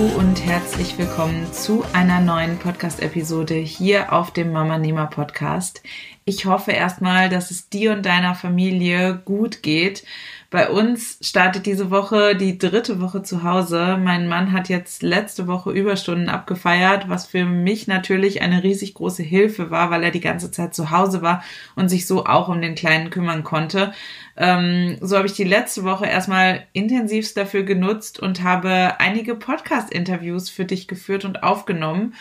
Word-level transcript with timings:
Und 0.00 0.46
herzlich 0.46 0.96
willkommen 0.96 1.52
zu 1.52 1.84
einer 1.92 2.22
neuen 2.22 2.58
Podcast-Episode 2.58 3.56
hier 3.56 4.14
auf 4.14 4.32
dem 4.32 4.50
Mama 4.50 4.78
Nehmer 4.78 5.08
Podcast. 5.08 5.82
Ich 6.24 6.46
hoffe 6.46 6.72
erstmal, 6.72 7.28
dass 7.28 7.50
es 7.50 7.68
dir 7.68 7.92
und 7.92 8.06
deiner 8.06 8.34
Familie 8.34 9.20
gut 9.26 9.62
geht. 9.62 10.04
Bei 10.48 10.70
uns 10.70 11.18
startet 11.20 11.66
diese 11.66 11.90
Woche 11.90 12.34
die 12.34 12.56
dritte 12.56 13.00
Woche 13.00 13.22
zu 13.22 13.42
Hause. 13.42 13.98
Mein 14.02 14.26
Mann 14.26 14.52
hat 14.52 14.70
jetzt 14.70 15.02
letzte 15.02 15.46
Woche 15.46 15.70
Überstunden 15.70 16.30
abgefeiert, 16.30 17.10
was 17.10 17.26
für 17.26 17.44
mich 17.44 17.86
natürlich 17.86 18.40
eine 18.40 18.62
riesig 18.62 18.94
große 18.94 19.22
Hilfe 19.22 19.70
war, 19.70 19.90
weil 19.90 20.02
er 20.02 20.10
die 20.10 20.20
ganze 20.20 20.50
Zeit 20.50 20.74
zu 20.74 20.90
Hause 20.90 21.20
war 21.20 21.44
und 21.76 21.90
sich 21.90 22.06
so 22.06 22.24
auch 22.24 22.48
um 22.48 22.62
den 22.62 22.74
Kleinen 22.74 23.10
kümmern 23.10 23.44
konnte. 23.44 23.92
Ähm, 24.36 24.96
so 25.00 25.16
habe 25.16 25.26
ich 25.26 25.34
die 25.34 25.44
letzte 25.44 25.84
Woche 25.84 26.06
erstmal 26.06 26.66
intensivst 26.72 27.36
dafür 27.36 27.62
genutzt 27.62 28.20
und 28.20 28.42
habe 28.42 28.98
einige 28.98 29.34
Podcast-Interviews 29.34 30.50
für 30.50 30.64
dich 30.64 30.88
geführt 30.88 31.24
und 31.24 31.42
aufgenommen. 31.42 32.14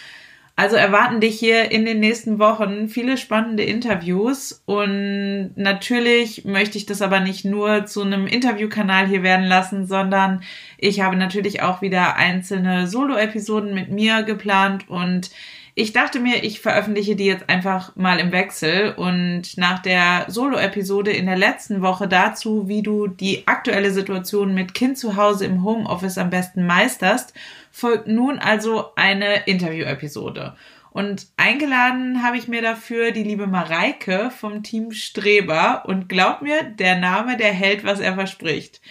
Also 0.60 0.76
erwarten 0.76 1.22
dich 1.22 1.40
hier 1.40 1.72
in 1.72 1.86
den 1.86 2.02
nächsten 2.02 2.38
Wochen 2.38 2.90
viele 2.90 3.16
spannende 3.16 3.64
Interviews 3.64 4.62
und 4.66 5.54
natürlich 5.56 6.44
möchte 6.44 6.78
ich 6.78 6.86
das 6.86 7.02
aber 7.02 7.22
nicht 7.22 7.46
nur 7.46 7.86
zu 7.86 8.02
einem 8.02 8.28
Interviewkanal 8.28 9.08
hier 9.08 9.23
werden 9.23 9.46
lassen, 9.46 9.88
sondern 9.88 10.44
ich 10.78 11.00
habe 11.00 11.16
natürlich 11.16 11.62
auch 11.62 11.82
wieder 11.82 12.18
einzelne 12.18 12.88
Solo-Episoden 12.88 13.73
mit 13.73 13.90
mir 13.90 14.23
geplant 14.23 14.90
und 14.90 15.32
ich 15.80 15.94
dachte 15.94 16.20
mir, 16.20 16.44
ich 16.44 16.60
veröffentliche 16.60 17.16
die 17.16 17.26
jetzt 17.26 17.48
einfach 17.48 17.96
mal 17.96 18.20
im 18.20 18.34
Wechsel 18.34 18.94
und 18.98 19.58
nach 19.58 19.80
der 19.80 20.26
Solo-Episode 20.28 21.12
in 21.12 21.26
der 21.26 21.38
letzten 21.38 21.82
Woche 21.82 22.10
dazu, 22.10 22.68
wie 22.68 22.82
du 22.82 23.08
die 23.08 23.48
aktuelle 23.48 23.92
Situation 23.92 24.54
mit 24.54 24.74
Kind 24.74 24.98
zu 24.98 25.16
Hause 25.16 25.46
im 25.46 25.64
Homeoffice 25.64 26.18
am 26.18 26.30
besten 26.30 26.66
meisterst, 26.66 27.34
folgt 27.72 28.08
nun 28.10 28.40
also 28.40 28.94
eine 28.98 29.46
Interview-Episode. 29.46 30.58
Und 30.92 31.28
eingeladen 31.38 32.24
habe 32.24 32.36
ich 32.36 32.50
mir 32.50 32.62
dafür 32.62 33.12
die 33.12 33.24
liebe 33.24 33.48
Mareike 33.48 34.32
vom 34.38 34.64
Team 34.64 34.92
Streber. 34.92 35.84
Und 35.86 36.10
glaub 36.10 36.42
mir, 36.42 36.64
der 36.64 36.98
Name, 36.98 37.38
der 37.38 37.54
hält, 37.54 37.86
was 37.86 38.02
er 38.02 38.16
verspricht. 38.16 38.82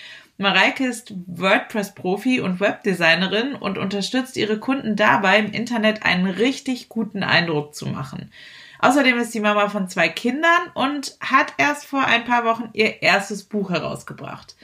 Mareike 0.41 0.87
ist 0.87 1.13
WordPress-Profi 1.27 2.41
und 2.41 2.61
Webdesignerin 2.61 3.57
und 3.57 3.77
unterstützt 3.77 4.37
ihre 4.37 4.61
Kunden 4.61 4.95
dabei, 4.95 5.41
im 5.41 5.51
Internet 5.51 6.05
einen 6.05 6.29
richtig 6.29 6.89
guten 6.89 7.25
Eindruck 7.25 7.75
zu 7.75 7.87
machen. 7.87 8.31
Außerdem 8.79 9.19
ist 9.19 9.33
sie 9.33 9.41
Mama 9.41 9.69
von 9.69 9.89
zwei 9.89 10.09
Kindern 10.09 10.71
und 10.75 11.17
hat 11.19 11.55
erst 11.59 11.87
vor 11.87 12.05
ein 12.05 12.25
paar 12.25 12.45
Wochen 12.45 12.71
ihr 12.73 13.03
erstes 13.03 13.43
Buch 13.43 13.71
herausgebracht. 13.71 14.55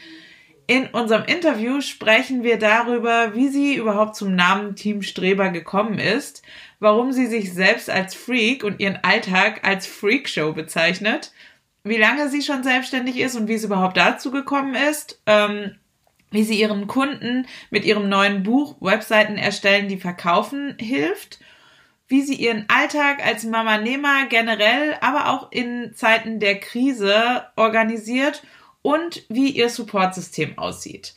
In 0.69 0.86
unserem 0.86 1.25
Interview 1.25 1.80
sprechen 1.80 2.45
wir 2.45 2.56
darüber, 2.56 3.34
wie 3.34 3.48
sie 3.48 3.75
überhaupt 3.75 4.14
zum 4.14 4.36
Namen 4.36 4.77
Team 4.77 5.02
Streber 5.02 5.51
gekommen 5.51 5.98
ist, 5.98 6.42
warum 6.79 7.11
sie 7.11 7.27
sich 7.27 7.52
selbst 7.52 7.90
als 7.90 8.14
Freak 8.14 8.63
und 8.63 8.79
ihren 8.79 9.01
Alltag 9.02 9.67
als 9.67 9.89
Freakshow 9.89 10.52
bezeichnet 10.52 11.33
wie 11.84 11.98
lange 11.98 12.30
sie 12.30 12.42
schon 12.42 12.64
selbstständig 12.64 13.18
ist 13.18 13.36
und 13.36 13.46
wie 13.46 13.55
es 13.55 13.64
überhaupt 13.64 13.96
dazu 13.96 14.30
gekommen 14.30 14.74
ist, 14.74 15.20
ähm, 15.27 15.77
wie 16.30 16.42
sie 16.42 16.58
ihren 16.58 16.86
Kunden 16.86 17.46
mit 17.70 17.84
ihrem 17.84 18.08
neuen 18.08 18.42
Buch 18.42 18.77
Webseiten 18.80 19.36
erstellen, 19.36 19.89
die 19.89 19.98
verkaufen, 19.98 20.77
hilft, 20.80 21.39
wie 22.08 22.22
sie 22.22 22.34
ihren 22.34 22.64
Alltag 22.68 23.24
als 23.24 23.45
Mama 23.45 23.78
Nehmer 23.78 24.27
generell, 24.28 24.96
aber 25.00 25.30
auch 25.30 25.52
in 25.52 25.95
Zeiten 25.95 26.40
der 26.40 26.58
Krise 26.58 27.45
organisiert 27.56 28.42
und 28.83 29.24
wie 29.28 29.51
ihr 29.51 29.68
Supportsystem 29.68 30.58
aussieht. 30.58 31.14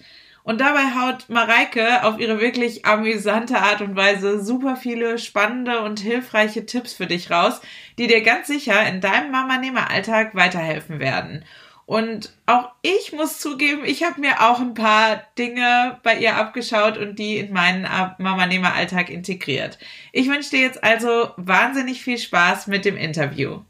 Und 0.48 0.62
dabei 0.62 0.96
haut 0.96 1.28
Mareike 1.28 2.06
auf 2.06 2.20
ihre 2.20 2.40
wirklich 2.40 2.86
amüsante 2.86 3.58
Art 3.58 3.82
und 3.82 3.98
Weise 3.98 4.42
super 4.42 4.78
viele 4.78 5.20
spannende 5.20 5.82
und 5.82 6.00
hilfreiche 6.00 6.66
Tipps 6.66 6.94
für 6.94 7.06
dich 7.06 7.30
raus, 7.30 7.60
die 7.98 8.08
dir 8.08 8.22
ganz 8.22 8.48
sicher 8.48 8.88
in 8.88 9.02
deinem 9.02 9.30
Mama-Nehmer-Alltag 9.32 10.36
weiterhelfen 10.36 11.02
werden. 11.02 11.44
Und 11.86 12.32
auch 12.46 12.70
ich 12.82 13.12
muss 13.12 13.40
zugeben, 13.40 13.82
ich 13.84 14.06
habe 14.06 14.22
mir 14.22 14.40
auch 14.40 14.62
ein 14.62 14.74
paar 14.74 15.22
Dinge 15.38 16.00
bei 16.04 16.16
ihr 16.18 16.38
abgeschaut 16.38 16.98
und 16.98 17.20
die 17.20 17.40
in 17.40 17.52
meinen 17.52 17.86
Mama-Nehmer-Alltag 18.18 19.10
integriert. 19.10 19.78
Ich 20.14 20.30
wünsche 20.30 20.52
dir 20.52 20.62
jetzt 20.62 20.82
also 20.82 21.32
wahnsinnig 21.36 22.02
viel 22.02 22.20
Spaß 22.20 22.68
mit 22.68 22.86
dem 22.86 22.96
Interview. 22.96 23.64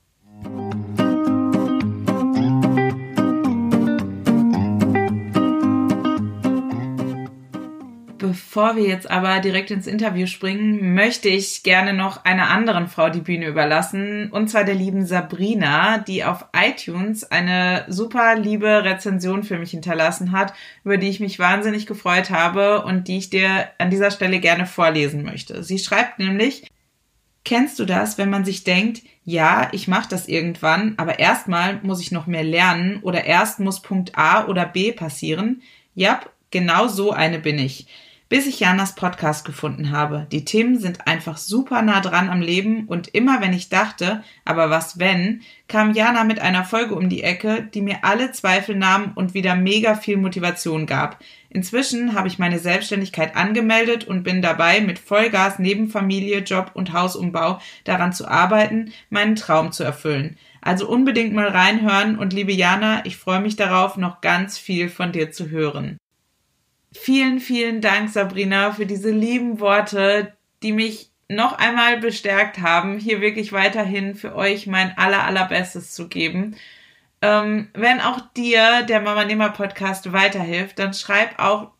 Bevor 8.28 8.76
wir 8.76 8.84
jetzt 8.84 9.10
aber 9.10 9.40
direkt 9.40 9.72
ins 9.72 9.88
Interview 9.88 10.28
springen, 10.28 10.94
möchte 10.94 11.30
ich 11.30 11.64
gerne 11.64 11.94
noch 11.94 12.26
einer 12.26 12.50
anderen 12.50 12.90
Frau 12.90 13.10
die 13.10 13.22
Bühne 13.22 13.48
überlassen, 13.48 14.30
und 14.32 14.50
zwar 14.50 14.66
der 14.66 14.76
lieben 14.76 15.06
Sabrina, 15.06 16.00
die 16.00 16.26
auf 16.26 16.44
iTunes 16.54 17.24
eine 17.24 17.86
super 17.88 18.36
liebe 18.36 18.84
Rezension 18.84 19.44
für 19.44 19.58
mich 19.58 19.72
hinterlassen 19.72 20.34
hat, 20.34 20.54
über 20.84 20.98
die 20.98 21.08
ich 21.08 21.22
mich 21.22 21.40
wahnsinnig 21.40 21.86
gefreut 21.86 22.30
habe 22.30 22.84
und 22.84 23.08
die 23.08 23.18
ich 23.18 23.30
dir 23.30 23.70
an 23.78 23.92
dieser 23.92 24.12
Stelle 24.12 24.42
gerne 24.42 24.66
vorlesen 24.66 25.24
möchte. 25.24 25.64
Sie 25.64 25.80
schreibt 25.80 26.20
nämlich, 26.20 26.70
Kennst 27.46 27.80
du 27.80 27.86
das, 27.86 28.18
wenn 28.18 28.30
man 28.30 28.44
sich 28.44 28.66
denkt, 28.66 29.04
ja, 29.24 29.70
ich 29.72 29.88
mache 29.88 30.10
das 30.10 30.28
irgendwann, 30.28 30.96
aber 30.98 31.20
erstmal 31.20 31.80
muss 31.82 32.02
ich 32.02 32.12
noch 32.12 32.28
mehr 32.28 32.44
lernen 32.44 33.00
oder 33.04 33.24
erst 33.24 33.62
muss 33.62 33.82
Punkt 33.82 34.18
A 34.18 34.48
oder 34.48 34.66
B 34.66 34.92
passieren? 34.92 35.62
Ja, 35.96 36.20
genau 36.52 36.90
so 36.90 37.14
eine 37.14 37.40
bin 37.40 37.58
ich 37.58 37.88
bis 38.30 38.46
ich 38.46 38.60
Janas 38.60 38.96
Podcast 38.96 39.46
gefunden 39.46 39.92
habe. 39.92 40.28
Die 40.32 40.46
Themen 40.46 40.80
sind 40.80 41.08
einfach 41.08 41.38
super 41.38 41.82
nah 41.82 42.02
dran 42.02 42.30
am 42.30 42.42
Leben 42.42 42.86
und 42.88 43.08
immer 43.10 43.42
wenn 43.42 43.54
ich 43.54 43.70
dachte, 43.70 44.24
aber 44.44 44.70
was 44.70 45.00
wenn, 45.00 45.42
kam 45.68 45.94
Jana 45.94 46.24
mit 46.24 46.40
einer 46.40 46.66
Folge 46.66 46.96
um 46.96 47.10
die 47.10 47.24
Ecke, 47.24 47.68
die 47.74 47.82
mir 47.82 48.04
alle 48.04 48.32
Zweifel 48.32 48.76
nahm 48.76 49.12
und 49.16 49.34
wieder 49.34 49.56
mega 49.56 49.96
viel 49.96 50.18
Motivation 50.18 50.86
gab. 50.86 51.20
Inzwischen 51.50 52.14
habe 52.14 52.28
ich 52.28 52.40
meine 52.40 52.60
Selbstständigkeit 52.60 53.36
angemeldet 53.36 54.04
und 54.04 54.24
bin 54.24 54.42
dabei, 54.42 54.82
mit 54.82 55.00
Vollgas 55.00 55.60
neben 55.60 55.90
Familie, 55.90 56.40
Job 56.40 56.72
und 56.74 56.94
Hausumbau 56.94 57.60
daran 57.86 58.12
zu 58.12 58.28
arbeiten, 58.28 58.92
meinen 59.10 59.36
Traum 59.36 59.72
zu 59.72 59.84
erfüllen. 59.84 60.38
Also 60.62 60.90
unbedingt 60.90 61.34
mal 61.34 61.48
reinhören 61.48 62.18
und 62.18 62.34
liebe 62.34 62.52
Jana, 62.52 63.06
ich 63.06 63.16
freue 63.16 63.40
mich 63.40 63.56
darauf, 63.56 63.96
noch 63.96 64.20
ganz 64.20 64.58
viel 64.58 64.90
von 64.90 65.14
dir 65.14 65.32
zu 65.32 65.50
hören. 65.50 65.98
Vielen, 66.94 67.40
vielen 67.40 67.82
Dank, 67.82 68.10
Sabrina, 68.10 68.72
für 68.72 68.86
diese 68.86 69.12
lieben 69.12 69.60
Worte, 69.60 70.34
die 70.64 70.72
mich 70.72 71.12
noch 71.30 71.58
einmal 71.58 71.98
bestärkt 72.00 72.60
haben, 72.60 73.00
hier 73.00 73.22
wirklich 73.22 73.52
weiterhin 73.52 74.16
für 74.16 74.36
euch 74.36 74.68
mein 74.68 74.98
aller, 74.98 75.24
allerbestes 75.24 75.94
zu 75.94 76.08
geben. 76.08 76.56
Ähm, 77.22 77.70
wenn 77.74 78.00
auch 78.00 78.22
dir 78.36 78.84
der 78.84 79.02
Mama 79.02 79.26
Nehmer 79.26 79.50
Podcast 79.50 80.14
weiterhilft, 80.14 80.80
dann 80.80 80.94
schreib 80.94 81.40
auch 81.40 81.72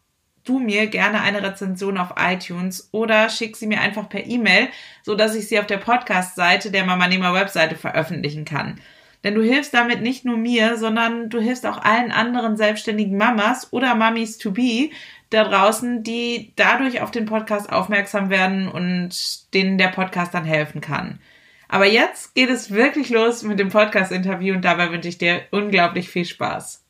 du 0.44 0.60
mir 0.60 0.88
gerne 0.88 1.22
eine 1.22 1.44
Rezension 1.44 1.98
auf 1.98 2.14
iTunes 2.18 2.90
oder 2.92 3.30
schick 3.30 3.56
sie 3.56 3.68
mir 3.68 3.82
einfach 3.82 4.10
per 4.10 4.26
E-Mail, 4.26 4.70
so 5.04 5.16
dass 5.16 5.36
ich 5.36 5.48
sie 5.48 5.60
auf 5.60 5.68
der 5.68 5.78
Podcast-Seite 5.78 6.72
der 6.72 6.86
Mama 6.86 7.08
Nehmer 7.08 7.34
Webseite 7.34 7.76
veröffentlichen 7.76 8.46
kann. 8.46 8.80
Denn 9.24 9.36
du 9.36 9.42
hilfst 9.42 9.74
damit 9.74 10.02
nicht 10.02 10.26
nur 10.26 10.38
mir, 10.38 10.78
sondern 10.78 11.30
du 11.30 11.40
hilfst 11.40 11.66
auch 11.66 11.84
allen 11.84 12.12
anderen 12.12 12.56
selbstständigen 12.56 13.18
Mamas 13.18 13.74
oder 13.74 13.96
Mummies 13.96 14.38
to 14.38 14.52
be 14.52 14.90
da 15.30 15.44
draußen, 15.44 16.04
die 16.04 16.54
dadurch 16.56 17.02
auf 17.02 17.12
den 17.12 17.26
Podcast 17.26 17.72
aufmerksam 17.72 18.30
werden 18.30 18.70
und 18.70 19.54
denen 19.54 19.78
der 19.78 19.90
Podcast 19.90 20.34
dann 20.34 20.46
helfen 20.46 20.82
kann. 20.82 21.20
Aber 21.68 21.86
jetzt 21.86 22.34
geht 22.34 22.50
es 22.50 22.72
wirklich 22.72 23.10
los 23.10 23.44
mit 23.44 23.60
dem 23.60 23.70
Podcast-Interview 23.70 24.56
und 24.56 24.64
dabei 24.64 24.92
wünsche 24.92 25.10
ich 25.10 25.18
dir 25.18 25.42
unglaublich 25.52 26.10
viel 26.10 26.24
Spaß. 26.24 26.87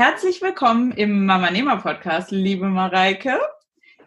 Herzlich 0.00 0.40
willkommen 0.40 0.92
im 0.92 1.26
Mama 1.26 1.50
Nehmer 1.50 1.76
Podcast, 1.76 2.30
liebe 2.30 2.70
Mareike. 2.70 3.38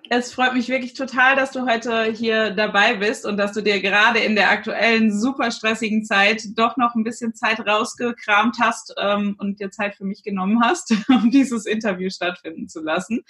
es 0.09 0.33
freut 0.33 0.55
mich 0.55 0.67
wirklich 0.67 0.95
total, 0.95 1.35
dass 1.35 1.51
du 1.51 1.67
heute 1.67 2.05
hier 2.05 2.49
dabei 2.49 2.95
bist 2.95 3.27
und 3.27 3.37
dass 3.37 3.53
du 3.53 3.61
dir 3.61 3.79
gerade 3.79 4.17
in 4.17 4.33
der 4.33 4.49
aktuellen 4.49 5.15
super 5.15 5.51
stressigen 5.51 6.03
Zeit 6.03 6.45
doch 6.55 6.77
noch 6.77 6.95
ein 6.95 7.03
bisschen 7.03 7.35
Zeit 7.35 7.59
rausgekramt 7.59 8.57
hast 8.59 8.95
ähm, 8.97 9.35
und 9.37 9.59
dir 9.59 9.69
Zeit 9.69 9.93
für 9.93 10.03
mich 10.03 10.23
genommen 10.23 10.63
hast, 10.63 10.95
um 11.09 11.29
dieses 11.29 11.67
Interview 11.67 12.09
stattfinden 12.09 12.67
zu 12.67 12.81
lassen. 12.81 13.21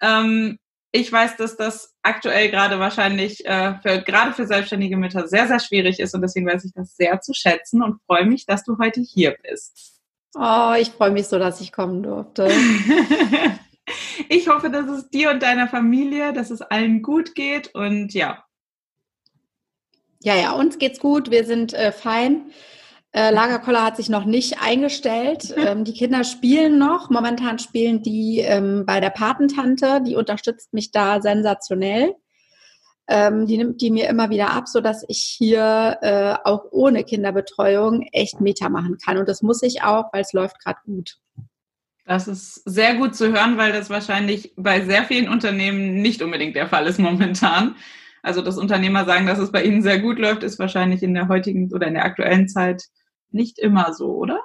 Ähm, 0.00 0.58
ich 0.92 1.12
weiß, 1.12 1.36
dass 1.36 1.58
das 1.58 1.94
aktuell 2.00 2.50
gerade 2.50 2.78
wahrscheinlich 2.78 3.44
äh, 3.44 3.74
für, 3.82 4.00
gerade 4.00 4.32
für 4.32 4.46
selbstständige 4.46 4.96
Mütter 4.96 5.28
sehr, 5.28 5.48
sehr 5.48 5.60
schwierig 5.60 6.00
ist 6.00 6.14
und 6.14 6.22
deswegen 6.22 6.46
weiß 6.46 6.64
ich 6.64 6.72
das 6.72 6.96
sehr 6.96 7.20
zu 7.20 7.34
schätzen 7.34 7.82
und 7.82 8.00
freue 8.06 8.24
mich, 8.24 8.46
dass 8.46 8.64
du 8.64 8.78
heute 8.78 9.02
hier 9.02 9.36
bist. 9.42 9.99
Oh, 10.34 10.74
ich 10.78 10.90
freue 10.90 11.10
mich 11.10 11.26
so, 11.26 11.38
dass 11.38 11.60
ich 11.60 11.72
kommen 11.72 12.02
durfte. 12.02 12.48
ich 14.28 14.48
hoffe, 14.48 14.70
dass 14.70 14.86
es 14.86 15.10
dir 15.10 15.30
und 15.30 15.42
deiner 15.42 15.68
Familie, 15.68 16.32
dass 16.32 16.50
es 16.50 16.62
allen 16.62 17.02
gut 17.02 17.34
geht 17.34 17.74
und 17.74 18.14
ja. 18.14 18.44
Ja, 20.22 20.36
ja, 20.36 20.52
uns 20.52 20.78
geht's 20.78 21.00
gut. 21.00 21.30
Wir 21.30 21.44
sind 21.44 21.72
äh, 21.72 21.92
fein. 21.92 22.52
Äh, 23.12 23.32
Lagerkoller 23.32 23.84
hat 23.84 23.96
sich 23.96 24.08
noch 24.08 24.24
nicht 24.24 24.62
eingestellt. 24.62 25.54
Ähm, 25.56 25.84
die 25.84 25.94
Kinder 25.94 26.24
spielen 26.24 26.78
noch. 26.78 27.10
Momentan 27.10 27.58
spielen 27.58 28.02
die 28.02 28.38
ähm, 28.40 28.84
bei 28.86 29.00
der 29.00 29.10
Patentante. 29.10 30.00
Die 30.02 30.14
unterstützt 30.14 30.72
mich 30.72 30.92
da 30.92 31.20
sensationell. 31.20 32.14
Ähm, 33.12 33.46
die 33.46 33.58
nimmt 33.58 33.80
die 33.80 33.90
mir 33.90 34.08
immer 34.08 34.30
wieder 34.30 34.52
ab, 34.52 34.68
so 34.68 34.80
dass 34.80 35.04
ich 35.08 35.18
hier 35.18 35.98
äh, 36.00 36.36
auch 36.44 36.66
ohne 36.70 37.02
Kinderbetreuung 37.02 38.02
echt 38.12 38.40
Meta 38.40 38.68
machen 38.68 38.98
kann. 39.04 39.18
Und 39.18 39.28
das 39.28 39.42
muss 39.42 39.62
ich 39.64 39.82
auch, 39.82 40.12
weil 40.12 40.22
es 40.22 40.32
läuft 40.32 40.62
gerade 40.62 40.78
gut. 40.86 41.16
Das 42.06 42.28
ist 42.28 42.62
sehr 42.64 42.94
gut 42.94 43.16
zu 43.16 43.32
hören, 43.32 43.56
weil 43.58 43.72
das 43.72 43.90
wahrscheinlich 43.90 44.54
bei 44.56 44.84
sehr 44.84 45.04
vielen 45.04 45.28
Unternehmen 45.28 46.00
nicht 46.00 46.22
unbedingt 46.22 46.54
der 46.54 46.68
Fall 46.68 46.86
ist 46.86 46.98
momentan. 47.00 47.74
Also, 48.22 48.42
dass 48.42 48.58
Unternehmer 48.58 49.04
sagen, 49.04 49.26
dass 49.26 49.38
es 49.38 49.50
bei 49.50 49.64
ihnen 49.64 49.82
sehr 49.82 49.98
gut 49.98 50.18
läuft, 50.18 50.44
ist 50.44 50.58
wahrscheinlich 50.58 51.02
in 51.02 51.14
der 51.14 51.28
heutigen 51.28 51.72
oder 51.72 51.88
in 51.88 51.94
der 51.94 52.04
aktuellen 52.04 52.48
Zeit 52.48 52.84
nicht 53.30 53.58
immer 53.58 53.92
so, 53.92 54.14
oder? 54.14 54.40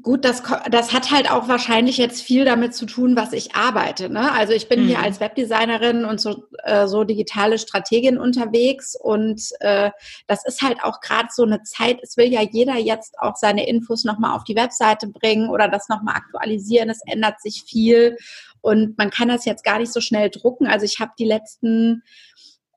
Gut, 0.00 0.24
das, 0.24 0.42
das 0.70 0.94
hat 0.94 1.10
halt 1.10 1.30
auch 1.30 1.48
wahrscheinlich 1.48 1.98
jetzt 1.98 2.22
viel 2.22 2.46
damit 2.46 2.74
zu 2.74 2.86
tun, 2.86 3.14
was 3.14 3.34
ich 3.34 3.54
arbeite. 3.54 4.08
Ne? 4.08 4.32
Also 4.32 4.54
ich 4.54 4.70
bin 4.70 4.84
mhm. 4.84 4.88
hier 4.88 5.00
als 5.00 5.20
Webdesignerin 5.20 6.06
und 6.06 6.18
so, 6.18 6.44
äh, 6.62 6.86
so 6.86 7.04
digitale 7.04 7.58
Strategin 7.58 8.16
unterwegs 8.16 8.96
und 8.98 9.42
äh, 9.60 9.90
das 10.28 10.46
ist 10.46 10.62
halt 10.62 10.82
auch 10.82 11.02
gerade 11.02 11.28
so 11.30 11.42
eine 11.42 11.62
Zeit, 11.62 11.98
es 12.02 12.16
will 12.16 12.32
ja 12.32 12.40
jeder 12.40 12.76
jetzt 12.76 13.18
auch 13.18 13.36
seine 13.36 13.68
Infos 13.68 14.04
nochmal 14.04 14.34
auf 14.34 14.44
die 14.44 14.56
Webseite 14.56 15.08
bringen 15.08 15.50
oder 15.50 15.68
das 15.68 15.90
nochmal 15.90 16.16
aktualisieren. 16.16 16.88
Es 16.88 17.02
ändert 17.06 17.42
sich 17.42 17.64
viel 17.68 18.16
und 18.62 18.96
man 18.96 19.10
kann 19.10 19.28
das 19.28 19.44
jetzt 19.44 19.62
gar 19.62 19.78
nicht 19.78 19.92
so 19.92 20.00
schnell 20.00 20.30
drucken. 20.30 20.66
Also 20.66 20.86
ich 20.86 21.00
habe 21.00 21.12
die 21.18 21.26
letzten 21.26 22.02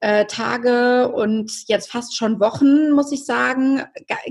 äh, 0.01 0.25
Tage 0.25 1.11
und 1.11 1.51
jetzt 1.67 1.91
fast 1.91 2.15
schon 2.15 2.39
Wochen, 2.39 2.91
muss 2.91 3.11
ich 3.11 3.25
sagen. 3.25 3.83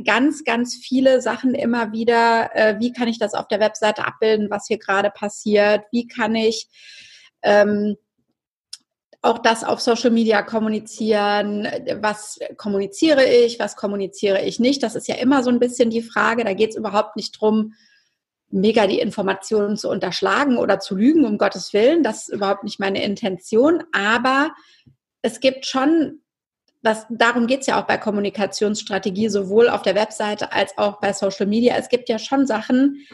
ganz, 0.05 0.45
ganz 0.45 0.75
viele 0.75 1.21
Sachen 1.21 1.55
immer 1.55 1.93
wieder. 1.93 2.51
Äh, 2.55 2.81
wie 2.81 2.93
kann 2.93 3.09
ich 3.09 3.19
das 3.19 3.35
auf 3.35 3.49
der 3.49 3.61
Webseite 3.61 4.07
abbilden, 4.07 4.51
was 4.51 4.67
hier 4.67 4.79
gerade 4.79 5.11
passiert? 5.11 5.85
Wie 5.93 6.07
kann 6.07 6.35
ich 6.35 6.69
ähm, 7.43 7.97
auch 9.21 9.39
das 9.39 9.63
auf 9.63 9.81
Social 9.81 10.11
Media 10.11 10.43
kommunizieren? 10.43 11.69
Was 12.01 12.39
kommuniziere 12.57 13.25
ich? 13.25 13.59
Was 13.59 13.77
kommuniziere 13.77 14.43
ich 14.43 14.59
nicht? 14.61 14.83
Das 14.83 14.95
ist 14.95 15.09
ja 15.09 15.17
immer 15.17 15.43
so 15.43 15.51
ein 15.51 15.59
bisschen 15.59 15.91
die 15.91 16.03
Frage. 16.03 16.45
Da 16.45 16.55
geht 16.55 16.71
es 16.71 16.77
überhaupt 16.77 17.17
nicht 17.17 17.39
drum, 17.39 17.75
mega 18.51 18.87
die 18.87 19.01
Informationen 19.01 19.77
zu 19.77 19.91
unterschlagen 19.91 20.57
oder 20.57 20.81
zu 20.81 20.97
lügen, 20.97 21.27
um 21.27 21.37
Gottes 21.37 21.75
Willen. 21.75 22.03
Das 22.03 22.29
ist 22.29 22.35
überhaupt 22.35 22.65
nicht 22.65 22.81
meine 22.81 23.03
Intention. 23.03 23.85
Aber 23.93 24.53
es 25.29 25.41
gibt 25.41 25.67
schon, 25.67 26.23
das, 26.83 27.07
darum 27.11 27.47
geht 27.47 27.61
es 27.61 27.67
ja 27.67 27.81
auch 27.81 27.87
bei 27.87 27.99
Kommunikationsstrategie, 27.99 29.29
sowohl 29.29 29.69
auf 29.69 29.83
der 29.83 29.95
Webseite 29.95 30.53
als 30.53 30.77
auch 30.79 31.01
bei 31.01 31.13
Social 31.13 31.47
Media. 31.47 31.77
Es 31.77 31.91
gibt 31.91 32.09
ja 32.09 32.19
schon 32.19 32.47
Sachen, 32.47 33.07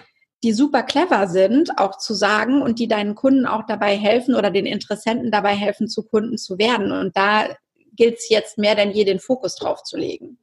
die 0.45 0.53
super 0.53 0.85
clever 0.85 1.27
sind, 1.27 1.77
auch 1.79 1.99
zu 1.99 2.15
sagen 2.15 2.63
und 2.63 2.79
die 2.79 2.87
deinen 2.87 3.17
Kunden 3.17 3.47
auch 3.47 3.67
dabei 3.67 3.97
helfen 3.97 4.37
oder 4.37 4.51
den 4.51 4.67
Interessenten 4.67 5.33
dabei 5.33 5.57
helfen, 5.57 5.89
zu 5.89 6.05
Kunden 6.05 6.39
zu 6.39 6.59
werden. 6.59 6.93
Und 6.93 7.17
da 7.17 7.49
gilt 7.97 8.19
es 8.19 8.29
jetzt 8.29 8.59
mehr 8.59 8.77
denn 8.77 8.93
je, 8.93 9.05
den 9.05 9.19
Fokus 9.19 9.57
drauf 9.57 9.83
zu 9.83 9.97
legen. 9.97 10.39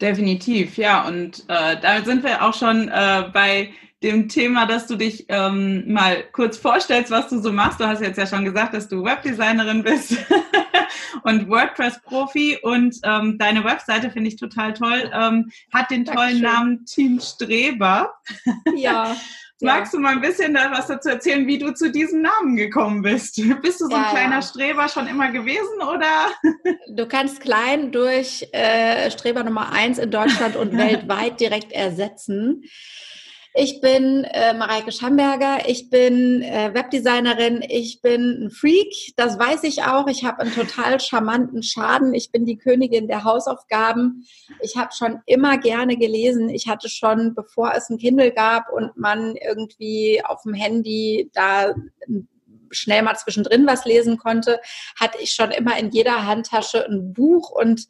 Definitiv, 0.00 0.76
ja. 0.76 1.06
Und 1.06 1.40
äh, 1.48 1.80
da 1.80 2.04
sind 2.04 2.22
wir 2.22 2.44
auch 2.44 2.54
schon 2.54 2.88
äh, 2.88 3.24
bei 3.32 3.72
dem 4.02 4.28
Thema, 4.28 4.66
dass 4.66 4.86
du 4.86 4.96
dich 4.96 5.26
ähm, 5.28 5.92
mal 5.92 6.24
kurz 6.32 6.56
vorstellst, 6.56 7.10
was 7.10 7.28
du 7.28 7.40
so 7.40 7.52
machst. 7.52 7.80
Du 7.80 7.86
hast 7.86 8.00
jetzt 8.00 8.16
ja 8.16 8.26
schon 8.26 8.44
gesagt, 8.44 8.74
dass 8.74 8.88
du 8.88 9.04
Webdesignerin 9.04 9.82
bist 9.82 10.12
und 11.22 11.48
WordPress-Profi 11.48 12.58
und 12.62 12.96
ähm, 13.04 13.38
deine 13.38 13.64
Webseite 13.64 14.10
finde 14.10 14.28
ich 14.28 14.36
total 14.36 14.74
toll. 14.74 15.10
Ähm, 15.12 15.50
hat 15.72 15.90
den 15.90 16.04
tollen 16.04 16.16
Dankeschön. 16.16 16.42
Namen 16.42 16.84
Team 16.86 17.20
Streber. 17.20 18.14
Ja. 18.76 19.16
Magst 19.62 19.92
ja. 19.92 19.98
du 19.98 20.02
mal 20.02 20.12
ein 20.12 20.20
bisschen 20.20 20.54
da 20.54 20.70
was 20.72 20.86
dazu 20.86 21.10
erzählen, 21.10 21.46
wie 21.46 21.58
du 21.58 21.74
zu 21.74 21.90
diesem 21.90 22.22
Namen 22.22 22.56
gekommen 22.56 23.02
bist? 23.02 23.36
Bist 23.62 23.80
du 23.80 23.86
so 23.86 23.94
ein 23.94 24.02
ja, 24.02 24.10
kleiner 24.10 24.36
ja. 24.36 24.42
Streber 24.42 24.88
schon 24.88 25.06
immer 25.06 25.30
gewesen 25.30 25.82
oder? 25.82 26.30
Du 26.94 27.06
kannst 27.06 27.40
klein 27.40 27.92
durch 27.92 28.48
äh, 28.52 29.10
Streber 29.10 29.44
Nummer 29.44 29.72
eins 29.72 29.98
in 29.98 30.10
Deutschland 30.10 30.56
und 30.56 30.76
weltweit 30.76 31.40
direkt 31.40 31.72
ersetzen. 31.72 32.64
Ich 33.54 33.80
bin 33.80 34.22
äh, 34.24 34.54
Mareike 34.54 34.92
Schamberger, 34.92 35.68
ich 35.68 35.90
bin 35.90 36.40
äh, 36.42 36.72
Webdesignerin, 36.72 37.64
ich 37.68 38.00
bin 38.00 38.44
ein 38.44 38.50
Freak, 38.50 39.12
das 39.16 39.40
weiß 39.40 39.64
ich 39.64 39.82
auch. 39.82 40.06
Ich 40.06 40.24
habe 40.24 40.40
einen 40.40 40.54
total 40.54 41.00
charmanten 41.00 41.64
Schaden. 41.64 42.14
Ich 42.14 42.30
bin 42.30 42.44
die 42.44 42.58
Königin 42.58 43.08
der 43.08 43.24
Hausaufgaben. 43.24 44.24
Ich 44.60 44.76
habe 44.76 44.92
schon 44.92 45.18
immer 45.26 45.58
gerne 45.58 45.96
gelesen. 45.96 46.48
Ich 46.48 46.68
hatte 46.68 46.88
schon, 46.88 47.34
bevor 47.34 47.72
es 47.74 47.90
ein 47.90 47.98
Kindle 47.98 48.30
gab 48.30 48.72
und 48.72 48.96
man 48.96 49.34
irgendwie 49.34 50.22
auf 50.24 50.42
dem 50.42 50.54
Handy 50.54 51.28
da 51.34 51.74
schnell 52.70 53.02
mal 53.02 53.16
zwischendrin 53.16 53.66
was 53.66 53.84
lesen 53.84 54.18
konnte, 54.18 54.60
hatte 54.98 55.18
ich 55.20 55.32
schon 55.32 55.50
immer 55.50 55.78
in 55.78 55.90
jeder 55.90 56.26
Handtasche 56.26 56.84
ein 56.86 57.12
Buch 57.12 57.50
und 57.50 57.86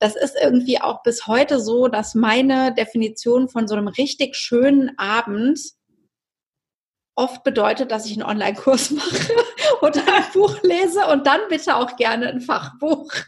das 0.00 0.16
ist 0.16 0.36
irgendwie 0.40 0.80
auch 0.80 1.02
bis 1.02 1.26
heute 1.26 1.60
so, 1.60 1.88
dass 1.88 2.14
meine 2.14 2.74
Definition 2.74 3.48
von 3.48 3.68
so 3.68 3.74
einem 3.74 3.88
richtig 3.88 4.36
schönen 4.36 4.98
Abend 4.98 5.60
oft 7.16 7.44
bedeutet, 7.44 7.92
dass 7.92 8.06
ich 8.06 8.12
einen 8.12 8.28
Online-Kurs 8.28 8.90
mache 8.92 9.32
und 9.80 9.96
ein 9.96 10.24
Buch 10.32 10.62
lese 10.62 11.06
und 11.06 11.26
dann 11.26 11.40
bitte 11.48 11.76
auch 11.76 11.96
gerne 11.96 12.28
ein 12.28 12.40
Fachbuch. 12.40 13.12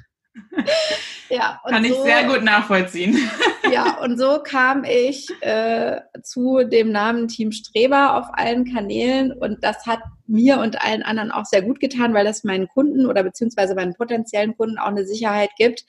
Ja, 1.29 1.61
Kann 1.67 1.83
so, 1.83 1.91
ich 1.91 1.97
sehr 2.03 2.25
gut 2.25 2.43
nachvollziehen. 2.43 3.19
Ja, 3.73 3.99
und 4.01 4.17
so 4.17 4.41
kam 4.45 4.85
ich 4.85 5.29
äh, 5.43 6.01
zu 6.23 6.63
dem 6.63 6.93
Namen 6.93 7.27
Team 7.27 7.51
Streber 7.51 8.15
auf 8.17 8.27
allen 8.33 8.65
Kanälen 8.73 9.33
und 9.33 9.65
das 9.65 9.87
hat 9.87 9.99
mir 10.29 10.59
und 10.59 10.83
allen 10.83 11.03
anderen 11.03 11.31
auch 11.31 11.45
sehr 11.45 11.63
gut 11.63 11.81
getan, 11.81 12.15
weil 12.15 12.25
das 12.25 12.45
meinen 12.45 12.69
Kunden 12.69 13.07
oder 13.07 13.23
beziehungsweise 13.23 13.75
meinen 13.75 13.95
potenziellen 13.95 14.57
Kunden 14.57 14.79
auch 14.79 14.89
eine 14.89 15.07
Sicherheit 15.07 15.51
gibt, 15.57 15.85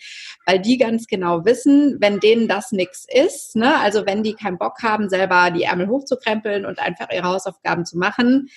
weil 0.45 0.59
die 0.59 0.77
ganz 0.77 1.07
genau 1.07 1.45
wissen, 1.45 1.97
wenn 1.99 2.19
denen 2.19 2.47
das 2.47 2.71
nichts 2.71 3.05
ist, 3.09 3.55
ne, 3.55 3.79
also 3.79 4.05
wenn 4.05 4.23
die 4.23 4.33
keinen 4.33 4.57
Bock 4.57 4.81
haben, 4.83 5.09
selber 5.09 5.51
die 5.51 5.63
Ärmel 5.63 5.87
hochzukrempeln 5.87 6.65
und 6.65 6.79
einfach 6.79 7.09
ihre 7.11 7.27
Hausaufgaben 7.27 7.85
zu 7.85 7.97
machen, 7.97 8.49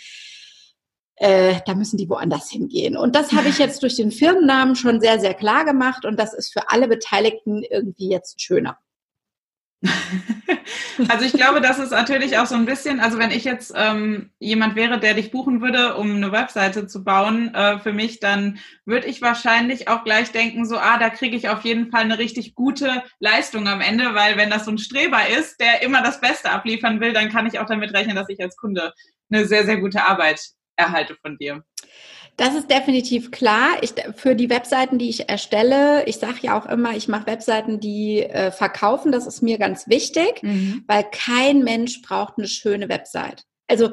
äh, 1.17 1.61
da 1.67 1.75
müssen 1.75 1.99
die 1.99 2.09
woanders 2.09 2.51
hingehen. 2.51 2.97
Und 2.97 3.15
das 3.15 3.33
habe 3.33 3.49
ich 3.49 3.59
jetzt 3.59 3.83
durch 3.83 3.97
den 3.97 4.11
Firmennamen 4.11 4.75
schon 4.75 5.01
sehr, 5.01 5.21
sehr 5.21 5.35
klar 5.35 5.65
gemacht 5.67 6.05
und 6.07 6.19
das 6.19 6.33
ist 6.33 6.53
für 6.53 6.71
alle 6.71 6.89
Beteiligten 6.89 7.63
irgendwie 7.63 8.09
jetzt 8.09 8.41
schöner. 8.41 8.79
Also 11.09 11.25
ich 11.25 11.33
glaube, 11.33 11.61
das 11.61 11.79
ist 11.79 11.91
natürlich 11.91 12.39
auch 12.39 12.47
so 12.47 12.55
ein 12.55 12.67
bisschen, 12.67 13.01
also 13.01 13.19
wenn 13.19 13.31
ich 13.31 13.45
jetzt 13.45 13.73
ähm, 13.77 14.31
jemand 14.39 14.77
wäre, 14.77 14.99
der 14.99 15.15
dich 15.15 15.31
buchen 15.31 15.61
würde, 15.61 15.97
um 15.97 16.17
eine 16.17 16.33
Webseite 16.33 16.87
zu 16.87 17.05
bauen 17.05 17.55
äh, 17.55 17.79
für 17.79 17.93
mich, 17.93 18.21
dann 18.21 18.59
würde 18.85 19.07
ich 19.07 19.23
wahrscheinlich 19.23 19.89
auch 19.89 20.05
gleich 20.05 20.33
denken, 20.33 20.65
so, 20.65 20.77
ah, 20.79 20.99
da 20.99 21.11
kriege 21.11 21.37
ich 21.37 21.49
auf 21.49 21.63
jeden 21.63 21.91
Fall 21.91 22.03
eine 22.03 22.19
richtig 22.19 22.55
gute 22.55 23.03
Leistung 23.19 23.69
am 23.69 23.81
Ende, 23.81 24.15
weil 24.15 24.37
wenn 24.37 24.51
das 24.51 24.65
so 24.65 24.71
ein 24.71 24.79
Streber 24.79 25.29
ist, 25.29 25.61
der 25.61 25.83
immer 25.83 26.03
das 26.03 26.21
Beste 26.21 26.51
abliefern 26.51 27.01
will, 27.01 27.13
dann 27.13 27.31
kann 27.31 27.47
ich 27.47 27.59
auch 27.59 27.67
damit 27.67 27.95
rechnen, 27.95 28.17
dass 28.17 28.29
ich 28.29 28.43
als 28.43 28.57
Kunde 28.57 28.93
eine 29.31 29.47
sehr, 29.47 29.65
sehr 29.65 29.79
gute 29.79 30.03
Arbeit 30.03 30.41
erhalte 30.77 31.17
von 31.23 31.37
dir. 31.39 31.63
Das 32.37 32.55
ist 32.55 32.71
definitiv 32.71 33.31
klar. 33.31 33.69
Ich, 33.83 33.93
für 34.17 34.35
die 34.35 34.49
Webseiten, 34.49 34.99
die 34.99 35.11
ich 35.11 35.29
erstelle, 35.29 36.05
ich 36.07 36.17
sage 36.17 36.39
ja 36.43 36.59
auch 36.59 36.67
immer, 36.67 36.97
ich 36.97 37.09
mache 37.09 37.27
Webseiten, 37.27 37.81
die 37.81 38.23
äh, 38.23 38.51
verkaufen. 38.51 39.13
Das 39.13 39.27
ist 39.27 39.43
mir 39.43 39.59
ganz 39.59 39.89
wichtig, 39.89 40.43
mhm. 40.43 40.85
weil 40.87 41.05
kein 41.11 41.63
Mensch 41.65 42.01
braucht 42.03 42.35
eine 42.39 42.49
schöne 42.49 42.89
Website. 42.89 43.45
Also 43.69 43.91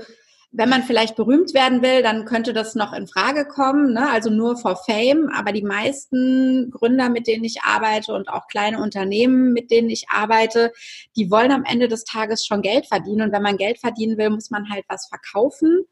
wenn 0.52 0.70
man 0.70 0.84
vielleicht 0.84 1.16
berühmt 1.16 1.54
werden 1.54 1.82
will, 1.82 2.02
dann 2.02 2.26
könnte 2.26 2.54
das 2.54 2.74
noch 2.74 2.94
in 2.94 3.06
Frage 3.06 3.46
kommen, 3.46 3.94
ne? 3.94 4.10
also 4.10 4.30
nur 4.30 4.58
for 4.58 4.78
Fame. 4.78 5.30
Aber 5.36 5.52
die 5.52 5.64
meisten 5.64 6.72
Gründer, 6.72 7.10
mit 7.10 7.28
denen 7.28 7.44
ich 7.44 7.62
arbeite 7.64 8.14
und 8.14 8.30
auch 8.30 8.48
kleine 8.48 8.80
Unternehmen, 8.80 9.52
mit 9.52 9.72
denen 9.72 9.90
ich 9.90 10.06
arbeite, 10.10 10.72
die 11.16 11.30
wollen 11.30 11.52
am 11.52 11.66
Ende 11.66 11.90
des 11.90 12.06
Tages 12.06 12.46
schon 12.46 12.62
Geld 12.62 12.88
verdienen. 12.88 13.24
Und 13.24 13.34
wenn 13.34 13.42
man 13.42 13.58
Geld 13.58 13.80
verdienen 13.80 14.18
will, 14.18 14.30
muss 14.30 14.50
man 14.50 14.70
halt 14.70 14.86
was 14.88 15.08
verkaufen. 15.08 15.86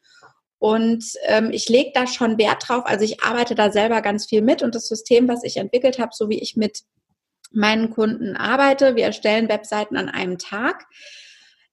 Und 0.60 1.06
ähm, 1.26 1.52
ich 1.52 1.70
lege 1.70 1.92
da 1.94 2.08
schon 2.08 2.38
Wert 2.38 2.68
drauf. 2.68 2.84
Also 2.86 3.04
ich 3.04 3.24
arbeite 3.24 3.56
da 3.56 3.72
selber 3.72 4.02
ganz 4.02 4.26
viel 4.26 4.42
mit 4.42 4.64
und 4.64 4.74
das 4.74 4.88
System, 4.88 5.28
was 5.28 5.44
ich 5.44 5.58
entwickelt 5.58 6.00
habe, 6.00 6.12
so 6.14 6.30
wie 6.30 6.40
ich 6.40 6.56
mit 6.56 6.82
meinen 7.52 7.90
Kunden 7.90 8.36
arbeite, 8.36 8.96
wir 8.96 9.06
erstellen 9.06 9.50
Webseiten 9.50 9.98
an 9.98 10.10
einem 10.10 10.38
Tag. 10.38 10.86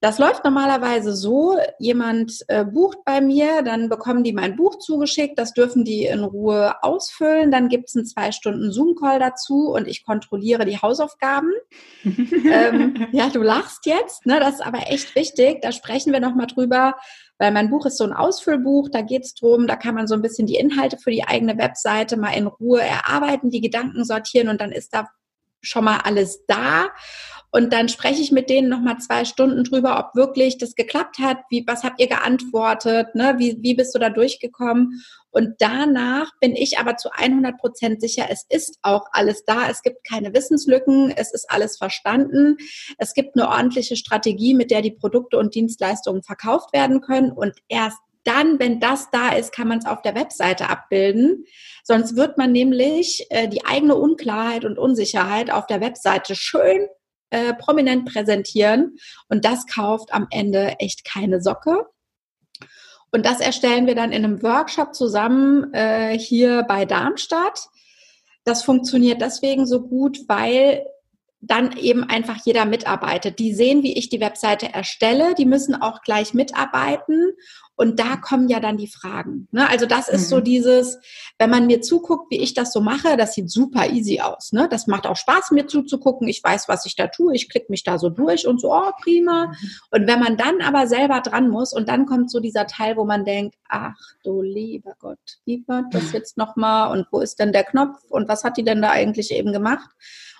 Das 0.02 0.18
läuft 0.18 0.42
normalerweise 0.42 1.14
so, 1.14 1.58
jemand 1.78 2.44
äh, 2.48 2.64
bucht 2.64 2.98
bei 3.04 3.20
mir, 3.20 3.62
dann 3.62 3.88
bekommen 3.88 4.24
die 4.24 4.32
mein 4.32 4.56
Buch 4.56 4.80
zugeschickt, 4.80 5.38
das 5.38 5.54
dürfen 5.54 5.84
die 5.84 6.06
in 6.06 6.24
Ruhe 6.24 6.74
ausfüllen, 6.82 7.52
dann 7.52 7.68
gibt 7.68 7.88
es 7.88 7.94
einen 7.94 8.04
zwei 8.04 8.32
Stunden 8.32 8.72
Zoom-Call 8.72 9.20
dazu 9.20 9.70
und 9.72 9.86
ich 9.86 10.04
kontrolliere 10.04 10.64
die 10.64 10.78
Hausaufgaben. 10.78 11.52
ähm, 12.04 13.06
ja, 13.12 13.28
du 13.28 13.42
lachst 13.42 13.86
jetzt, 13.86 14.26
ne? 14.26 14.40
das 14.40 14.54
ist 14.54 14.66
aber 14.66 14.90
echt 14.90 15.14
wichtig, 15.14 15.62
da 15.62 15.70
sprechen 15.70 16.12
wir 16.12 16.18
nochmal 16.18 16.48
drüber, 16.48 16.96
weil 17.42 17.50
mein 17.50 17.70
Buch 17.70 17.86
ist 17.86 17.98
so 17.98 18.04
ein 18.04 18.12
Ausfüllbuch, 18.12 18.88
da 18.88 19.02
geht 19.02 19.24
es 19.24 19.34
drum, 19.34 19.66
da 19.66 19.74
kann 19.74 19.96
man 19.96 20.06
so 20.06 20.14
ein 20.14 20.22
bisschen 20.22 20.46
die 20.46 20.54
Inhalte 20.54 20.96
für 20.96 21.10
die 21.10 21.24
eigene 21.24 21.58
Webseite 21.58 22.16
mal 22.16 22.30
in 22.30 22.46
Ruhe 22.46 22.80
erarbeiten, 22.80 23.50
die 23.50 23.60
Gedanken 23.60 24.04
sortieren 24.04 24.46
und 24.48 24.60
dann 24.60 24.70
ist 24.70 24.94
da 24.94 25.08
schon 25.60 25.84
mal 25.84 25.98
alles 26.04 26.46
da. 26.46 26.90
Und 27.50 27.72
dann 27.72 27.88
spreche 27.88 28.22
ich 28.22 28.30
mit 28.30 28.48
denen 28.48 28.68
nochmal 28.68 28.98
zwei 28.98 29.24
Stunden 29.24 29.64
drüber, 29.64 29.98
ob 29.98 30.14
wirklich 30.14 30.56
das 30.56 30.76
geklappt 30.76 31.18
hat. 31.18 31.38
Wie, 31.50 31.64
was 31.66 31.82
habt 31.82 32.00
ihr 32.00 32.06
geantwortet? 32.06 33.12
Ne? 33.16 33.34
Wie, 33.38 33.58
wie 33.60 33.74
bist 33.74 33.92
du 33.92 33.98
da 33.98 34.08
durchgekommen? 34.08 35.02
Und 35.32 35.54
danach 35.58 36.30
bin 36.40 36.54
ich 36.54 36.78
aber 36.78 36.96
zu 36.96 37.10
100 37.10 37.58
Prozent 37.58 38.00
sicher, 38.00 38.26
es 38.30 38.44
ist 38.48 38.78
auch 38.82 39.06
alles 39.12 39.44
da. 39.44 39.68
Es 39.68 39.82
gibt 39.82 40.06
keine 40.08 40.32
Wissenslücken. 40.32 41.10
Es 41.10 41.32
ist 41.32 41.50
alles 41.50 41.78
verstanden. 41.78 42.58
Es 42.98 43.14
gibt 43.14 43.36
eine 43.36 43.48
ordentliche 43.48 43.96
Strategie, 43.96 44.54
mit 44.54 44.70
der 44.70 44.82
die 44.82 44.92
Produkte 44.92 45.38
und 45.38 45.54
Dienstleistungen 45.54 46.22
verkauft 46.22 46.72
werden 46.72 47.00
können. 47.00 47.32
Und 47.32 47.54
erst 47.68 47.98
dann, 48.24 48.60
wenn 48.60 48.78
das 48.78 49.10
da 49.10 49.30
ist, 49.30 49.52
kann 49.52 49.68
man 49.68 49.78
es 49.78 49.86
auf 49.86 50.02
der 50.02 50.14
Webseite 50.14 50.68
abbilden. 50.68 51.44
Sonst 51.82 52.14
wird 52.14 52.38
man 52.38 52.52
nämlich 52.52 53.26
äh, 53.30 53.48
die 53.48 53.64
eigene 53.64 53.96
Unklarheit 53.96 54.64
und 54.64 54.78
Unsicherheit 54.78 55.50
auf 55.50 55.66
der 55.66 55.80
Webseite 55.80 56.36
schön 56.36 56.86
äh, 57.30 57.54
prominent 57.54 58.04
präsentieren 58.04 58.96
und 59.28 59.44
das 59.44 59.66
kauft 59.66 60.12
am 60.12 60.26
Ende 60.30 60.76
echt 60.78 61.04
keine 61.04 61.40
Socke. 61.40 61.86
Und 63.12 63.26
das 63.26 63.40
erstellen 63.40 63.86
wir 63.86 63.94
dann 63.94 64.10
in 64.10 64.24
einem 64.24 64.42
Workshop 64.42 64.94
zusammen 64.94 65.72
äh, 65.74 66.18
hier 66.18 66.64
bei 66.64 66.86
Darmstadt. 66.86 67.68
Das 68.44 68.64
funktioniert 68.64 69.20
deswegen 69.20 69.66
so 69.66 69.82
gut, 69.82 70.20
weil 70.28 70.84
dann 71.42 71.76
eben 71.76 72.04
einfach 72.04 72.38
jeder 72.44 72.64
mitarbeitet. 72.64 73.40
Die 73.40 73.52
sehen, 73.52 73.82
wie 73.82 73.98
ich 73.98 74.08
die 74.08 74.20
Webseite 74.20 74.72
erstelle, 74.72 75.34
die 75.34 75.44
müssen 75.44 75.74
auch 75.74 76.00
gleich 76.02 76.34
mitarbeiten 76.34 77.32
und 77.74 77.98
da 77.98 78.16
kommen 78.16 78.48
ja 78.48 78.60
dann 78.60 78.76
die 78.76 78.86
Fragen. 78.86 79.48
Ne? 79.50 79.68
Also 79.68 79.86
das 79.86 80.08
ist 80.08 80.26
mhm. 80.26 80.36
so 80.36 80.40
dieses, 80.40 80.98
wenn 81.38 81.50
man 81.50 81.66
mir 81.66 81.80
zuguckt, 81.80 82.30
wie 82.30 82.38
ich 82.38 82.54
das 82.54 82.72
so 82.72 82.80
mache, 82.80 83.16
das 83.16 83.34
sieht 83.34 83.50
super 83.50 83.90
easy 83.90 84.20
aus. 84.20 84.52
Ne? 84.52 84.68
Das 84.70 84.86
macht 84.86 85.04
auch 85.04 85.16
Spaß, 85.16 85.50
mir 85.50 85.66
zuzugucken. 85.66 86.28
Ich 86.28 86.44
weiß, 86.44 86.68
was 86.68 86.86
ich 86.86 86.94
da 86.94 87.08
tue. 87.08 87.34
Ich 87.34 87.48
klicke 87.48 87.66
mich 87.70 87.82
da 87.82 87.98
so 87.98 88.08
durch 88.08 88.46
und 88.46 88.60
so, 88.60 88.72
oh, 88.72 88.92
prima. 89.02 89.46
Mhm. 89.46 89.70
Und 89.90 90.06
wenn 90.06 90.20
man 90.20 90.36
dann 90.36 90.60
aber 90.60 90.86
selber 90.86 91.20
dran 91.22 91.48
muss 91.48 91.72
und 91.72 91.88
dann 91.88 92.06
kommt 92.06 92.30
so 92.30 92.38
dieser 92.38 92.68
Teil, 92.68 92.96
wo 92.96 93.04
man 93.04 93.24
denkt, 93.24 93.56
ach 93.68 93.96
du 94.22 94.42
lieber 94.42 94.94
Gott, 95.00 95.18
wie 95.44 95.64
wird 95.66 95.86
das 95.92 96.04
mhm. 96.04 96.12
jetzt 96.12 96.36
nochmal 96.36 96.92
und 96.92 97.08
wo 97.10 97.20
ist 97.20 97.40
denn 97.40 97.52
der 97.52 97.64
Knopf 97.64 97.98
und 98.10 98.28
was 98.28 98.44
hat 98.44 98.58
die 98.58 98.64
denn 98.64 98.80
da 98.80 98.90
eigentlich 98.90 99.32
eben 99.32 99.52
gemacht? 99.52 99.90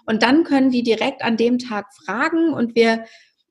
Und 0.07 0.23
dann 0.23 0.45
können 0.45 0.71
die 0.71 0.83
direkt 0.83 1.23
an 1.23 1.37
dem 1.37 1.59
Tag 1.59 1.87
fragen 1.95 2.53
und 2.53 2.75
wir 2.75 3.05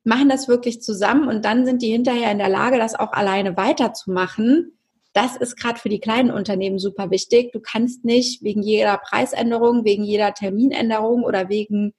machen 0.04 0.30
das 0.30 0.48
wirklich 0.48 0.82
zusammen 0.82 1.28
und 1.28 1.46
dann 1.46 1.66
sind 1.66 1.82
die 1.82 1.92
hinterher 1.92 2.32
in 2.32 2.40
der 2.40 2.50
Lage, 2.50 2.78
das 2.78 2.96
auch 2.96 3.14
alleine 3.14 3.56
weiterzumachen. 3.56 4.78
Das 5.14 5.36
ist 5.36 5.58
gerade 5.58 5.80
für 5.80 5.90
die 5.90 6.00
kleinen 6.00 6.32
Unternehmen 6.32 6.80
super 6.80 7.12
wichtig. 7.12 7.52
Du 7.52 7.60
kannst 7.60 8.06
nicht 8.06 8.44
wegen 8.44 8.64
jeder 8.64 8.98
Preisänderung, 8.98 9.86
wegen 9.86 10.04
jeder 10.04 10.34
Terminänderung 10.34 11.24
oder 11.24 11.50
wegen 11.50 11.94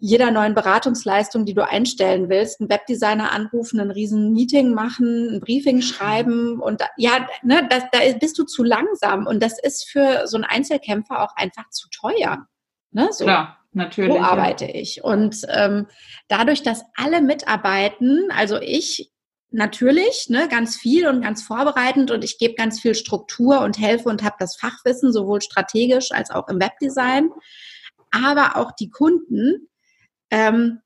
jeder 0.00 0.30
neuen 0.30 0.54
Beratungsleistung, 0.54 1.44
die 1.44 1.54
du 1.54 1.66
einstellen 1.66 2.28
willst, 2.28 2.60
einen 2.60 2.70
Webdesigner 2.70 3.32
anrufen, 3.32 3.80
ein 3.80 3.90
riesen 3.90 4.32
Meeting 4.32 4.72
machen, 4.72 5.34
ein 5.34 5.40
Briefing 5.40 5.82
schreiben 5.82 6.60
und 6.60 6.82
ja, 6.96 7.26
ne, 7.42 7.66
das, 7.68 7.82
da 7.90 7.98
bist 8.18 8.38
du 8.38 8.44
zu 8.44 8.62
langsam 8.62 9.26
und 9.26 9.42
das 9.42 9.58
ist 9.60 9.88
für 9.88 10.28
so 10.28 10.36
einen 10.36 10.44
Einzelkämpfer 10.44 11.20
auch 11.20 11.34
einfach 11.34 11.68
zu 11.70 11.88
teuer. 11.90 12.46
Ne, 12.92 13.08
so. 13.10 13.24
Klar. 13.24 13.57
Natürlich. 13.72 14.14
So 14.14 14.20
arbeite 14.20 14.66
ja. 14.66 14.74
ich. 14.74 15.04
Und 15.04 15.42
ähm, 15.48 15.86
dadurch, 16.28 16.62
dass 16.62 16.84
alle 16.96 17.20
mitarbeiten, 17.20 18.30
also 18.30 18.60
ich 18.60 19.12
natürlich, 19.50 20.28
ne, 20.28 20.48
ganz 20.48 20.76
viel 20.76 21.06
und 21.06 21.22
ganz 21.22 21.42
vorbereitend 21.42 22.10
und 22.10 22.22
ich 22.22 22.38
gebe 22.38 22.54
ganz 22.54 22.80
viel 22.80 22.94
Struktur 22.94 23.60
und 23.60 23.78
helfe 23.78 24.08
und 24.08 24.22
habe 24.22 24.36
das 24.38 24.56
Fachwissen, 24.56 25.12
sowohl 25.12 25.40
strategisch 25.40 26.12
als 26.12 26.30
auch 26.30 26.48
im 26.48 26.60
Webdesign. 26.60 27.30
Aber 28.10 28.56
auch 28.56 28.72
die 28.72 28.90
Kunden, 28.90 29.68
ähm, 30.30 30.80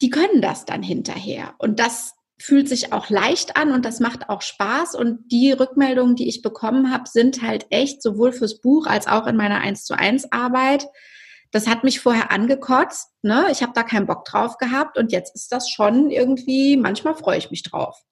die 0.00 0.10
können 0.10 0.42
das 0.42 0.64
dann 0.64 0.82
hinterher. 0.82 1.54
Und 1.58 1.80
das 1.80 2.14
fühlt 2.38 2.68
sich 2.68 2.92
auch 2.92 3.10
leicht 3.10 3.56
an 3.56 3.72
und 3.72 3.84
das 3.84 4.00
macht 4.00 4.28
auch 4.28 4.42
Spaß. 4.42 4.94
Und 4.94 5.30
die 5.30 5.52
Rückmeldungen, 5.52 6.16
die 6.16 6.28
ich 6.28 6.42
bekommen 6.42 6.92
habe, 6.92 7.08
sind 7.08 7.42
halt 7.42 7.66
echt 7.70 8.02
sowohl 8.02 8.32
fürs 8.32 8.60
Buch 8.60 8.86
als 8.86 9.06
auch 9.06 9.26
in 9.26 9.36
meiner 9.36 9.60
1 9.60 9.84
zu 9.84 9.96
1 9.96 10.32
Arbeit 10.32 10.86
das 11.54 11.68
hat 11.68 11.84
mich 11.84 12.00
vorher 12.00 12.32
angekotzt, 12.32 13.12
ne? 13.22 13.46
Ich 13.52 13.62
habe 13.62 13.70
da 13.76 13.84
keinen 13.84 14.06
Bock 14.06 14.24
drauf 14.24 14.58
gehabt 14.58 14.98
und 14.98 15.12
jetzt 15.12 15.36
ist 15.36 15.52
das 15.52 15.70
schon 15.70 16.10
irgendwie, 16.10 16.76
manchmal 16.76 17.14
freue 17.14 17.38
ich 17.38 17.52
mich 17.52 17.62
drauf. 17.62 18.02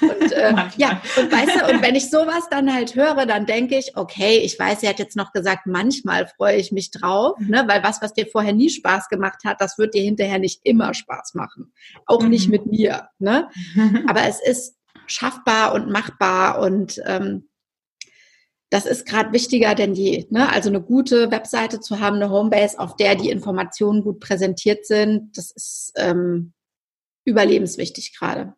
Und 0.00 0.32
äh, 0.32 0.54
ja, 0.78 1.02
und 1.18 1.30
weißt 1.30 1.60
du, 1.60 1.70
und 1.70 1.82
wenn 1.82 1.94
ich 1.94 2.08
sowas 2.08 2.48
dann 2.50 2.72
halt 2.72 2.94
höre, 2.94 3.26
dann 3.26 3.44
denke 3.44 3.76
ich, 3.76 3.94
okay, 3.94 4.38
ich 4.38 4.58
weiß, 4.58 4.80
sie 4.80 4.88
hat 4.88 4.98
jetzt 4.98 5.16
noch 5.16 5.32
gesagt, 5.32 5.66
manchmal 5.66 6.26
freue 6.26 6.56
ich 6.56 6.72
mich 6.72 6.90
drauf, 6.90 7.38
ne? 7.40 7.64
weil 7.66 7.82
was, 7.82 8.00
was 8.00 8.14
dir 8.14 8.26
vorher 8.26 8.54
nie 8.54 8.70
Spaß 8.70 9.10
gemacht 9.10 9.44
hat, 9.44 9.60
das 9.60 9.76
wird 9.76 9.92
dir 9.92 10.02
hinterher 10.02 10.38
nicht 10.38 10.60
immer 10.64 10.94
Spaß 10.94 11.34
machen. 11.34 11.74
Auch 12.06 12.22
mhm. 12.22 12.30
nicht 12.30 12.48
mit 12.48 12.64
mir. 12.64 13.08
Ne? 13.18 13.50
Aber 14.08 14.22
es 14.22 14.42
ist 14.42 14.76
schaffbar 15.06 15.74
und 15.74 15.90
machbar 15.90 16.58
und 16.60 17.02
ähm, 17.04 17.50
das 18.72 18.86
ist 18.86 19.04
gerade 19.04 19.34
wichtiger 19.34 19.74
denn 19.74 19.92
je. 19.92 20.26
Ne? 20.30 20.50
Also 20.50 20.70
eine 20.70 20.80
gute 20.80 21.30
Webseite 21.30 21.80
zu 21.80 22.00
haben, 22.00 22.16
eine 22.16 22.30
Homebase, 22.30 22.78
auf 22.78 22.96
der 22.96 23.16
die 23.16 23.28
Informationen 23.28 24.02
gut 24.02 24.18
präsentiert 24.18 24.86
sind, 24.86 25.36
das 25.36 25.50
ist 25.50 25.92
ähm, 25.96 26.54
überlebenswichtig 27.26 28.16
gerade. 28.18 28.54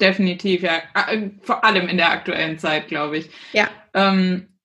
Definitiv, 0.00 0.62
ja. 0.62 0.82
Äh, 0.94 1.30
vor 1.42 1.64
allem 1.64 1.88
in 1.88 1.96
der 1.96 2.12
aktuellen 2.12 2.60
Zeit, 2.60 2.86
glaube 2.86 3.18
ich. 3.18 3.30
Ja. 3.52 3.68
Ähm, 3.92 4.56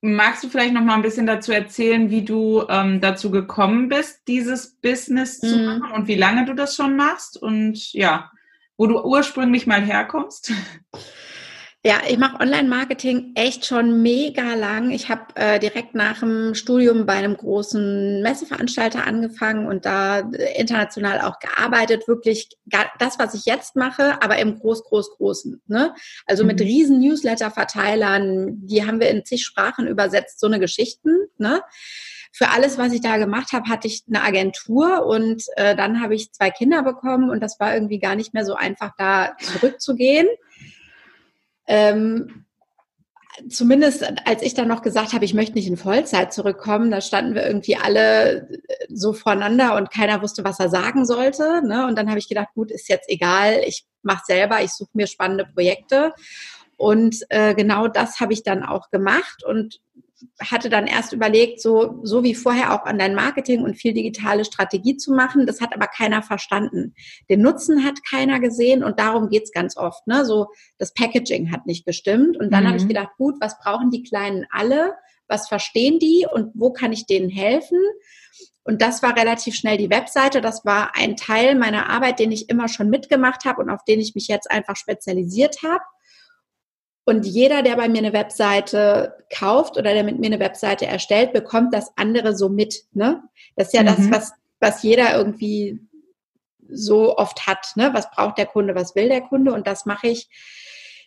magst 0.00 0.42
du 0.42 0.48
vielleicht 0.48 0.72
noch 0.72 0.84
mal 0.84 0.94
ein 0.94 1.02
bisschen 1.02 1.26
dazu 1.26 1.52
erzählen, 1.52 2.08
wie 2.08 2.24
du 2.24 2.64
ähm, 2.70 3.02
dazu 3.02 3.30
gekommen 3.30 3.90
bist, 3.90 4.22
dieses 4.26 4.80
Business 4.80 5.38
zu 5.38 5.54
mhm. 5.54 5.64
machen 5.66 5.92
und 5.92 6.08
wie 6.08 6.14
lange 6.14 6.46
du 6.46 6.54
das 6.54 6.74
schon 6.74 6.96
machst 6.96 7.36
und 7.36 7.92
ja, 7.92 8.30
wo 8.78 8.86
du 8.86 9.04
ursprünglich 9.04 9.66
mal 9.66 9.82
herkommst? 9.82 10.50
Ja, 11.82 12.02
ich 12.06 12.18
mache 12.18 12.38
Online-Marketing 12.40 13.32
echt 13.36 13.64
schon 13.64 14.02
mega 14.02 14.52
lang. 14.52 14.90
Ich 14.90 15.08
habe 15.08 15.34
äh, 15.36 15.58
direkt 15.58 15.94
nach 15.94 16.20
dem 16.20 16.54
Studium 16.54 17.06
bei 17.06 17.14
einem 17.14 17.34
großen 17.34 18.20
Messeveranstalter 18.20 19.06
angefangen 19.06 19.66
und 19.66 19.86
da 19.86 20.18
äh, 20.18 20.60
international 20.60 21.22
auch 21.22 21.38
gearbeitet. 21.38 22.06
Wirklich 22.06 22.50
das, 22.98 23.18
was 23.18 23.32
ich 23.32 23.46
jetzt 23.46 23.76
mache, 23.76 24.22
aber 24.22 24.36
im 24.36 24.58
groß, 24.58 24.84
groß, 24.84 25.16
großen. 25.16 25.62
Ne? 25.68 25.94
Also 26.26 26.42
mhm. 26.42 26.48
mit 26.48 26.60
riesen 26.60 27.00
Newsletter-Verteilern, 27.00 28.58
die 28.66 28.86
haben 28.86 29.00
wir 29.00 29.08
in 29.08 29.24
zig 29.24 29.42
Sprachen 29.42 29.86
übersetzt, 29.86 30.38
so 30.38 30.48
eine 30.48 30.60
Geschichten. 30.60 31.28
Ne? 31.38 31.62
Für 32.30 32.50
alles, 32.50 32.76
was 32.76 32.92
ich 32.92 33.00
da 33.00 33.16
gemacht 33.16 33.54
habe, 33.54 33.70
hatte 33.70 33.88
ich 33.88 34.04
eine 34.06 34.22
Agentur 34.22 35.06
und 35.06 35.44
äh, 35.56 35.74
dann 35.74 36.02
habe 36.02 36.14
ich 36.14 36.30
zwei 36.32 36.50
Kinder 36.50 36.82
bekommen 36.82 37.30
und 37.30 37.40
das 37.40 37.58
war 37.58 37.72
irgendwie 37.72 38.00
gar 38.00 38.16
nicht 38.16 38.34
mehr 38.34 38.44
so 38.44 38.54
einfach, 38.54 38.90
da 38.98 39.34
zurückzugehen. 39.40 40.28
Ähm, 41.70 42.46
zumindest 43.48 44.04
als 44.26 44.42
ich 44.42 44.54
dann 44.54 44.66
noch 44.66 44.82
gesagt 44.82 45.12
habe, 45.12 45.24
ich 45.24 45.34
möchte 45.34 45.54
nicht 45.54 45.68
in 45.68 45.76
Vollzeit 45.76 46.32
zurückkommen, 46.32 46.90
da 46.90 47.00
standen 47.00 47.36
wir 47.36 47.46
irgendwie 47.46 47.76
alle 47.76 48.48
so 48.88 49.12
voreinander 49.12 49.76
und 49.76 49.92
keiner 49.92 50.20
wusste, 50.20 50.42
was 50.42 50.58
er 50.58 50.68
sagen 50.68 51.06
sollte. 51.06 51.62
Ne? 51.64 51.86
Und 51.86 51.96
dann 51.96 52.08
habe 52.08 52.18
ich 52.18 52.28
gedacht, 52.28 52.48
gut, 52.54 52.72
ist 52.72 52.88
jetzt 52.88 53.08
egal, 53.08 53.60
ich 53.64 53.84
mache 54.02 54.24
selber, 54.26 54.62
ich 54.62 54.72
suche 54.72 54.90
mir 54.94 55.06
spannende 55.06 55.46
Projekte. 55.46 56.12
Und 56.76 57.24
äh, 57.28 57.54
genau 57.54 57.86
das 57.86 58.18
habe 58.18 58.32
ich 58.32 58.42
dann 58.42 58.64
auch 58.64 58.90
gemacht 58.90 59.44
und 59.44 59.80
hatte 60.40 60.70
dann 60.70 60.86
erst 60.86 61.12
überlegt, 61.12 61.60
so, 61.60 62.00
so 62.02 62.22
wie 62.22 62.34
vorher 62.34 62.72
auch 62.72 62.86
Online-Marketing 62.86 63.62
und 63.62 63.74
viel 63.74 63.92
digitale 63.92 64.44
Strategie 64.44 64.96
zu 64.96 65.12
machen. 65.12 65.46
Das 65.46 65.60
hat 65.60 65.74
aber 65.74 65.86
keiner 65.86 66.22
verstanden. 66.22 66.94
Den 67.28 67.42
Nutzen 67.42 67.84
hat 67.84 68.04
keiner 68.08 68.40
gesehen 68.40 68.82
und 68.82 68.98
darum 68.98 69.28
geht's 69.28 69.52
ganz 69.52 69.76
oft. 69.76 70.06
Ne? 70.06 70.24
So, 70.24 70.48
das 70.78 70.94
Packaging 70.94 71.52
hat 71.52 71.66
nicht 71.66 71.84
gestimmt. 71.84 72.36
Und 72.36 72.52
dann 72.52 72.64
mhm. 72.64 72.68
habe 72.68 72.78
ich 72.78 72.88
gedacht, 72.88 73.10
gut, 73.16 73.36
was 73.40 73.58
brauchen 73.58 73.90
die 73.90 74.02
Kleinen 74.02 74.46
alle? 74.50 74.94
Was 75.28 75.48
verstehen 75.48 75.98
die 75.98 76.26
und 76.30 76.52
wo 76.54 76.72
kann 76.72 76.92
ich 76.92 77.06
denen 77.06 77.30
helfen? 77.30 77.78
Und 78.64 78.82
das 78.82 79.02
war 79.02 79.16
relativ 79.16 79.54
schnell 79.54 79.78
die 79.78 79.90
Webseite. 79.90 80.40
Das 80.40 80.64
war 80.64 80.94
ein 80.94 81.16
Teil 81.16 81.54
meiner 81.54 81.88
Arbeit, 81.88 82.18
den 82.18 82.30
ich 82.30 82.48
immer 82.48 82.68
schon 82.68 82.90
mitgemacht 82.90 83.44
habe 83.44 83.62
und 83.62 83.70
auf 83.70 83.84
den 83.84 84.00
ich 84.00 84.14
mich 84.14 84.28
jetzt 84.28 84.50
einfach 84.50 84.76
spezialisiert 84.76 85.62
habe. 85.62 85.82
Und 87.04 87.26
jeder, 87.26 87.62
der 87.62 87.76
bei 87.76 87.88
mir 87.88 87.98
eine 87.98 88.12
Webseite 88.12 89.16
kauft 89.34 89.76
oder 89.76 89.94
der 89.94 90.04
mit 90.04 90.18
mir 90.18 90.26
eine 90.26 90.40
Webseite 90.40 90.86
erstellt, 90.86 91.32
bekommt 91.32 91.74
das 91.74 91.90
andere 91.96 92.36
so 92.36 92.48
mit. 92.48 92.84
Ne? 92.92 93.22
Das 93.56 93.68
ist 93.68 93.74
ja 93.74 93.82
mhm. 93.82 93.86
das, 93.86 94.10
was, 94.10 94.32
was 94.60 94.82
jeder 94.82 95.16
irgendwie 95.16 95.80
so 96.68 97.16
oft 97.16 97.46
hat. 97.46 97.72
Ne? 97.74 97.90
Was 97.92 98.10
braucht 98.10 98.38
der 98.38 98.46
Kunde, 98.46 98.74
was 98.74 98.94
will 98.94 99.08
der 99.08 99.22
Kunde? 99.22 99.52
Und 99.52 99.66
das 99.66 99.86
mache 99.86 100.08
ich 100.08 100.28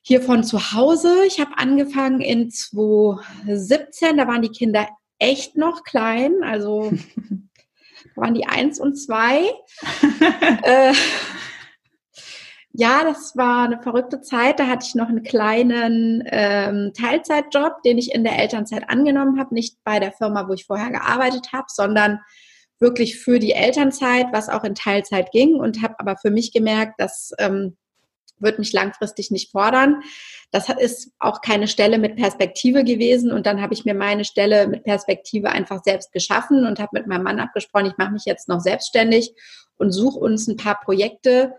hier 0.01 0.21
von 0.21 0.43
zu 0.43 0.73
Hause. 0.73 1.23
Ich 1.25 1.39
habe 1.39 1.57
angefangen 1.57 2.21
in 2.21 2.51
2017, 2.51 4.17
da 4.17 4.27
waren 4.27 4.41
die 4.41 4.49
Kinder 4.49 4.87
echt 5.17 5.55
noch 5.55 5.83
klein, 5.83 6.43
also 6.43 6.91
da 6.91 6.97
waren 8.21 8.33
die 8.33 8.45
eins 8.45 8.79
und 8.79 8.95
zwei. 8.95 9.43
äh, 10.63 10.93
ja, 12.75 13.03
das 13.03 13.37
war 13.37 13.65
eine 13.65 13.81
verrückte 13.81 14.21
Zeit. 14.21 14.59
Da 14.59 14.67
hatte 14.67 14.85
ich 14.87 14.95
noch 14.95 15.07
einen 15.07 15.21
kleinen 15.21 16.23
ähm, 16.25 16.91
Teilzeitjob, 16.99 17.83
den 17.83 17.99
ich 17.99 18.13
in 18.13 18.23
der 18.23 18.39
Elternzeit 18.39 18.89
angenommen 18.89 19.39
habe. 19.39 19.53
Nicht 19.53 19.77
bei 19.83 19.99
der 19.99 20.11
Firma, 20.11 20.47
wo 20.47 20.53
ich 20.53 20.65
vorher 20.65 20.89
gearbeitet 20.89 21.53
habe, 21.53 21.67
sondern 21.67 22.19
wirklich 22.79 23.19
für 23.19 23.37
die 23.37 23.51
Elternzeit, 23.53 24.25
was 24.31 24.49
auch 24.49 24.63
in 24.63 24.73
Teilzeit 24.73 25.31
ging. 25.31 25.55
Und 25.55 25.83
habe 25.83 25.99
aber 25.99 26.17
für 26.17 26.31
mich 26.31 26.51
gemerkt, 26.51 26.95
das 26.97 27.31
ähm, 27.37 27.77
wird 28.39 28.57
mich 28.57 28.73
langfristig 28.73 29.29
nicht 29.29 29.51
fordern. 29.51 30.01
Das 30.49 30.67
ist 30.69 31.11
auch 31.19 31.41
keine 31.41 31.67
Stelle 31.67 31.99
mit 31.99 32.15
Perspektive 32.15 32.83
gewesen. 32.83 33.31
Und 33.31 33.45
dann 33.45 33.61
habe 33.61 33.75
ich 33.75 33.85
mir 33.85 33.93
meine 33.93 34.25
Stelle 34.25 34.67
mit 34.67 34.83
Perspektive 34.83 35.49
einfach 35.49 35.83
selbst 35.83 36.11
geschaffen 36.11 36.65
und 36.65 36.79
habe 36.79 36.89
mit 36.93 37.05
meinem 37.05 37.23
Mann 37.23 37.39
abgesprochen, 37.39 37.85
ich 37.85 37.97
mache 37.99 38.13
mich 38.13 38.25
jetzt 38.25 38.49
noch 38.49 38.61
selbstständig 38.61 39.31
und 39.77 39.91
suche 39.91 40.17
uns 40.17 40.47
ein 40.47 40.57
paar 40.57 40.79
Projekte, 40.79 41.53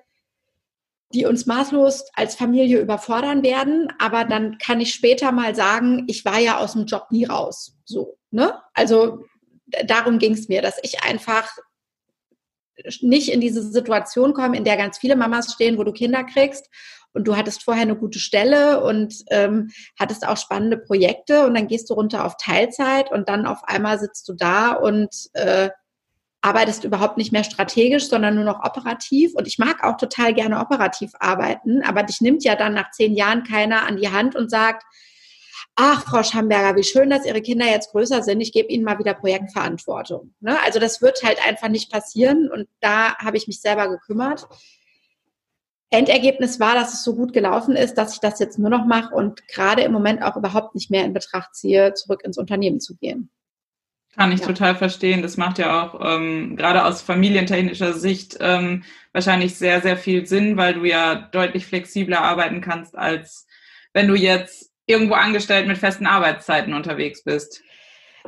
die 1.12 1.26
uns 1.26 1.46
maßlos 1.46 2.06
als 2.14 2.34
Familie 2.34 2.80
überfordern 2.80 3.42
werden, 3.42 3.92
aber 3.98 4.24
dann 4.24 4.58
kann 4.58 4.80
ich 4.80 4.94
später 4.94 5.32
mal 5.32 5.54
sagen, 5.54 6.04
ich 6.08 6.24
war 6.24 6.38
ja 6.38 6.58
aus 6.58 6.72
dem 6.72 6.86
Job 6.86 7.06
nie 7.10 7.24
raus. 7.24 7.76
So, 7.84 8.18
ne? 8.30 8.60
Also 8.72 9.24
darum 9.86 10.18
ging 10.18 10.32
es 10.32 10.48
mir, 10.48 10.62
dass 10.62 10.78
ich 10.82 11.02
einfach 11.02 11.50
nicht 13.00 13.30
in 13.30 13.40
diese 13.40 13.62
Situation 13.62 14.34
komme, 14.34 14.56
in 14.56 14.64
der 14.64 14.76
ganz 14.76 14.98
viele 14.98 15.16
Mamas 15.16 15.52
stehen, 15.52 15.78
wo 15.78 15.84
du 15.84 15.92
Kinder 15.92 16.24
kriegst 16.24 16.68
und 17.12 17.28
du 17.28 17.36
hattest 17.36 17.62
vorher 17.62 17.82
eine 17.82 17.96
gute 17.96 18.18
Stelle 18.18 18.82
und 18.82 19.14
ähm, 19.30 19.70
hattest 19.98 20.26
auch 20.26 20.36
spannende 20.36 20.76
Projekte 20.76 21.46
und 21.46 21.54
dann 21.54 21.68
gehst 21.68 21.88
du 21.88 21.94
runter 21.94 22.24
auf 22.24 22.36
Teilzeit 22.36 23.10
und 23.12 23.28
dann 23.28 23.46
auf 23.46 23.62
einmal 23.64 23.98
sitzt 23.98 24.28
du 24.28 24.34
da 24.34 24.72
und 24.72 25.14
äh, 25.34 25.70
arbeitest 26.44 26.84
überhaupt 26.84 27.16
nicht 27.16 27.32
mehr 27.32 27.42
strategisch, 27.42 28.08
sondern 28.08 28.34
nur 28.34 28.44
noch 28.44 28.62
operativ. 28.62 29.34
Und 29.34 29.46
ich 29.46 29.58
mag 29.58 29.82
auch 29.82 29.96
total 29.96 30.34
gerne 30.34 30.60
operativ 30.60 31.12
arbeiten, 31.18 31.82
aber 31.82 32.02
dich 32.02 32.20
nimmt 32.20 32.44
ja 32.44 32.54
dann 32.54 32.74
nach 32.74 32.90
zehn 32.90 33.14
Jahren 33.14 33.44
keiner 33.44 33.86
an 33.86 33.96
die 33.96 34.10
Hand 34.10 34.36
und 34.36 34.50
sagt, 34.50 34.84
ach, 35.74 36.04
Frau 36.04 36.22
Schamberger, 36.22 36.76
wie 36.76 36.84
schön, 36.84 37.08
dass 37.08 37.24
Ihre 37.24 37.40
Kinder 37.40 37.64
jetzt 37.66 37.92
größer 37.92 38.22
sind. 38.22 38.42
Ich 38.42 38.52
gebe 38.52 38.68
Ihnen 38.68 38.84
mal 38.84 38.98
wieder 38.98 39.14
Projektverantwortung. 39.14 40.34
Ne? 40.40 40.58
Also 40.62 40.78
das 40.78 41.00
wird 41.00 41.22
halt 41.22 41.38
einfach 41.46 41.68
nicht 41.68 41.90
passieren 41.90 42.50
und 42.52 42.68
da 42.80 43.16
habe 43.16 43.38
ich 43.38 43.46
mich 43.46 43.62
selber 43.62 43.88
gekümmert. 43.88 44.46
Endergebnis 45.88 46.60
war, 46.60 46.74
dass 46.74 46.92
es 46.92 47.04
so 47.04 47.14
gut 47.14 47.32
gelaufen 47.32 47.74
ist, 47.74 47.94
dass 47.94 48.12
ich 48.12 48.20
das 48.20 48.38
jetzt 48.38 48.58
nur 48.58 48.68
noch 48.68 48.84
mache 48.84 49.14
und 49.14 49.48
gerade 49.48 49.82
im 49.82 49.92
Moment 49.92 50.22
auch 50.22 50.36
überhaupt 50.36 50.74
nicht 50.74 50.90
mehr 50.90 51.04
in 51.04 51.14
Betracht 51.14 51.54
ziehe, 51.54 51.94
zurück 51.94 52.22
ins 52.22 52.36
Unternehmen 52.36 52.80
zu 52.80 52.96
gehen. 52.96 53.30
Kann 54.16 54.32
ich 54.32 54.40
ja. 54.40 54.46
total 54.46 54.76
verstehen. 54.76 55.22
Das 55.22 55.36
macht 55.36 55.58
ja 55.58 55.82
auch 55.82 56.00
ähm, 56.00 56.56
gerade 56.56 56.84
aus 56.84 57.02
familientechnischer 57.02 57.94
Sicht 57.94 58.36
ähm, 58.40 58.84
wahrscheinlich 59.12 59.56
sehr, 59.56 59.80
sehr 59.80 59.96
viel 59.96 60.26
Sinn, 60.26 60.56
weil 60.56 60.74
du 60.74 60.84
ja 60.84 61.14
deutlich 61.14 61.66
flexibler 61.66 62.20
arbeiten 62.20 62.60
kannst, 62.60 62.96
als 62.96 63.46
wenn 63.92 64.08
du 64.08 64.14
jetzt 64.14 64.70
irgendwo 64.86 65.14
angestellt 65.14 65.66
mit 65.66 65.78
festen 65.78 66.06
Arbeitszeiten 66.06 66.74
unterwegs 66.74 67.24
bist. 67.24 67.62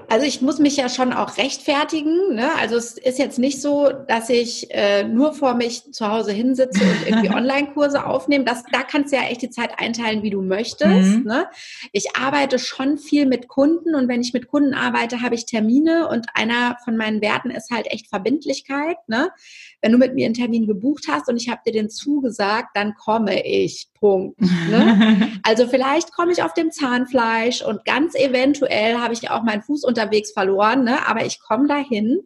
Also 0.08 0.26
ich 0.26 0.40
muss 0.40 0.58
mich 0.58 0.76
ja 0.76 0.88
schon 0.88 1.12
auch 1.12 1.36
rechtfertigen. 1.36 2.34
Ne? 2.34 2.48
Also 2.60 2.76
es 2.76 2.96
ist 2.96 3.18
jetzt 3.18 3.38
nicht 3.38 3.60
so, 3.60 3.90
dass 3.90 4.28
ich 4.28 4.70
äh, 4.70 5.04
nur 5.04 5.32
vor 5.32 5.54
mich 5.54 5.90
zu 5.92 6.08
Hause 6.08 6.32
hinsitze 6.32 6.82
und 6.84 7.08
irgendwie 7.08 7.30
Online-Kurse 7.34 8.06
aufnehme. 8.06 8.44
Das, 8.44 8.62
da 8.70 8.82
kannst 8.82 9.12
du 9.12 9.16
ja 9.16 9.24
echt 9.24 9.42
die 9.42 9.50
Zeit 9.50 9.78
einteilen, 9.78 10.22
wie 10.22 10.30
du 10.30 10.42
möchtest. 10.42 11.18
Mhm. 11.18 11.24
Ne? 11.24 11.46
Ich 11.92 12.16
arbeite 12.16 12.58
schon 12.58 12.98
viel 12.98 13.26
mit 13.26 13.48
Kunden 13.48 13.94
und 13.94 14.06
wenn 14.08 14.20
ich 14.20 14.32
mit 14.32 14.48
Kunden 14.48 14.74
arbeite, 14.74 15.22
habe 15.22 15.34
ich 15.34 15.46
Termine 15.46 16.08
und 16.08 16.26
einer 16.34 16.76
von 16.84 16.96
meinen 16.96 17.20
Werten 17.20 17.50
ist 17.50 17.70
halt 17.70 17.86
echt 17.90 18.08
Verbindlichkeit. 18.08 18.98
Ne? 19.08 19.30
Wenn 19.82 19.92
du 19.92 19.98
mit 19.98 20.14
mir 20.14 20.26
einen 20.26 20.34
Termin 20.34 20.66
gebucht 20.66 21.06
hast 21.08 21.28
und 21.28 21.36
ich 21.36 21.48
habe 21.48 21.60
dir 21.66 21.72
den 21.72 21.90
zugesagt, 21.90 22.70
dann 22.74 22.94
komme 22.94 23.46
ich. 23.46 23.88
Punkt. 23.94 24.40
Ne? 24.40 25.30
Also 25.42 25.68
vielleicht 25.68 26.12
komme 26.12 26.32
ich 26.32 26.42
auf 26.42 26.54
dem 26.54 26.72
Zahnfleisch 26.72 27.62
und 27.62 27.84
ganz 27.84 28.16
eventuell 28.16 28.96
habe 28.96 29.14
ich 29.14 29.30
auch 29.30 29.44
meinen 29.44 29.62
Fuß 29.62 29.84
unterwegs 29.84 30.32
verloren, 30.32 30.82
ne? 30.82 31.06
aber 31.06 31.24
ich 31.24 31.40
komme 31.40 31.68
dahin. 31.68 32.20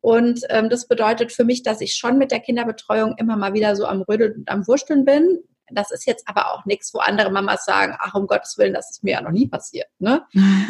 Und 0.00 0.42
ähm, 0.50 0.68
das 0.68 0.86
bedeutet 0.86 1.32
für 1.32 1.44
mich, 1.44 1.62
dass 1.62 1.80
ich 1.80 1.94
schon 1.94 2.18
mit 2.18 2.30
der 2.30 2.40
Kinderbetreuung 2.40 3.16
immer 3.16 3.36
mal 3.36 3.54
wieder 3.54 3.74
so 3.74 3.86
am 3.86 4.02
Rödeln 4.02 4.34
und 4.34 4.50
am 4.50 4.66
Wursteln 4.66 5.04
bin. 5.04 5.38
Das 5.70 5.90
ist 5.90 6.06
jetzt 6.06 6.28
aber 6.28 6.52
auch 6.52 6.64
nichts, 6.64 6.92
wo 6.92 6.98
andere 6.98 7.30
Mamas 7.30 7.64
sagen, 7.64 7.96
ach 7.98 8.14
um 8.14 8.26
Gottes 8.26 8.58
Willen, 8.58 8.74
das 8.74 8.90
ist 8.90 9.04
mir 9.04 9.12
ja 9.12 9.20
noch 9.22 9.30
nie 9.30 9.48
passiert. 9.48 9.88
Ne? 9.98 10.24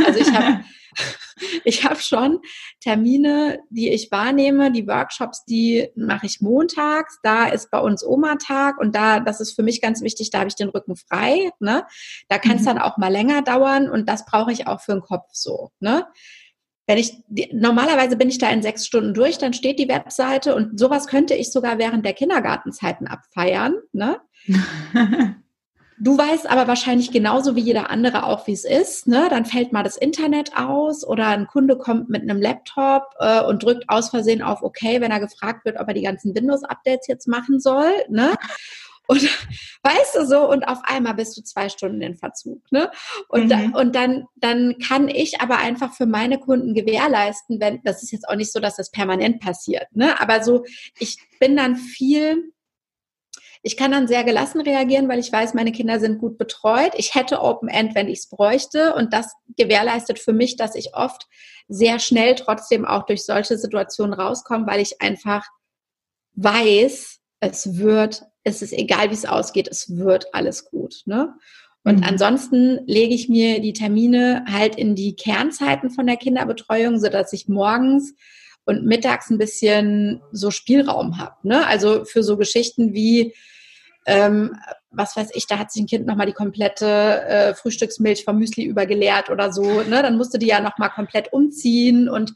Also 0.06 0.20
ich 0.20 0.32
habe 0.32 0.64
ich 1.64 1.84
hab 1.84 2.00
schon 2.00 2.40
Termine, 2.80 3.60
die 3.70 3.90
ich 3.90 4.10
wahrnehme, 4.10 4.70
die 4.70 4.86
Workshops, 4.86 5.44
die 5.44 5.88
mache 5.96 6.26
ich 6.26 6.40
montags. 6.40 7.18
Da 7.22 7.46
ist 7.46 7.70
bei 7.70 7.78
uns 7.78 8.04
Oma-Tag 8.04 8.78
und 8.78 8.94
da, 8.94 9.20
das 9.20 9.40
ist 9.40 9.54
für 9.54 9.62
mich 9.62 9.80
ganz 9.80 10.02
wichtig, 10.02 10.30
da 10.30 10.38
habe 10.38 10.48
ich 10.48 10.56
den 10.56 10.68
Rücken 10.68 10.96
frei. 10.96 11.50
Ne? 11.58 11.86
Da 12.28 12.38
kann 12.38 12.56
es 12.56 12.62
mhm. 12.62 12.66
dann 12.66 12.78
auch 12.78 12.96
mal 12.96 13.12
länger 13.12 13.42
dauern 13.42 13.90
und 13.90 14.08
das 14.08 14.24
brauche 14.24 14.52
ich 14.52 14.66
auch 14.66 14.80
für 14.80 14.92
den 14.92 15.02
Kopf 15.02 15.30
so. 15.32 15.70
Ne? 15.80 16.06
Wenn 16.86 16.98
ich 16.98 17.14
normalerweise 17.52 18.16
bin 18.16 18.28
ich 18.28 18.38
da 18.38 18.50
in 18.50 18.62
sechs 18.62 18.86
Stunden 18.86 19.14
durch, 19.14 19.38
dann 19.38 19.54
steht 19.54 19.78
die 19.78 19.88
Webseite 19.88 20.54
und 20.54 20.78
sowas 20.78 21.06
könnte 21.06 21.34
ich 21.34 21.50
sogar 21.50 21.78
während 21.78 22.04
der 22.04 22.12
Kindergartenzeiten 22.12 23.06
abfeiern. 23.06 23.76
Ne? 23.92 24.20
Du 26.00 26.18
weißt 26.18 26.50
aber 26.50 26.66
wahrscheinlich 26.66 27.12
genauso 27.12 27.54
wie 27.54 27.60
jeder 27.60 27.88
andere 27.88 28.24
auch, 28.24 28.48
wie 28.48 28.52
es 28.52 28.64
ist. 28.64 29.06
Ne? 29.06 29.28
Dann 29.30 29.44
fällt 29.44 29.72
mal 29.72 29.84
das 29.84 29.96
Internet 29.96 30.56
aus 30.56 31.06
oder 31.06 31.28
ein 31.28 31.46
Kunde 31.46 31.78
kommt 31.78 32.08
mit 32.08 32.22
einem 32.22 32.42
Laptop 32.42 33.04
äh, 33.20 33.42
und 33.44 33.62
drückt 33.62 33.88
aus 33.88 34.10
Versehen 34.10 34.42
auf 34.42 34.62
OK, 34.62 34.82
wenn 34.82 35.12
er 35.12 35.20
gefragt 35.20 35.64
wird, 35.64 35.78
ob 35.78 35.86
er 35.86 35.94
die 35.94 36.02
ganzen 36.02 36.34
Windows-Updates 36.34 37.06
jetzt 37.06 37.28
machen 37.28 37.60
soll. 37.60 37.92
Ne? 38.08 38.34
Und 39.06 39.22
weißt 39.82 40.16
du 40.16 40.26
so, 40.26 40.48
und 40.48 40.64
auf 40.64 40.80
einmal 40.84 41.14
bist 41.14 41.36
du 41.36 41.42
zwei 41.42 41.68
Stunden 41.68 42.00
in 42.02 42.16
Verzug. 42.16 42.60
Ne? 42.70 42.90
Und, 43.28 43.44
mhm. 43.44 43.48
da, 43.48 43.78
und 43.78 43.94
dann, 43.94 44.24
dann 44.36 44.78
kann 44.78 45.08
ich 45.08 45.40
aber 45.40 45.58
einfach 45.58 45.92
für 45.92 46.06
meine 46.06 46.38
Kunden 46.38 46.74
gewährleisten, 46.74 47.60
wenn, 47.60 47.82
das 47.84 48.02
ist 48.02 48.12
jetzt 48.12 48.28
auch 48.28 48.36
nicht 48.36 48.52
so, 48.52 48.60
dass 48.60 48.76
das 48.76 48.90
permanent 48.90 49.40
passiert, 49.40 49.86
ne? 49.92 50.20
Aber 50.20 50.42
so, 50.42 50.64
ich 50.98 51.18
bin 51.38 51.56
dann 51.56 51.76
viel 51.76 52.54
ich 53.66 53.78
kann 53.78 53.92
dann 53.92 54.06
sehr 54.06 54.24
gelassen 54.24 54.60
reagieren, 54.60 55.08
weil 55.08 55.18
ich 55.18 55.32
weiß, 55.32 55.54
meine 55.54 55.72
Kinder 55.72 55.98
sind 55.98 56.18
gut 56.18 56.36
betreut. 56.36 56.92
Ich 56.96 57.14
hätte 57.14 57.40
Open 57.40 57.70
End, 57.70 57.94
wenn 57.94 58.10
ich 58.10 58.18
es 58.18 58.28
bräuchte. 58.28 58.94
Und 58.94 59.14
das 59.14 59.32
gewährleistet 59.56 60.18
für 60.18 60.34
mich, 60.34 60.56
dass 60.56 60.74
ich 60.74 60.94
oft 60.94 61.26
sehr 61.66 61.98
schnell 61.98 62.34
trotzdem 62.34 62.84
auch 62.84 63.06
durch 63.06 63.24
solche 63.24 63.56
Situationen 63.56 64.12
rauskomme, 64.12 64.66
weil 64.66 64.80
ich 64.80 65.00
einfach 65.00 65.46
weiß, 66.34 67.20
es 67.40 67.78
wird, 67.78 68.24
es 68.44 68.62
ist 68.62 68.72
egal, 68.72 69.10
wie 69.10 69.14
es 69.14 69.24
ausgeht, 69.24 69.68
es 69.68 69.96
wird 69.96 70.26
alles 70.32 70.66
gut. 70.66 71.02
Ne? 71.06 71.34
Und 71.82 71.98
mhm. 71.98 72.04
ansonsten 72.04 72.80
lege 72.86 73.14
ich 73.14 73.28
mir 73.28 73.60
die 73.60 73.72
Termine 73.72 74.44
halt 74.50 74.76
in 74.76 74.94
die 74.94 75.16
Kernzeiten 75.16 75.90
von 75.90 76.06
der 76.06 76.16
Kinderbetreuung, 76.16 77.00
so 77.00 77.08
dass 77.08 77.32
ich 77.32 77.48
morgens 77.48 78.14
und 78.66 78.84
mittags 78.84 79.30
ein 79.30 79.38
bisschen 79.38 80.22
so 80.32 80.50
Spielraum 80.50 81.18
habe. 81.18 81.36
Ne? 81.42 81.66
Also 81.66 82.04
für 82.04 82.22
so 82.22 82.36
Geschichten 82.36 82.94
wie 82.94 83.34
ähm, 84.06 84.54
was 84.90 85.16
weiß 85.16 85.30
ich, 85.34 85.46
da 85.46 85.58
hat 85.58 85.72
sich 85.72 85.82
ein 85.82 85.86
Kind 85.86 86.06
nochmal 86.06 86.26
die 86.26 86.32
komplette 86.32 86.86
äh, 86.86 87.54
Frühstücksmilch 87.54 88.24
vom 88.24 88.38
Müsli 88.38 88.64
übergeleert 88.64 89.30
oder 89.30 89.52
so, 89.52 89.82
ne? 89.82 90.02
Dann 90.02 90.16
musste 90.16 90.38
die 90.38 90.46
ja 90.46 90.60
nochmal 90.60 90.90
komplett 90.90 91.32
umziehen 91.32 92.08
und 92.08 92.34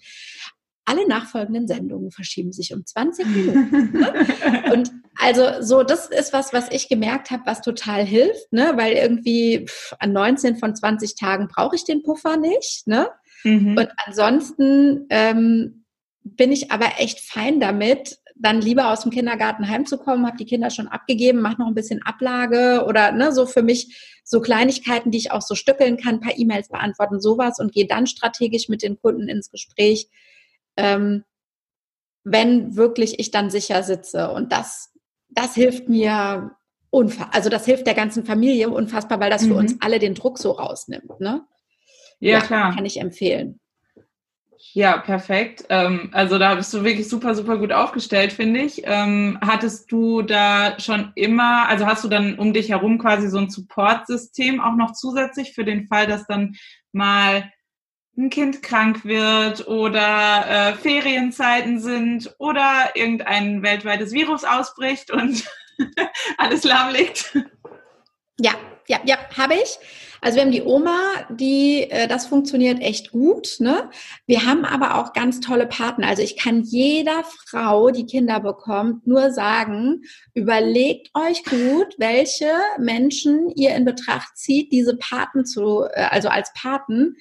alle 0.88 1.06
nachfolgenden 1.06 1.66
Sendungen 1.66 2.10
verschieben 2.10 2.52
sich 2.52 2.72
um 2.72 2.84
20 2.84 3.26
Minuten. 3.28 3.98
Ne? 3.98 4.72
Und 4.72 4.90
also 5.16 5.60
so, 5.60 5.82
das 5.82 6.08
ist 6.08 6.32
was, 6.32 6.52
was 6.52 6.70
ich 6.70 6.88
gemerkt 6.88 7.30
habe, 7.30 7.42
was 7.46 7.60
total 7.60 8.04
hilft, 8.04 8.52
ne? 8.52 8.72
weil 8.76 8.94
irgendwie 8.94 9.66
pff, 9.66 9.94
an 9.98 10.12
19 10.12 10.56
von 10.56 10.74
20 10.74 11.14
Tagen 11.16 11.48
brauche 11.48 11.76
ich 11.76 11.84
den 11.84 12.02
Puffer 12.02 12.36
nicht. 12.36 12.86
Ne? 12.86 13.08
Mhm. 13.44 13.76
Und 13.76 13.88
ansonsten 14.06 15.06
ähm, 15.10 15.84
bin 16.22 16.52
ich 16.52 16.70
aber 16.70 16.86
echt 16.98 17.20
fein 17.20 17.60
damit, 17.60 18.18
dann 18.40 18.60
lieber 18.60 18.92
aus 18.92 19.00
dem 19.02 19.10
Kindergarten 19.10 19.68
heimzukommen, 19.68 20.26
habe 20.26 20.36
die 20.36 20.46
Kinder 20.46 20.70
schon 20.70 20.86
abgegeben, 20.86 21.40
mache 21.40 21.60
noch 21.60 21.66
ein 21.66 21.74
bisschen 21.74 22.00
Ablage 22.04 22.84
oder 22.86 23.10
ne, 23.10 23.32
so 23.32 23.46
für 23.46 23.62
mich 23.62 24.20
so 24.22 24.40
Kleinigkeiten, 24.40 25.10
die 25.10 25.18
ich 25.18 25.32
auch 25.32 25.42
so 25.42 25.54
stückeln 25.54 25.96
kann, 25.96 26.20
paar 26.20 26.36
E-Mails 26.36 26.68
beantworten, 26.68 27.20
sowas 27.20 27.58
und 27.58 27.72
gehe 27.72 27.86
dann 27.86 28.06
strategisch 28.06 28.68
mit 28.68 28.82
den 28.82 29.00
Kunden 29.00 29.28
ins 29.28 29.50
Gespräch, 29.50 30.08
ähm, 30.78 31.24
wenn 32.24 32.76
wirklich 32.76 33.18
ich 33.18 33.30
dann 33.30 33.50
sicher 33.50 33.82
sitze. 33.82 34.30
Und 34.30 34.52
das, 34.52 34.94
das 35.28 35.54
hilft 35.54 35.88
mir 35.88 36.52
unfassbar. 36.90 37.34
Also 37.34 37.50
das 37.50 37.66
hilft 37.66 37.86
der 37.86 37.94
ganzen 37.94 38.24
Familie 38.24 38.70
unfassbar, 38.70 39.20
weil 39.20 39.30
das 39.30 39.44
für 39.44 39.52
mhm. 39.52 39.58
uns 39.58 39.76
alle 39.80 39.98
den 39.98 40.14
Druck 40.14 40.38
so 40.38 40.52
rausnimmt. 40.52 41.20
Ne? 41.20 41.44
Ja, 42.20 42.38
ja, 42.38 42.40
klar. 42.40 42.74
Kann 42.74 42.86
ich 42.86 43.00
empfehlen. 43.00 43.60
Ja, 44.72 44.98
perfekt. 44.98 45.64
Ähm, 45.70 46.10
also 46.12 46.38
da 46.38 46.54
bist 46.54 46.72
du 46.74 46.84
wirklich 46.84 47.08
super, 47.08 47.34
super 47.34 47.58
gut 47.58 47.72
aufgestellt, 47.72 48.32
finde 48.32 48.60
ich. 48.60 48.82
Ähm, 48.84 49.38
hattest 49.40 49.90
du 49.90 50.22
da 50.22 50.78
schon 50.78 51.12
immer, 51.14 51.68
also 51.68 51.86
hast 51.86 52.04
du 52.04 52.08
dann 52.08 52.38
um 52.38 52.52
dich 52.52 52.70
herum 52.70 52.98
quasi 52.98 53.28
so 53.28 53.38
ein 53.38 53.50
Support-System 53.50 54.60
auch 54.60 54.76
noch 54.76 54.92
zusätzlich 54.92 55.54
für 55.54 55.64
den 55.64 55.86
Fall, 55.86 56.06
dass 56.06 56.26
dann 56.26 56.56
mal 56.92 57.50
ein 58.18 58.30
Kind 58.30 58.62
krank 58.62 59.04
wird 59.04 59.68
oder 59.68 60.44
äh, 60.48 60.74
Ferienzeiten 60.74 61.78
sind 61.78 62.34
oder 62.38 62.90
irgendein 62.94 63.62
weltweites 63.62 64.12
Virus 64.12 64.44
ausbricht 64.44 65.12
und 65.12 65.44
alles 66.36 66.64
lahmlegt? 66.64 67.38
Ja, 68.40 68.54
ja, 68.88 68.98
ja, 69.04 69.16
habe 69.36 69.54
ich. 69.54 69.78
Also 70.20 70.36
wir 70.36 70.42
haben 70.42 70.52
die 70.52 70.62
Oma, 70.62 70.98
die, 71.30 71.90
äh, 71.90 72.08
das 72.08 72.26
funktioniert 72.26 72.80
echt 72.80 73.12
gut. 73.12 73.56
Ne? 73.60 73.90
Wir 74.26 74.46
haben 74.46 74.64
aber 74.64 74.96
auch 74.96 75.12
ganz 75.12 75.40
tolle 75.40 75.66
Partner. 75.66 76.08
Also 76.08 76.22
ich 76.22 76.36
kann 76.36 76.62
jeder 76.62 77.24
Frau, 77.46 77.90
die 77.90 78.06
Kinder 78.06 78.40
bekommt, 78.40 79.06
nur 79.06 79.30
sagen, 79.30 80.02
überlegt 80.34 81.10
euch 81.14 81.44
gut, 81.44 81.94
welche 81.98 82.50
Menschen 82.78 83.50
ihr 83.54 83.74
in 83.74 83.84
Betracht 83.84 84.36
zieht, 84.36 84.72
diese 84.72 84.96
Paten 84.96 85.44
zu, 85.44 85.84
äh, 85.84 86.08
also 86.10 86.28
als 86.28 86.52
Paten. 86.54 87.16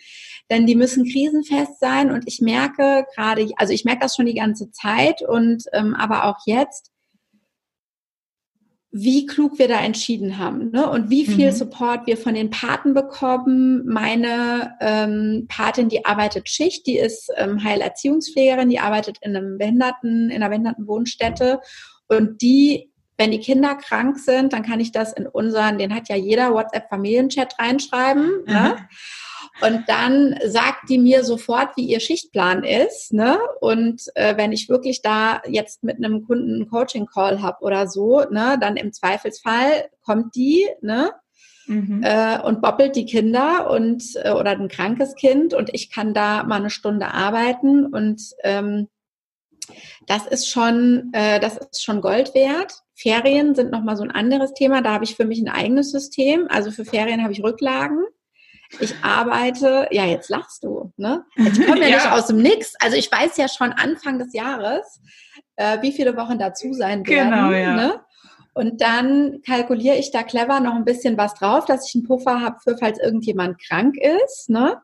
Denn 0.49 0.65
die 0.65 0.75
müssen 0.75 1.05
krisenfest 1.05 1.79
sein. 1.79 2.11
Und 2.11 2.23
ich 2.27 2.41
merke 2.41 3.05
gerade, 3.15 3.49
also 3.57 3.73
ich 3.73 3.85
merke 3.85 4.01
das 4.01 4.15
schon 4.15 4.25
die 4.25 4.33
ganze 4.33 4.71
Zeit 4.71 5.21
und 5.21 5.63
ähm, 5.73 5.93
aber 5.95 6.25
auch 6.25 6.37
jetzt, 6.45 6.91
wie 8.91 9.25
klug 9.25 9.59
wir 9.59 9.67
da 9.67 9.81
entschieden 9.81 10.37
haben 10.37 10.71
ne? 10.71 10.89
und 10.89 11.09
wie 11.09 11.25
viel 11.25 11.51
mhm. 11.51 11.55
Support 11.55 12.07
wir 12.07 12.17
von 12.17 12.33
den 12.33 12.49
Paten 12.49 12.93
bekommen. 12.93 13.85
Meine 13.85 14.75
ähm, 14.79 15.45
Patin, 15.49 15.89
die 15.89 16.05
arbeitet 16.05 16.47
Schicht, 16.49 16.87
die 16.87 16.97
ist 16.97 17.29
ähm, 17.35 17.63
Heilerziehungspflegerin, 17.63 18.69
die 18.69 18.79
arbeitet 18.79 19.17
in 19.21 19.35
einem 19.35 19.57
Behinderten, 19.57 20.29
in 20.29 20.37
einer 20.37 20.49
Behindertenwohnstätte 20.49 21.59
und 22.07 22.41
die 22.41 22.91
wenn 23.19 23.31
die 23.31 23.39
Kinder 23.39 23.75
krank 23.75 24.19
sind, 24.19 24.53
dann 24.53 24.61
kann 24.61 24.79
ich 24.79 24.91
das 24.91 25.11
in 25.11 25.25
unseren, 25.25 25.79
den 25.79 25.93
hat 25.93 26.07
ja 26.07 26.15
jeder 26.15 26.53
WhatsApp-Familienchat 26.53 27.57
reinschreiben. 27.57 28.43
Ne? 28.45 28.45
Mhm. 28.45 28.53
Ne? 28.53 28.89
Und 29.61 29.83
dann 29.87 30.35
sagt 30.45 30.89
die 30.89 30.99
mir 30.99 31.23
sofort, 31.23 31.75
wie 31.77 31.85
ihr 31.85 31.99
Schichtplan 31.99 32.63
ist. 32.63 33.13
Ne? 33.13 33.39
Und 33.59 34.03
äh, 34.15 34.37
wenn 34.37 34.51
ich 34.51 34.69
wirklich 34.69 35.01
da 35.01 35.41
jetzt 35.47 35.83
mit 35.83 35.97
einem 35.97 36.25
Kunden 36.25 36.55
einen 36.55 36.69
Coaching-Call 36.69 37.41
habe 37.41 37.63
oder 37.63 37.87
so, 37.87 38.21
ne, 38.29 38.57
dann 38.59 38.77
im 38.77 38.93
Zweifelsfall 38.93 39.89
kommt 40.03 40.35
die, 40.35 40.65
ne? 40.81 41.11
Mhm. 41.65 42.01
Äh, 42.01 42.39
und 42.41 42.61
boppelt 42.61 42.95
die 42.95 43.05
Kinder 43.05 43.69
und 43.69 44.01
äh, 44.23 44.31
oder 44.31 44.51
ein 44.51 44.69
krankes 44.69 45.15
Kind 45.15 45.53
und 45.53 45.69
ich 45.73 45.91
kann 45.91 46.13
da 46.13 46.43
mal 46.43 46.55
eine 46.55 46.69
Stunde 46.69 47.13
arbeiten 47.13 47.85
und 47.85 48.21
ähm, 48.43 48.87
das 50.05 50.25
ist 50.25 50.49
schon, 50.49 51.09
äh, 51.11 51.41
das 51.41 51.57
ist 51.57 51.83
schon 51.83 51.99
Gold 51.99 52.33
wert. 52.33 52.83
Ferien 52.95 53.53
sind 53.53 53.71
nochmal 53.71 53.97
so 53.97 54.03
ein 54.03 54.11
anderes 54.11 54.53
Thema. 54.53 54.81
Da 54.81 54.93
habe 54.93 55.03
ich 55.03 55.15
für 55.15 55.25
mich 55.25 55.41
ein 55.41 55.49
eigenes 55.49 55.91
System. 55.91 56.47
Also 56.49 56.71
für 56.71 56.85
Ferien 56.85 57.21
habe 57.21 57.33
ich 57.33 57.43
Rücklagen. 57.43 58.05
Ich 58.79 58.93
arbeite, 59.01 59.87
ja, 59.91 60.05
jetzt 60.05 60.29
lachst 60.29 60.63
du, 60.63 60.91
ne? 60.97 61.25
Ich 61.35 61.65
komme 61.65 61.81
ja, 61.81 61.87
ja, 61.87 61.95
nicht 61.95 62.11
aus 62.11 62.27
dem 62.27 62.37
Nix. 62.37 62.73
Also 62.79 62.97
ich 62.97 63.11
weiß 63.11 63.37
ja 63.37 63.47
schon 63.47 63.71
Anfang 63.71 64.19
des 64.19 64.33
Jahres, 64.33 65.01
äh, 65.55 65.81
wie 65.81 65.91
viele 65.91 66.15
Wochen 66.17 66.37
dazu 66.37 66.73
sein 66.73 67.05
werden. 67.05 67.31
Genau, 67.31 67.51
ja. 67.51 67.75
Ne? 67.75 68.01
Und 68.53 68.81
dann 68.81 69.41
kalkuliere 69.45 69.97
ich 69.97 70.11
da 70.11 70.23
clever 70.23 70.59
noch 70.59 70.73
ein 70.73 70.85
bisschen 70.85 71.17
was 71.17 71.35
drauf, 71.35 71.65
dass 71.65 71.87
ich 71.87 71.95
einen 71.95 72.05
Puffer 72.05 72.41
habe 72.41 72.57
für, 72.63 72.77
falls 72.77 72.99
irgendjemand 72.99 73.61
krank 73.61 73.95
ist. 74.25 74.49
Ne? 74.49 74.81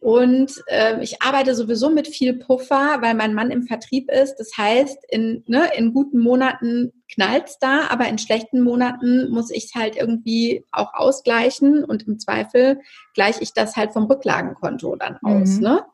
Und 0.00 0.52
äh, 0.66 1.02
ich 1.02 1.22
arbeite 1.22 1.54
sowieso 1.54 1.90
mit 1.90 2.08
viel 2.08 2.38
Puffer, 2.38 2.98
weil 3.00 3.14
mein 3.14 3.34
Mann 3.34 3.50
im 3.50 3.64
Vertrieb 3.64 4.10
ist. 4.10 4.36
Das 4.36 4.50
heißt, 4.56 4.98
in, 5.08 5.44
ne, 5.46 5.70
in 5.76 5.92
guten 5.92 6.18
Monaten 6.18 6.99
knallt's 7.14 7.58
da, 7.58 7.88
aber 7.88 8.08
in 8.08 8.18
schlechten 8.18 8.62
Monaten 8.62 9.30
muss 9.30 9.50
ich 9.50 9.66
es 9.66 9.74
halt 9.74 9.96
irgendwie 9.96 10.64
auch 10.72 10.94
ausgleichen 10.94 11.84
und 11.84 12.06
im 12.06 12.18
Zweifel 12.18 12.80
gleiche 13.14 13.42
ich 13.42 13.52
das 13.52 13.76
halt 13.76 13.92
vom 13.92 14.04
Rücklagenkonto 14.04 14.96
dann 14.96 15.18
aus. 15.22 15.56
Mhm. 15.56 15.62
Ne? 15.62 15.84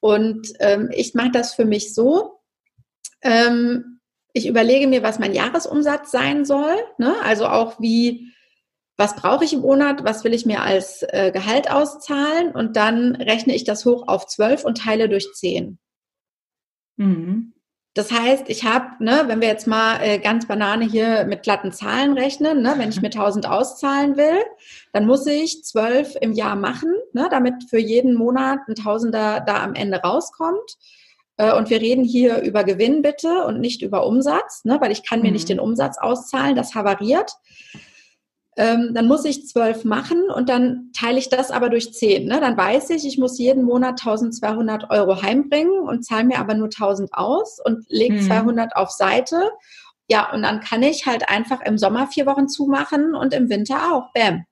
Und 0.00 0.52
ähm, 0.60 0.90
ich 0.92 1.14
mache 1.14 1.30
das 1.30 1.54
für 1.54 1.64
mich 1.64 1.94
so. 1.94 2.40
Ähm, 3.22 4.00
ich 4.32 4.46
überlege 4.46 4.86
mir, 4.86 5.02
was 5.02 5.18
mein 5.18 5.32
Jahresumsatz 5.32 6.10
sein 6.10 6.44
soll. 6.44 6.76
Ne? 6.98 7.14
Also 7.22 7.46
auch 7.46 7.80
wie 7.80 8.34
was 8.96 9.16
brauche 9.16 9.44
ich 9.44 9.52
im 9.52 9.60
Monat, 9.60 10.04
was 10.04 10.22
will 10.24 10.34
ich 10.34 10.46
mir 10.46 10.62
als 10.62 11.04
äh, 11.08 11.32
Gehalt 11.32 11.70
auszahlen 11.70 12.52
und 12.52 12.76
dann 12.76 13.16
rechne 13.16 13.54
ich 13.54 13.64
das 13.64 13.84
hoch 13.84 14.06
auf 14.06 14.26
12 14.26 14.64
und 14.64 14.78
teile 14.78 15.08
durch 15.08 15.32
10. 15.32 15.78
Mhm. 16.96 17.53
Das 17.94 18.10
heißt, 18.10 18.48
ich 18.48 18.64
habe, 18.64 19.02
ne, 19.02 19.22
wenn 19.26 19.40
wir 19.40 19.46
jetzt 19.46 19.68
mal 19.68 20.00
äh, 20.02 20.18
ganz 20.18 20.46
Banane 20.48 20.84
hier 20.84 21.24
mit 21.26 21.44
glatten 21.44 21.70
Zahlen 21.70 22.18
rechnen, 22.18 22.60
ne, 22.60 22.74
wenn 22.76 22.88
ich 22.88 23.00
mir 23.00 23.06
1000 23.06 23.48
auszahlen 23.48 24.16
will, 24.16 24.42
dann 24.92 25.06
muss 25.06 25.24
ich 25.26 25.62
12 25.62 26.16
im 26.20 26.32
Jahr 26.32 26.56
machen, 26.56 26.92
ne, 27.12 27.28
damit 27.30 27.70
für 27.70 27.78
jeden 27.78 28.14
Monat 28.14 28.58
ein 28.68 28.74
Tausender 28.74 29.40
da 29.46 29.62
am 29.62 29.74
Ende 29.74 29.98
rauskommt. 29.98 30.76
Äh, 31.36 31.54
und 31.56 31.70
wir 31.70 31.80
reden 31.80 32.02
hier 32.02 32.42
über 32.42 32.64
Gewinn 32.64 33.02
bitte 33.02 33.44
und 33.44 33.60
nicht 33.60 33.80
über 33.80 34.06
Umsatz, 34.06 34.64
ne, 34.64 34.78
weil 34.80 34.90
ich 34.90 35.08
kann 35.08 35.22
mir 35.22 35.28
mhm. 35.28 35.34
nicht 35.34 35.48
den 35.48 35.60
Umsatz 35.60 35.96
auszahlen, 35.96 36.56
das 36.56 36.74
havariert 36.74 37.32
ähm, 38.56 38.90
dann 38.94 39.08
muss 39.08 39.24
ich 39.24 39.46
zwölf 39.46 39.84
machen 39.84 40.30
und 40.30 40.48
dann 40.48 40.90
teile 40.96 41.18
ich 41.18 41.28
das 41.28 41.50
aber 41.50 41.70
durch 41.70 41.92
zehn. 41.92 42.26
Ne? 42.26 42.40
Dann 42.40 42.56
weiß 42.56 42.90
ich, 42.90 43.06
ich 43.06 43.18
muss 43.18 43.38
jeden 43.38 43.64
Monat 43.64 44.00
1200 44.00 44.90
Euro 44.90 45.20
heimbringen 45.22 45.80
und 45.80 46.04
zahle 46.04 46.24
mir 46.24 46.38
aber 46.38 46.54
nur 46.54 46.66
1000 46.66 47.14
aus 47.14 47.58
und 47.64 47.84
lege 47.88 48.18
hm. 48.18 48.26
200 48.26 48.76
auf 48.76 48.90
Seite. 48.90 49.50
Ja, 50.08 50.32
und 50.32 50.42
dann 50.42 50.60
kann 50.60 50.82
ich 50.82 51.06
halt 51.06 51.28
einfach 51.28 51.62
im 51.62 51.78
Sommer 51.78 52.06
vier 52.06 52.26
Wochen 52.26 52.48
zumachen 52.48 53.14
und 53.14 53.32
im 53.32 53.48
Winter 53.48 53.92
auch. 53.92 54.12
Bäm. 54.12 54.44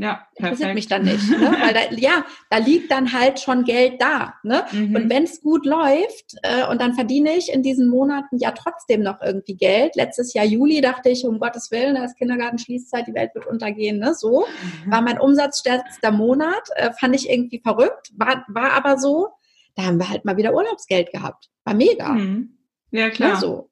Ja, 0.00 0.28
interessiert 0.36 0.74
mich 0.74 0.86
dann 0.86 1.02
nicht. 1.02 1.28
Ne? 1.28 1.56
Weil 1.60 1.74
da, 1.74 1.80
ja, 1.96 2.24
da 2.50 2.58
liegt 2.58 2.92
dann 2.92 3.12
halt 3.12 3.40
schon 3.40 3.64
Geld 3.64 4.00
da. 4.00 4.34
Ne? 4.44 4.64
Mhm. 4.70 4.94
Und 4.94 5.10
wenn 5.10 5.24
es 5.24 5.42
gut 5.42 5.66
läuft 5.66 6.36
äh, 6.44 6.64
und 6.68 6.80
dann 6.80 6.94
verdiene 6.94 7.36
ich 7.36 7.52
in 7.52 7.64
diesen 7.64 7.88
Monaten 7.88 8.38
ja 8.38 8.52
trotzdem 8.52 9.02
noch 9.02 9.20
irgendwie 9.20 9.56
Geld. 9.56 9.96
Letztes 9.96 10.34
Jahr 10.34 10.44
Juli 10.44 10.80
dachte 10.80 11.08
ich, 11.08 11.24
um 11.24 11.40
Gottes 11.40 11.72
Willen, 11.72 11.96
da 11.96 12.04
ist 12.04 12.16
Kindergartenschließzeit, 12.16 13.08
die 13.08 13.14
Welt 13.14 13.34
wird 13.34 13.46
untergehen. 13.46 13.98
Ne? 13.98 14.14
So 14.14 14.46
mhm. 14.86 14.92
war 14.92 15.02
mein 15.02 15.18
umsatzstärkster 15.18 16.12
Monat. 16.12 16.68
Äh, 16.76 16.92
fand 16.92 17.16
ich 17.16 17.28
irgendwie 17.28 17.58
verrückt, 17.58 18.12
war, 18.16 18.44
war 18.46 18.74
aber 18.74 18.98
so. 18.98 19.30
Da 19.74 19.82
haben 19.82 19.98
wir 19.98 20.08
halt 20.08 20.24
mal 20.24 20.36
wieder 20.36 20.54
Urlaubsgeld 20.54 21.10
gehabt. 21.10 21.50
War 21.64 21.74
mega. 21.74 22.10
Mhm. 22.10 22.56
Ja, 22.92 23.10
klar. 23.10 23.34
Ne, 23.34 23.40
so. 23.40 23.70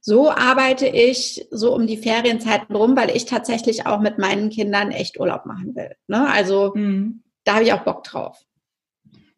So 0.00 0.30
arbeite 0.30 0.86
ich 0.86 1.46
so 1.50 1.74
um 1.74 1.86
die 1.86 1.96
Ferienzeiten 1.96 2.74
rum, 2.74 2.96
weil 2.96 3.10
ich 3.10 3.26
tatsächlich 3.26 3.86
auch 3.86 4.00
mit 4.00 4.18
meinen 4.18 4.50
Kindern 4.50 4.90
echt 4.90 5.20
Urlaub 5.20 5.46
machen 5.46 5.74
will. 5.74 5.94
Ne? 6.08 6.28
Also 6.30 6.72
mhm. 6.74 7.22
da 7.44 7.54
habe 7.54 7.64
ich 7.64 7.72
auch 7.72 7.84
Bock 7.84 8.04
drauf. 8.04 8.38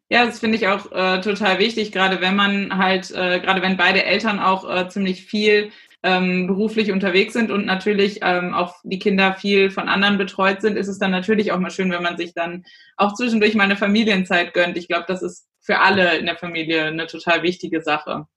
Ja, 0.09 0.25
das 0.25 0.39
finde 0.39 0.57
ich 0.57 0.67
auch 0.67 0.91
äh, 0.91 1.21
total 1.21 1.59
wichtig, 1.59 1.91
gerade 1.91 2.21
wenn 2.21 2.35
man 2.35 2.77
halt, 2.77 3.09
äh, 3.11 3.39
gerade 3.39 3.61
wenn 3.61 3.77
beide 3.77 4.03
Eltern 4.03 4.39
auch 4.39 4.69
äh, 4.69 4.87
ziemlich 4.87 5.25
viel 5.25 5.71
ähm, 6.03 6.47
beruflich 6.47 6.91
unterwegs 6.91 7.33
sind 7.33 7.49
und 7.49 7.65
natürlich 7.65 8.19
ähm, 8.21 8.53
auch 8.53 8.75
die 8.83 8.99
Kinder 8.99 9.33
viel 9.33 9.71
von 9.71 9.87
anderen 9.87 10.17
betreut 10.17 10.61
sind, 10.61 10.77
ist 10.77 10.89
es 10.89 10.99
dann 10.99 11.11
natürlich 11.11 11.51
auch 11.51 11.59
mal 11.59 11.71
schön, 11.71 11.89
wenn 11.89 12.03
man 12.03 12.17
sich 12.17 12.33
dann 12.33 12.65
auch 12.97 13.13
zwischendurch 13.13 13.55
mal 13.55 13.63
eine 13.63 13.77
Familienzeit 13.77 14.53
gönnt. 14.53 14.77
Ich 14.77 14.87
glaube, 14.87 15.05
das 15.07 15.23
ist 15.23 15.47
für 15.61 15.79
alle 15.79 16.17
in 16.17 16.25
der 16.25 16.35
Familie 16.35 16.83
eine 16.83 17.07
total 17.07 17.41
wichtige 17.41 17.81
Sache. 17.81 18.27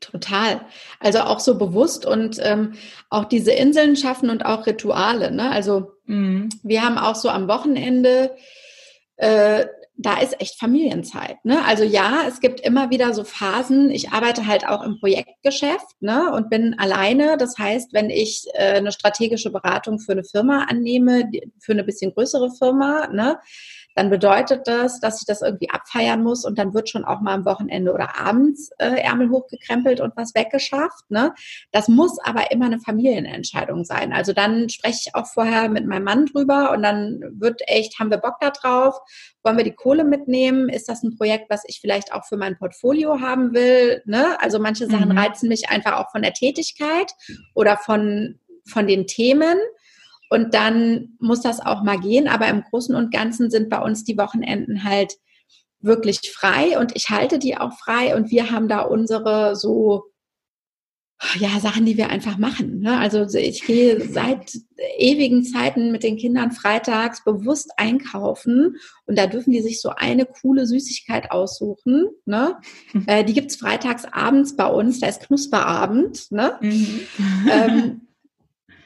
Total. 0.00 0.62
Also 0.98 1.20
auch 1.20 1.40
so 1.40 1.58
bewusst 1.58 2.06
und 2.06 2.38
ähm, 2.42 2.74
auch 3.10 3.26
diese 3.26 3.52
Inseln 3.52 3.96
schaffen 3.96 4.30
und 4.30 4.44
auch 4.44 4.66
Rituale. 4.66 5.30
Ne? 5.30 5.50
Also 5.50 5.92
mhm. 6.06 6.48
wir 6.62 6.82
haben 6.82 6.96
auch 6.96 7.14
so 7.14 7.28
am 7.28 7.48
Wochenende, 7.48 8.34
äh, 9.16 9.66
da 9.96 10.18
ist 10.18 10.40
echt 10.40 10.58
Familienzeit. 10.58 11.44
Ne? 11.44 11.62
Also 11.66 11.84
ja, 11.84 12.22
es 12.26 12.40
gibt 12.40 12.60
immer 12.60 12.88
wieder 12.88 13.12
so 13.12 13.24
Phasen. 13.24 13.90
Ich 13.90 14.10
arbeite 14.10 14.46
halt 14.46 14.66
auch 14.66 14.82
im 14.82 14.98
Projektgeschäft 14.98 16.00
ne? 16.00 16.32
und 16.32 16.48
bin 16.48 16.78
alleine. 16.78 17.36
Das 17.36 17.58
heißt, 17.58 17.92
wenn 17.92 18.08
ich 18.08 18.46
äh, 18.54 18.78
eine 18.78 18.92
strategische 18.92 19.50
Beratung 19.50 19.98
für 19.98 20.12
eine 20.12 20.24
Firma 20.24 20.64
annehme, 20.70 21.30
für 21.58 21.72
eine 21.72 21.84
bisschen 21.84 22.14
größere 22.14 22.50
Firma, 22.58 23.08
ne? 23.08 23.38
Dann 23.94 24.10
bedeutet 24.10 24.66
das, 24.66 25.00
dass 25.00 25.20
ich 25.20 25.26
das 25.26 25.42
irgendwie 25.42 25.70
abfeiern 25.70 26.22
muss 26.22 26.44
und 26.44 26.58
dann 26.58 26.74
wird 26.74 26.88
schon 26.88 27.04
auch 27.04 27.20
mal 27.20 27.34
am 27.34 27.44
Wochenende 27.44 27.92
oder 27.92 28.18
abends 28.18 28.70
äh, 28.78 29.00
Ärmel 29.02 29.30
hochgekrempelt 29.30 30.00
und 30.00 30.16
was 30.16 30.34
weggeschafft. 30.34 31.10
Ne? 31.10 31.34
Das 31.72 31.88
muss 31.88 32.18
aber 32.22 32.50
immer 32.50 32.66
eine 32.66 32.80
Familienentscheidung 32.80 33.84
sein. 33.84 34.12
Also 34.12 34.32
dann 34.32 34.68
spreche 34.68 35.00
ich 35.06 35.14
auch 35.14 35.26
vorher 35.26 35.68
mit 35.68 35.86
meinem 35.86 36.04
Mann 36.04 36.26
drüber 36.26 36.72
und 36.72 36.82
dann 36.82 37.20
wird 37.32 37.62
echt, 37.66 37.98
haben 37.98 38.10
wir 38.10 38.18
Bock 38.18 38.36
da 38.40 38.50
drauf? 38.50 38.98
Wollen 39.42 39.56
wir 39.56 39.64
die 39.64 39.74
Kohle 39.74 40.04
mitnehmen? 40.04 40.68
Ist 40.68 40.88
das 40.88 41.02
ein 41.02 41.16
Projekt, 41.16 41.50
was 41.50 41.64
ich 41.66 41.80
vielleicht 41.80 42.12
auch 42.12 42.24
für 42.24 42.36
mein 42.36 42.58
Portfolio 42.58 43.20
haben 43.20 43.54
will? 43.54 44.02
Ne? 44.04 44.40
Also 44.40 44.58
manche 44.58 44.86
Sachen 44.86 45.10
mhm. 45.10 45.18
reizen 45.18 45.48
mich 45.48 45.68
einfach 45.68 45.94
auch 45.94 46.10
von 46.10 46.22
der 46.22 46.32
Tätigkeit 46.32 47.12
oder 47.54 47.76
von 47.76 48.38
von 48.66 48.86
den 48.86 49.06
Themen 49.06 49.58
und 50.30 50.54
dann 50.54 51.16
muss 51.18 51.42
das 51.42 51.60
auch 51.60 51.82
mal 51.82 51.98
gehen. 51.98 52.28
Aber 52.28 52.48
im 52.48 52.62
Großen 52.62 52.94
und 52.94 53.12
Ganzen 53.12 53.50
sind 53.50 53.68
bei 53.68 53.80
uns 53.80 54.04
die 54.04 54.16
Wochenenden 54.16 54.84
halt 54.84 55.14
wirklich 55.80 56.20
frei 56.32 56.78
und 56.78 56.94
ich 56.94 57.10
halte 57.10 57.38
die 57.38 57.56
auch 57.56 57.72
frei 57.72 58.14
und 58.14 58.30
wir 58.30 58.50
haben 58.50 58.68
da 58.68 58.80
unsere 58.80 59.56
so 59.56 60.04
ja, 61.38 61.60
Sachen, 61.60 61.84
die 61.84 61.98
wir 61.98 62.08
einfach 62.08 62.38
machen. 62.38 62.80
Ne? 62.80 62.96
Also 62.96 63.26
ich 63.38 63.66
gehe 63.66 64.00
seit 64.08 64.52
ewigen 64.98 65.44
Zeiten 65.44 65.92
mit 65.92 66.02
den 66.02 66.16
Kindern 66.16 66.50
freitags 66.50 67.22
bewusst 67.24 67.72
einkaufen 67.76 68.76
und 69.04 69.18
da 69.18 69.26
dürfen 69.26 69.50
die 69.50 69.60
sich 69.60 69.82
so 69.82 69.90
eine 69.90 70.24
coole 70.24 70.66
Süßigkeit 70.66 71.30
aussuchen. 71.30 72.08
Ne? 72.24 72.56
äh, 73.06 73.24
die 73.24 73.34
gibt's 73.34 73.56
freitags 73.56 74.06
abends 74.06 74.56
bei 74.56 74.66
uns, 74.66 75.00
da 75.00 75.08
ist 75.08 75.22
Knusperabend. 75.22 76.30
Ne? 76.30 76.56
Mhm. 76.62 77.00
ähm, 77.52 78.00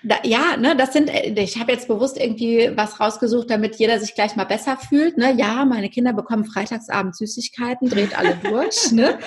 da, 0.04 0.16
ja, 0.22 0.56
ne, 0.56 0.76
das 0.76 0.92
sind, 0.92 1.08
äh, 1.08 1.32
ich 1.42 1.58
habe 1.58 1.72
jetzt 1.72 1.88
bewusst 1.88 2.18
irgendwie 2.20 2.70
was 2.76 3.00
rausgesucht, 3.00 3.50
damit 3.50 3.76
jeder 3.76 3.98
sich 3.98 4.14
gleich 4.14 4.36
mal 4.36 4.44
besser 4.44 4.76
fühlt. 4.76 5.16
Ne? 5.16 5.34
Ja, 5.34 5.64
meine 5.64 5.88
Kinder 5.88 6.12
bekommen 6.12 6.44
freitagsabend 6.44 7.16
Süßigkeiten, 7.16 7.88
dreht 7.88 8.16
alle 8.16 8.36
durch. 8.42 8.92
ne? 8.92 9.18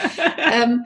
Ähm, 0.52 0.86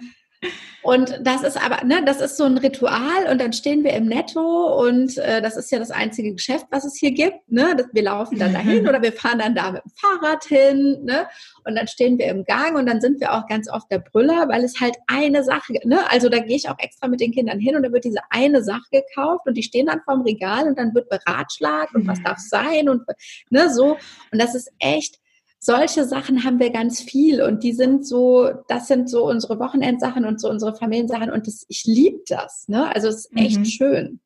und 0.83 1.19
das 1.21 1.43
ist 1.43 1.63
aber, 1.63 1.85
ne, 1.85 2.03
das 2.05 2.21
ist 2.21 2.37
so 2.37 2.43
ein 2.43 2.57
Ritual 2.57 3.27
und 3.29 3.39
dann 3.39 3.53
stehen 3.53 3.83
wir 3.83 3.93
im 3.93 4.07
Netto 4.07 4.81
und 4.81 5.17
äh, 5.17 5.41
das 5.41 5.55
ist 5.55 5.71
ja 5.71 5.77
das 5.77 5.91
einzige 5.91 6.33
Geschäft, 6.33 6.65
was 6.71 6.85
es 6.85 6.97
hier 6.97 7.11
gibt. 7.11 7.51
Ne? 7.51 7.75
Wir 7.93 8.03
laufen 8.03 8.39
dann 8.39 8.53
dahin 8.53 8.87
oder 8.87 9.01
wir 9.01 9.13
fahren 9.13 9.39
dann 9.39 9.53
da 9.53 9.71
mit 9.71 9.83
dem 9.83 9.91
Fahrrad 9.95 10.43
hin, 10.45 10.99
ne? 11.03 11.27
Und 11.63 11.75
dann 11.75 11.87
stehen 11.87 12.17
wir 12.17 12.25
im 12.27 12.43
Gang 12.45 12.75
und 12.77 12.87
dann 12.87 12.99
sind 12.99 13.19
wir 13.19 13.33
auch 13.33 13.45
ganz 13.47 13.69
oft 13.69 13.91
der 13.91 13.99
Brüller, 13.99 14.49
weil 14.49 14.63
es 14.63 14.79
halt 14.79 14.95
eine 15.07 15.43
Sache, 15.43 15.73
ne? 15.83 16.09
Also 16.09 16.29
da 16.29 16.39
gehe 16.39 16.55
ich 16.55 16.67
auch 16.67 16.79
extra 16.79 17.07
mit 17.07 17.19
den 17.19 17.31
Kindern 17.31 17.59
hin 17.59 17.75
und 17.75 17.83
da 17.83 17.91
wird 17.91 18.03
diese 18.03 18.21
eine 18.31 18.63
Sache 18.63 18.89
gekauft 18.91 19.45
und 19.45 19.55
die 19.55 19.63
stehen 19.63 19.85
dann 19.85 20.01
vorm 20.03 20.21
Regal 20.21 20.67
und 20.67 20.79
dann 20.79 20.95
wird 20.95 21.09
beratschlagt 21.09 21.93
und 21.93 22.07
was 22.07 22.21
darf 22.23 22.39
sein 22.39 22.89
und 22.89 23.03
ne, 23.49 23.71
so. 23.71 23.97
Und 24.31 24.41
das 24.41 24.55
ist 24.55 24.71
echt 24.79 25.20
solche 25.63 26.05
Sachen 26.05 26.43
haben 26.43 26.59
wir 26.59 26.71
ganz 26.71 27.01
viel 27.01 27.41
und 27.43 27.63
die 27.63 27.73
sind 27.73 28.05
so, 28.05 28.49
das 28.67 28.87
sind 28.87 29.09
so 29.09 29.29
unsere 29.29 29.59
Wochenendsachen 29.59 30.25
und 30.25 30.41
so 30.41 30.49
unsere 30.49 30.75
Familiensachen 30.75 31.29
und 31.29 31.45
das, 31.45 31.65
ich 31.69 31.83
liebe 31.85 32.19
das. 32.27 32.67
Ne? 32.67 32.93
Also 32.93 33.07
es 33.09 33.25
ist 33.25 33.37
echt 33.37 33.59
mhm. 33.59 33.65
schön. 33.65 34.19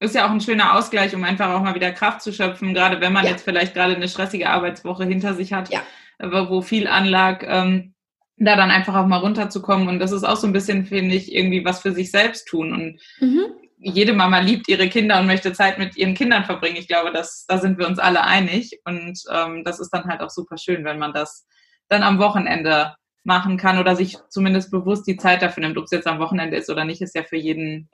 Ist 0.00 0.16
ja 0.16 0.26
auch 0.26 0.30
ein 0.30 0.40
schöner 0.40 0.76
Ausgleich, 0.76 1.14
um 1.14 1.22
einfach 1.22 1.50
auch 1.50 1.62
mal 1.62 1.76
wieder 1.76 1.92
Kraft 1.92 2.20
zu 2.20 2.32
schöpfen, 2.32 2.74
gerade 2.74 3.00
wenn 3.00 3.12
man 3.12 3.24
ja. 3.24 3.30
jetzt 3.30 3.44
vielleicht 3.44 3.74
gerade 3.74 3.94
eine 3.94 4.08
stressige 4.08 4.50
Arbeitswoche 4.50 5.04
hinter 5.04 5.34
sich 5.34 5.52
hat, 5.52 5.70
ja. 5.72 5.82
wo 6.18 6.60
viel 6.60 6.88
anlag, 6.88 7.44
ähm, 7.46 7.94
da 8.36 8.56
dann 8.56 8.70
einfach 8.70 8.96
auch 8.96 9.06
mal 9.06 9.18
runterzukommen. 9.18 9.88
Und 9.88 10.00
das 10.00 10.10
ist 10.10 10.24
auch 10.24 10.36
so 10.36 10.48
ein 10.48 10.52
bisschen, 10.52 10.84
finde 10.84 11.14
ich, 11.14 11.32
irgendwie 11.32 11.64
was 11.64 11.80
für 11.80 11.92
sich 11.92 12.10
selbst 12.10 12.48
tun. 12.48 12.72
Und 12.72 13.00
mhm 13.20 13.46
jede 13.78 14.12
Mama 14.12 14.38
liebt 14.38 14.68
ihre 14.68 14.88
Kinder 14.88 15.20
und 15.20 15.26
möchte 15.26 15.52
Zeit 15.52 15.78
mit 15.78 15.96
ihren 15.96 16.14
Kindern 16.14 16.44
verbringen. 16.44 16.76
Ich 16.76 16.88
glaube, 16.88 17.12
das, 17.12 17.44
da 17.46 17.58
sind 17.58 17.78
wir 17.78 17.86
uns 17.86 17.98
alle 17.98 18.24
einig. 18.24 18.80
Und 18.84 19.20
ähm, 19.30 19.64
das 19.64 19.80
ist 19.80 19.90
dann 19.90 20.04
halt 20.04 20.20
auch 20.20 20.30
super 20.30 20.56
schön, 20.56 20.84
wenn 20.84 20.98
man 20.98 21.12
das 21.12 21.46
dann 21.88 22.02
am 22.02 22.18
Wochenende 22.18 22.94
machen 23.24 23.56
kann 23.56 23.78
oder 23.78 23.96
sich 23.96 24.16
zumindest 24.30 24.70
bewusst 24.70 25.06
die 25.06 25.16
Zeit 25.16 25.42
dafür 25.42 25.62
nimmt. 25.62 25.78
Ob 25.78 25.84
es 25.84 25.90
jetzt 25.90 26.06
am 26.06 26.20
Wochenende 26.20 26.56
ist 26.56 26.70
oder 26.70 26.84
nicht, 26.84 27.02
ist 27.02 27.14
ja 27.14 27.22
für 27.22 27.36
jeden, 27.36 27.90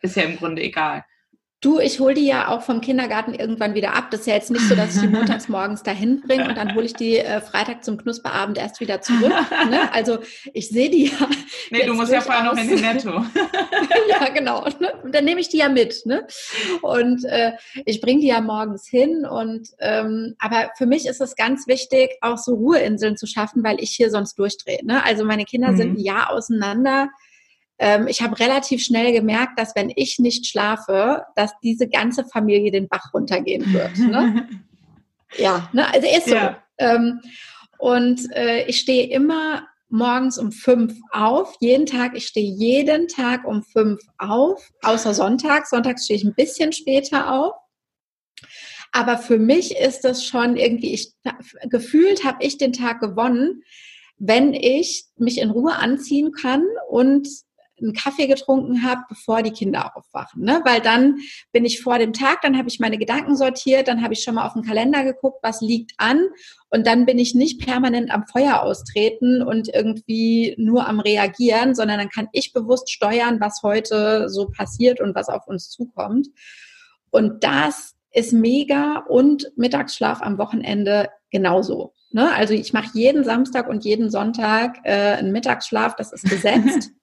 ist 0.00 0.16
ja 0.16 0.24
im 0.24 0.36
Grunde 0.36 0.62
egal. 0.62 1.04
Du, 1.62 1.78
ich 1.78 2.00
hole 2.00 2.14
die 2.14 2.26
ja 2.26 2.48
auch 2.48 2.62
vom 2.62 2.80
Kindergarten 2.80 3.34
irgendwann 3.34 3.74
wieder 3.74 3.94
ab. 3.94 4.10
Das 4.10 4.22
ist 4.22 4.26
ja 4.26 4.34
jetzt 4.34 4.50
nicht 4.50 4.68
so, 4.68 4.74
dass 4.74 4.96
ich 4.96 5.00
die 5.00 5.06
montags 5.16 5.48
morgens 5.48 5.84
dahin 5.84 6.20
bringe 6.20 6.48
und 6.48 6.56
dann 6.56 6.74
hole 6.74 6.84
ich 6.84 6.94
die 6.94 7.18
äh, 7.18 7.40
Freitag 7.40 7.84
zum 7.84 7.96
Knusperabend 7.98 8.58
erst 8.58 8.80
wieder 8.80 9.00
zurück. 9.00 9.32
Ne? 9.70 9.92
Also 9.94 10.18
ich 10.52 10.70
sehe 10.70 10.90
die 10.90 11.06
ja. 11.06 11.28
Nee, 11.70 11.86
du 11.86 11.94
musst 11.94 12.10
ja 12.10 12.20
vorher 12.20 12.42
noch 12.42 12.56
in 12.56 12.68
den 12.68 12.80
Netto. 12.80 13.10
ja, 14.08 14.28
genau. 14.34 14.64
Ne? 14.80 14.92
Und 15.04 15.14
dann 15.14 15.24
nehme 15.24 15.40
ich 15.40 15.48
die 15.48 15.58
ja 15.58 15.68
mit. 15.68 16.04
Ne? 16.04 16.26
Und 16.82 17.24
äh, 17.24 17.52
ich 17.84 18.00
bringe 18.00 18.20
die 18.20 18.26
ja 18.26 18.40
morgens 18.40 18.88
hin. 18.88 19.24
Und 19.24 19.68
ähm, 19.78 20.34
aber 20.40 20.70
für 20.76 20.86
mich 20.86 21.06
ist 21.06 21.20
es 21.20 21.36
ganz 21.36 21.68
wichtig, 21.68 22.10
auch 22.22 22.38
so 22.38 22.54
Ruheinseln 22.54 23.16
zu 23.16 23.26
schaffen, 23.26 23.62
weil 23.62 23.80
ich 23.80 23.92
hier 23.92 24.10
sonst 24.10 24.36
durchdrehe. 24.36 24.84
Ne? 24.84 25.04
Also 25.04 25.24
meine 25.24 25.44
Kinder 25.44 25.70
mhm. 25.70 25.76
sind 25.76 25.92
ein 25.98 26.00
Jahr 26.00 26.32
auseinander 26.32 27.08
ähm, 27.82 28.06
ich 28.06 28.22
habe 28.22 28.38
relativ 28.38 28.80
schnell 28.84 29.12
gemerkt, 29.12 29.58
dass 29.58 29.74
wenn 29.74 29.92
ich 29.96 30.20
nicht 30.20 30.46
schlafe, 30.46 31.24
dass 31.34 31.50
diese 31.64 31.88
ganze 31.88 32.24
Familie 32.24 32.70
den 32.70 32.88
Bach 32.88 33.12
runtergehen 33.12 33.72
wird. 33.72 33.98
Ne? 33.98 34.48
ja, 35.36 35.68
ne? 35.72 35.92
also 35.92 36.06
ist 36.06 36.28
so. 36.28 36.36
Ja. 36.36 36.62
Ähm, 36.78 37.20
und 37.78 38.20
äh, 38.36 38.66
ich 38.66 38.78
stehe 38.78 39.08
immer 39.10 39.66
morgens 39.88 40.38
um 40.38 40.52
fünf 40.52 40.94
auf, 41.10 41.56
jeden 41.58 41.84
Tag. 41.84 42.16
Ich 42.16 42.28
stehe 42.28 42.48
jeden 42.48 43.08
Tag 43.08 43.44
um 43.44 43.64
fünf 43.64 44.00
auf, 44.16 44.70
außer 44.82 45.12
Sonntag. 45.12 45.66
Sonntags 45.66 46.04
stehe 46.04 46.18
ich 46.18 46.24
ein 46.24 46.36
bisschen 46.36 46.72
später 46.72 47.32
auf. 47.32 47.54
Aber 48.92 49.18
für 49.18 49.40
mich 49.40 49.76
ist 49.76 50.02
das 50.02 50.24
schon 50.24 50.56
irgendwie, 50.56 50.94
ich 50.94 51.12
gefühlt 51.64 52.24
habe 52.24 52.44
ich 52.44 52.58
den 52.58 52.72
Tag 52.72 53.00
gewonnen, 53.00 53.64
wenn 54.18 54.54
ich 54.54 55.06
mich 55.16 55.38
in 55.38 55.50
Ruhe 55.50 55.74
anziehen 55.74 56.30
kann 56.30 56.64
und 56.88 57.26
einen 57.82 57.94
Kaffee 57.94 58.26
getrunken 58.26 58.82
habe, 58.82 59.02
bevor 59.08 59.42
die 59.42 59.50
Kinder 59.50 59.96
aufwachen. 59.96 60.42
Ne? 60.42 60.60
Weil 60.64 60.80
dann 60.80 61.16
bin 61.52 61.64
ich 61.64 61.82
vor 61.82 61.98
dem 61.98 62.12
Tag, 62.12 62.42
dann 62.42 62.56
habe 62.56 62.68
ich 62.68 62.80
meine 62.80 62.98
Gedanken 62.98 63.36
sortiert, 63.36 63.88
dann 63.88 64.02
habe 64.02 64.14
ich 64.14 64.22
schon 64.22 64.36
mal 64.36 64.46
auf 64.46 64.54
den 64.54 64.62
Kalender 64.62 65.04
geguckt, 65.04 65.38
was 65.42 65.60
liegt 65.60 65.92
an. 65.98 66.28
Und 66.70 66.86
dann 66.86 67.04
bin 67.06 67.18
ich 67.18 67.34
nicht 67.34 67.60
permanent 67.60 68.10
am 68.10 68.26
Feuer 68.26 68.62
austreten 68.62 69.42
und 69.42 69.68
irgendwie 69.68 70.54
nur 70.58 70.88
am 70.88 71.00
Reagieren, 71.00 71.74
sondern 71.74 71.98
dann 71.98 72.08
kann 72.08 72.28
ich 72.32 72.52
bewusst 72.52 72.90
steuern, 72.90 73.40
was 73.40 73.62
heute 73.62 74.28
so 74.28 74.48
passiert 74.48 75.00
und 75.00 75.14
was 75.14 75.28
auf 75.28 75.46
uns 75.46 75.68
zukommt. 75.70 76.28
Und 77.10 77.44
das 77.44 77.94
ist 78.12 78.32
mega 78.32 79.04
und 79.08 79.52
Mittagsschlaf 79.56 80.22
am 80.22 80.38
Wochenende 80.38 81.08
genauso. 81.30 81.94
Ne? 82.10 82.32
Also 82.34 82.54
ich 82.54 82.72
mache 82.72 82.90
jeden 82.94 83.24
Samstag 83.24 83.68
und 83.68 83.84
jeden 83.84 84.10
Sonntag 84.10 84.78
äh, 84.84 85.14
einen 85.14 85.32
Mittagsschlaf, 85.32 85.96
das 85.96 86.12
ist 86.12 86.24
gesetzt. 86.24 86.90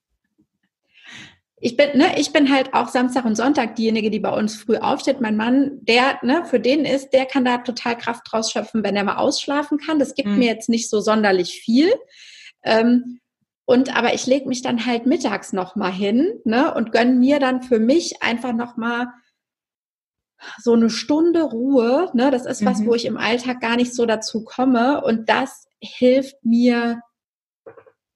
ich 1.62 1.76
bin, 1.76 1.98
ne, 1.98 2.18
ich 2.18 2.32
bin 2.32 2.50
halt 2.50 2.72
auch 2.72 2.88
Samstag 2.88 3.26
und 3.26 3.36
Sonntag 3.36 3.76
diejenige, 3.76 4.10
die 4.10 4.18
bei 4.18 4.32
uns 4.32 4.56
früh 4.56 4.78
aufsteht. 4.78 5.20
Mein 5.20 5.36
Mann, 5.36 5.78
der, 5.82 6.18
ne, 6.22 6.44
für 6.46 6.58
den 6.58 6.86
ist, 6.86 7.10
der 7.10 7.26
kann 7.26 7.44
da 7.44 7.58
total 7.58 7.98
Kraft 7.98 8.22
draus 8.30 8.50
schöpfen, 8.50 8.82
wenn 8.82 8.96
er 8.96 9.04
mal 9.04 9.16
ausschlafen 9.16 9.76
kann. 9.76 9.98
Das 9.98 10.14
gibt 10.14 10.28
mhm. 10.28 10.38
mir 10.38 10.46
jetzt 10.46 10.70
nicht 10.70 10.88
so 10.88 11.00
sonderlich 11.00 11.60
viel. 11.60 11.92
Ähm, 12.62 13.20
und 13.66 13.94
aber 13.94 14.14
ich 14.14 14.26
lege 14.26 14.48
mich 14.48 14.62
dann 14.62 14.86
halt 14.86 15.04
mittags 15.04 15.52
noch 15.52 15.76
mal 15.76 15.92
hin, 15.92 16.40
ne, 16.44 16.74
und 16.74 16.92
gönn 16.92 17.20
mir 17.20 17.38
dann 17.38 17.62
für 17.62 17.78
mich 17.78 18.22
einfach 18.22 18.54
noch 18.54 18.78
mal 18.78 19.08
so 20.62 20.72
eine 20.72 20.88
Stunde 20.88 21.42
Ruhe. 21.42 22.10
Ne, 22.14 22.30
das 22.30 22.46
ist 22.46 22.64
was, 22.64 22.80
mhm. 22.80 22.86
wo 22.86 22.94
ich 22.94 23.04
im 23.04 23.18
Alltag 23.18 23.60
gar 23.60 23.76
nicht 23.76 23.94
so 23.94 24.06
dazu 24.06 24.44
komme. 24.44 25.04
Und 25.04 25.28
das 25.28 25.66
hilft 25.78 26.42
mir 26.42 27.02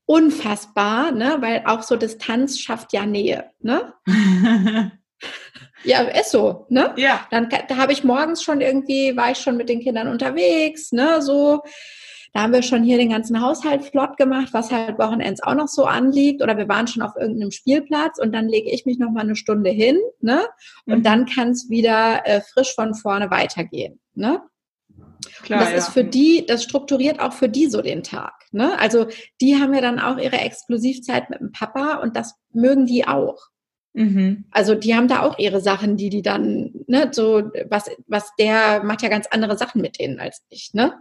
unfassbar, 0.06 1.12
ne? 1.12 1.36
weil 1.40 1.62
auch 1.66 1.82
so 1.82 1.96
Distanz 1.96 2.58
schafft 2.58 2.92
ja 2.92 3.06
Nähe. 3.06 3.50
Ne? 3.60 3.94
ja, 5.84 6.00
ist 6.02 6.30
so. 6.30 6.66
Ne? 6.68 6.92
Ja. 6.96 7.26
Dann 7.30 7.48
da 7.48 7.76
habe 7.76 7.92
ich 7.92 8.04
morgens 8.04 8.42
schon 8.42 8.60
irgendwie, 8.60 9.16
war 9.16 9.30
ich 9.30 9.38
schon 9.38 9.56
mit 9.56 9.68
den 9.68 9.80
Kindern 9.80 10.08
unterwegs, 10.08 10.92
ne? 10.92 11.22
so. 11.22 11.62
Da 12.34 12.42
haben 12.42 12.52
wir 12.52 12.62
schon 12.62 12.82
hier 12.82 12.98
den 12.98 13.10
ganzen 13.10 13.40
Haushalt 13.40 13.84
flott 13.84 14.16
gemacht, 14.16 14.48
was 14.50 14.72
halt 14.72 14.98
Wochenends 14.98 15.40
auch 15.44 15.54
noch 15.54 15.68
so 15.68 15.84
anliegt. 15.84 16.42
Oder 16.42 16.56
wir 16.56 16.68
waren 16.68 16.88
schon 16.88 17.02
auf 17.02 17.12
irgendeinem 17.14 17.52
Spielplatz 17.52 18.18
und 18.18 18.32
dann 18.32 18.48
lege 18.48 18.70
ich 18.70 18.86
mich 18.86 18.98
noch 18.98 19.12
mal 19.12 19.20
eine 19.20 19.36
Stunde 19.36 19.70
hin, 19.70 20.00
ne? 20.20 20.44
Und 20.84 20.98
mhm. 20.98 21.02
dann 21.04 21.26
kann 21.26 21.50
es 21.50 21.70
wieder 21.70 22.26
äh, 22.26 22.40
frisch 22.40 22.74
von 22.74 22.92
vorne 22.94 23.30
weitergehen, 23.30 24.00
ne? 24.14 24.42
Klar, 25.42 25.60
das 25.60 25.70
ja. 25.70 25.76
ist 25.76 25.88
für 25.88 26.04
die, 26.04 26.44
das 26.46 26.64
strukturiert 26.64 27.20
auch 27.20 27.32
für 27.32 27.48
die 27.48 27.66
so 27.66 27.82
den 27.82 28.02
Tag. 28.02 28.34
Ne? 28.52 28.78
Also 28.78 29.06
die 29.40 29.56
haben 29.56 29.74
ja 29.74 29.80
dann 29.80 29.98
auch 29.98 30.18
ihre 30.18 30.38
Exklusivzeit 30.38 31.30
mit 31.30 31.40
dem 31.40 31.52
Papa 31.52 31.96
und 31.96 32.16
das 32.16 32.34
mögen 32.52 32.86
die 32.86 33.06
auch. 33.06 33.48
Mhm. 33.94 34.44
Also 34.50 34.74
die 34.74 34.94
haben 34.94 35.08
da 35.08 35.22
auch 35.22 35.38
ihre 35.38 35.60
Sachen, 35.60 35.96
die 35.96 36.10
die 36.10 36.22
dann, 36.22 36.72
ne, 36.88 37.10
so 37.12 37.50
was, 37.68 37.90
was 38.06 38.34
der 38.38 38.82
macht 38.82 39.02
ja 39.02 39.08
ganz 39.08 39.26
andere 39.28 39.56
Sachen 39.56 39.80
mit 39.80 40.00
denen 40.00 40.18
als 40.18 40.42
ich, 40.48 40.74
ne? 40.74 40.94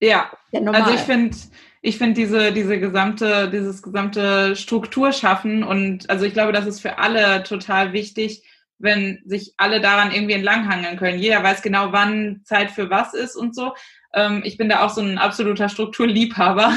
Ja, 0.00 0.30
also 0.52 0.92
ich 0.92 1.00
finde, 1.00 1.34
ich 1.80 1.96
finde 1.96 2.14
diese, 2.14 2.52
diese 2.52 2.78
gesamte, 2.78 3.48
dieses 3.50 3.80
gesamte 3.80 4.54
Struktur 4.56 5.12
schaffen 5.12 5.64
und 5.64 6.10
also 6.10 6.26
ich 6.26 6.34
glaube, 6.34 6.52
das 6.52 6.66
ist 6.66 6.80
für 6.80 6.98
alle 6.98 7.42
total 7.44 7.94
wichtig, 7.94 8.42
wenn 8.84 9.22
sich 9.24 9.54
alle 9.56 9.80
daran 9.80 10.12
irgendwie 10.12 10.34
entlanghangeln 10.34 10.96
können. 10.96 11.18
Jeder 11.18 11.42
weiß 11.42 11.62
genau, 11.62 11.90
wann 11.90 12.42
Zeit 12.44 12.70
für 12.70 12.90
was 12.90 13.14
ist 13.14 13.34
und 13.34 13.56
so. 13.56 13.74
Ähm, 14.12 14.42
ich 14.44 14.56
bin 14.56 14.68
da 14.68 14.84
auch 14.84 14.90
so 14.90 15.00
ein 15.00 15.18
absoluter 15.18 15.68
Strukturliebhaber. 15.68 16.72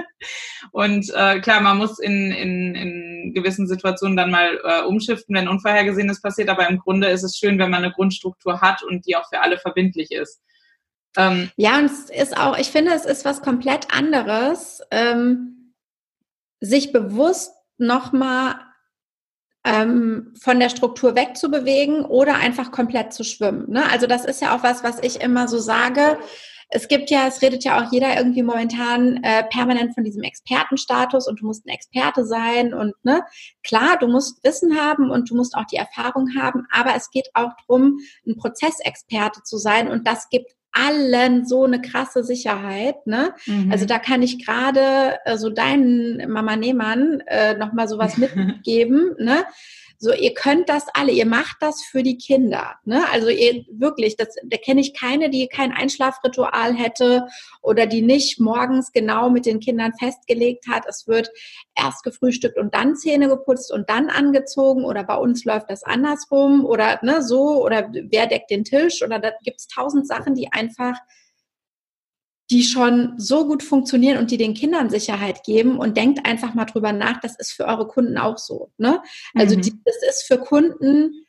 und 0.72 1.12
äh, 1.14 1.40
klar, 1.40 1.60
man 1.60 1.76
muss 1.76 1.98
in, 1.98 2.30
in, 2.30 2.74
in 2.74 3.34
gewissen 3.34 3.66
Situationen 3.66 4.16
dann 4.16 4.30
mal 4.30 4.58
äh, 4.64 4.82
umschiften, 4.82 5.34
wenn 5.34 5.48
Unvorhergesehenes 5.48 6.22
passiert, 6.22 6.48
aber 6.48 6.68
im 6.68 6.78
Grunde 6.78 7.08
ist 7.08 7.24
es 7.24 7.36
schön, 7.36 7.58
wenn 7.58 7.70
man 7.70 7.84
eine 7.84 7.92
Grundstruktur 7.92 8.60
hat 8.60 8.82
und 8.82 9.06
die 9.06 9.16
auch 9.16 9.28
für 9.28 9.40
alle 9.40 9.58
verbindlich 9.58 10.12
ist. 10.12 10.40
Ähm, 11.16 11.50
ja, 11.56 11.78
und 11.78 11.86
es 11.86 12.10
ist 12.10 12.36
auch, 12.36 12.56
ich 12.56 12.68
finde, 12.68 12.92
es 12.92 13.04
ist 13.04 13.24
was 13.24 13.42
komplett 13.42 13.92
anderes, 13.94 14.80
ähm, 14.90 15.74
sich 16.60 16.92
bewusst 16.92 17.52
nochmal 17.76 18.56
ähm, 19.64 20.34
von 20.40 20.60
der 20.60 20.68
Struktur 20.68 21.16
wegzubewegen 21.16 22.04
oder 22.04 22.36
einfach 22.36 22.70
komplett 22.70 23.12
zu 23.12 23.24
schwimmen. 23.24 23.70
Ne? 23.70 23.90
Also 23.90 24.06
das 24.06 24.24
ist 24.24 24.42
ja 24.42 24.54
auch 24.54 24.62
was, 24.62 24.84
was 24.84 25.02
ich 25.02 25.20
immer 25.20 25.48
so 25.48 25.58
sage. 25.58 26.18
Es 26.68 26.88
gibt 26.88 27.10
ja, 27.10 27.26
es 27.26 27.40
redet 27.40 27.64
ja 27.64 27.78
auch 27.78 27.92
jeder 27.92 28.16
irgendwie 28.16 28.42
momentan 28.42 29.22
äh, 29.22 29.44
permanent 29.44 29.94
von 29.94 30.02
diesem 30.02 30.22
Expertenstatus 30.22 31.28
und 31.28 31.40
du 31.40 31.46
musst 31.46 31.66
ein 31.66 31.74
Experte 31.74 32.24
sein 32.24 32.74
und 32.74 32.94
ne, 33.04 33.22
klar, 33.62 33.96
du 33.98 34.08
musst 34.08 34.42
Wissen 34.44 34.76
haben 34.76 35.10
und 35.10 35.30
du 35.30 35.36
musst 35.36 35.54
auch 35.54 35.66
die 35.66 35.76
Erfahrung 35.76 36.30
haben, 36.36 36.66
aber 36.72 36.94
es 36.96 37.10
geht 37.10 37.28
auch 37.34 37.50
darum, 37.66 37.98
ein 38.26 38.36
Prozessexperte 38.36 39.42
zu 39.44 39.56
sein 39.56 39.88
und 39.88 40.06
das 40.06 40.28
gibt 40.30 40.52
allen 40.74 41.46
so 41.46 41.64
eine 41.64 41.80
krasse 41.80 42.24
Sicherheit. 42.24 43.06
Ne? 43.06 43.34
Mhm. 43.46 43.70
Also 43.72 43.86
da 43.86 43.98
kann 43.98 44.22
ich 44.22 44.44
gerade 44.44 45.18
äh, 45.24 45.38
so 45.38 45.50
deinen 45.50 46.30
Mama 46.30 46.56
Nehmann 46.56 47.22
äh, 47.26 47.54
nochmal 47.54 47.88
sowas 47.88 48.16
mitgeben. 48.36 49.14
ne? 49.18 49.44
So, 49.98 50.12
ihr 50.12 50.34
könnt 50.34 50.68
das 50.68 50.86
alle, 50.92 51.12
ihr 51.12 51.26
macht 51.26 51.56
das 51.60 51.82
für 51.82 52.02
die 52.02 52.18
Kinder. 52.18 52.74
Ne? 52.84 53.08
Also 53.10 53.28
ihr 53.28 53.64
wirklich, 53.70 54.16
das, 54.16 54.34
da 54.44 54.56
kenne 54.56 54.80
ich 54.80 54.92
keine, 54.92 55.30
die 55.30 55.46
kein 55.46 55.72
Einschlafritual 55.72 56.74
hätte 56.74 57.26
oder 57.62 57.86
die 57.86 58.02
nicht 58.02 58.40
morgens 58.40 58.92
genau 58.92 59.30
mit 59.30 59.46
den 59.46 59.60
Kindern 59.60 59.92
festgelegt 59.98 60.66
hat. 60.68 60.84
Es 60.88 61.06
wird 61.06 61.30
erst 61.74 62.02
gefrühstückt 62.02 62.58
und 62.58 62.74
dann 62.74 62.96
Zähne 62.96 63.28
geputzt 63.28 63.72
und 63.72 63.88
dann 63.88 64.10
angezogen 64.10 64.84
oder 64.84 65.04
bei 65.04 65.16
uns 65.16 65.44
läuft 65.44 65.70
das 65.70 65.84
andersrum 65.84 66.64
oder 66.64 66.98
ne, 67.02 67.22
so 67.22 67.62
oder 67.64 67.90
wer 67.92 68.26
deckt 68.26 68.50
den 68.50 68.64
Tisch 68.64 69.02
oder 69.02 69.18
da 69.18 69.32
gibt 69.42 69.60
es 69.60 69.68
tausend 69.68 70.06
Sachen, 70.06 70.34
die 70.34 70.52
einfach 70.52 70.96
die 72.50 72.62
schon 72.62 73.14
so 73.16 73.46
gut 73.46 73.62
funktionieren 73.62 74.18
und 74.18 74.30
die 74.30 74.36
den 74.36 74.54
Kindern 74.54 74.90
Sicherheit 74.90 75.44
geben 75.44 75.78
und 75.78 75.96
denkt 75.96 76.26
einfach 76.26 76.54
mal 76.54 76.66
drüber 76.66 76.92
nach, 76.92 77.20
das 77.20 77.36
ist 77.38 77.52
für 77.52 77.64
eure 77.66 77.86
Kunden 77.86 78.18
auch 78.18 78.38
so. 78.38 78.70
Ne? 78.76 79.02
Also 79.34 79.56
mhm. 79.56 79.62
die, 79.62 79.72
das 79.84 79.96
ist 80.08 80.26
für 80.26 80.38
Kunden 80.38 81.23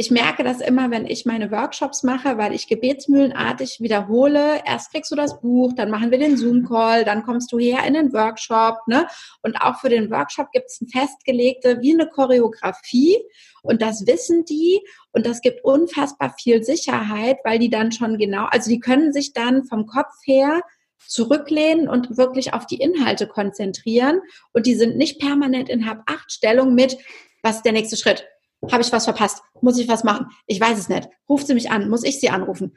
ich 0.00 0.10
merke 0.10 0.42
das 0.42 0.62
immer, 0.62 0.90
wenn 0.90 1.04
ich 1.04 1.26
meine 1.26 1.50
Workshops 1.50 2.02
mache, 2.02 2.38
weil 2.38 2.54
ich 2.54 2.68
gebetsmühlenartig 2.68 3.80
wiederhole. 3.82 4.62
Erst 4.64 4.92
kriegst 4.92 5.10
du 5.10 5.14
das 5.14 5.42
Buch, 5.42 5.74
dann 5.76 5.90
machen 5.90 6.10
wir 6.10 6.18
den 6.18 6.38
Zoom-Call, 6.38 7.04
dann 7.04 7.22
kommst 7.22 7.52
du 7.52 7.58
her 7.58 7.84
in 7.86 7.92
den 7.92 8.10
Workshop. 8.14 8.78
Ne? 8.86 9.06
Und 9.42 9.60
auch 9.60 9.78
für 9.78 9.90
den 9.90 10.10
Workshop 10.10 10.52
gibt 10.52 10.68
es 10.68 10.80
ein 10.80 10.88
festgelegte, 10.88 11.82
wie 11.82 11.92
eine 11.92 12.08
Choreografie. 12.08 13.18
Und 13.62 13.82
das 13.82 14.06
wissen 14.06 14.46
die. 14.46 14.80
Und 15.12 15.26
das 15.26 15.42
gibt 15.42 15.62
unfassbar 15.64 16.34
viel 16.40 16.64
Sicherheit, 16.64 17.36
weil 17.44 17.58
die 17.58 17.68
dann 17.68 17.92
schon 17.92 18.16
genau, 18.16 18.46
also 18.46 18.70
die 18.70 18.80
können 18.80 19.12
sich 19.12 19.34
dann 19.34 19.64
vom 19.64 19.84
Kopf 19.84 20.14
her 20.24 20.62
zurücklehnen 21.06 21.90
und 21.90 22.16
wirklich 22.16 22.54
auf 22.54 22.64
die 22.64 22.80
Inhalte 22.80 23.26
konzentrieren. 23.26 24.22
Und 24.54 24.64
die 24.64 24.76
sind 24.76 24.96
nicht 24.96 25.20
permanent 25.20 25.68
in 25.68 25.86
Hab-Acht-Stellung 25.86 26.74
mit, 26.74 26.96
was 27.42 27.56
ist 27.56 27.66
der 27.66 27.72
nächste 27.72 27.98
Schritt? 27.98 28.26
Habe 28.70 28.82
ich 28.82 28.92
was 28.92 29.04
verpasst? 29.04 29.42
Muss 29.62 29.78
ich 29.78 29.88
was 29.88 30.04
machen? 30.04 30.26
Ich 30.46 30.60
weiß 30.60 30.78
es 30.78 30.88
nicht. 30.88 31.08
Ruft 31.28 31.46
sie 31.46 31.54
mich 31.54 31.70
an? 31.70 31.88
Muss 31.88 32.04
ich 32.04 32.20
sie 32.20 32.30
anrufen? 32.30 32.76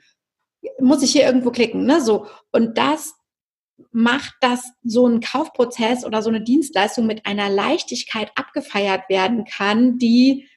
Muss 0.79 1.03
ich 1.03 1.11
hier 1.11 1.25
irgendwo 1.25 1.51
klicken? 1.51 1.85
Ne? 1.85 2.01
So. 2.01 2.27
Und 2.51 2.77
das 2.77 3.15
macht, 3.91 4.33
dass 4.39 4.71
so 4.83 5.07
ein 5.07 5.19
Kaufprozess 5.19 6.05
oder 6.05 6.21
so 6.21 6.29
eine 6.29 6.41
Dienstleistung 6.41 7.05
mit 7.05 7.25
einer 7.25 7.49
Leichtigkeit 7.49 8.31
abgefeiert 8.35 9.09
werden 9.09 9.45
kann, 9.45 9.97
die 9.97 10.47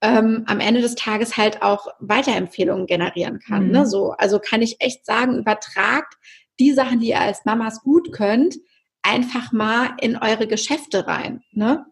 ähm, 0.00 0.44
am 0.46 0.60
Ende 0.60 0.80
des 0.80 0.94
Tages 0.94 1.36
halt 1.36 1.62
auch 1.62 1.86
Weiterempfehlungen 2.00 2.86
generieren 2.86 3.38
kann. 3.38 3.64
Ne? 3.64 3.66
Mhm. 3.66 3.72
Ne? 3.72 3.86
So, 3.86 4.10
also 4.12 4.38
kann 4.38 4.62
ich 4.62 4.80
echt 4.80 5.06
sagen, 5.06 5.38
übertragt 5.38 6.14
die 6.58 6.72
Sachen, 6.72 7.00
die 7.00 7.08
ihr 7.08 7.20
als 7.20 7.44
Mamas 7.44 7.82
gut 7.82 8.12
könnt, 8.12 8.56
einfach 9.02 9.52
mal 9.52 9.90
in 10.00 10.16
eure 10.16 10.46
Geschäfte 10.46 11.06
rein. 11.06 11.42
Ne? 11.52 11.86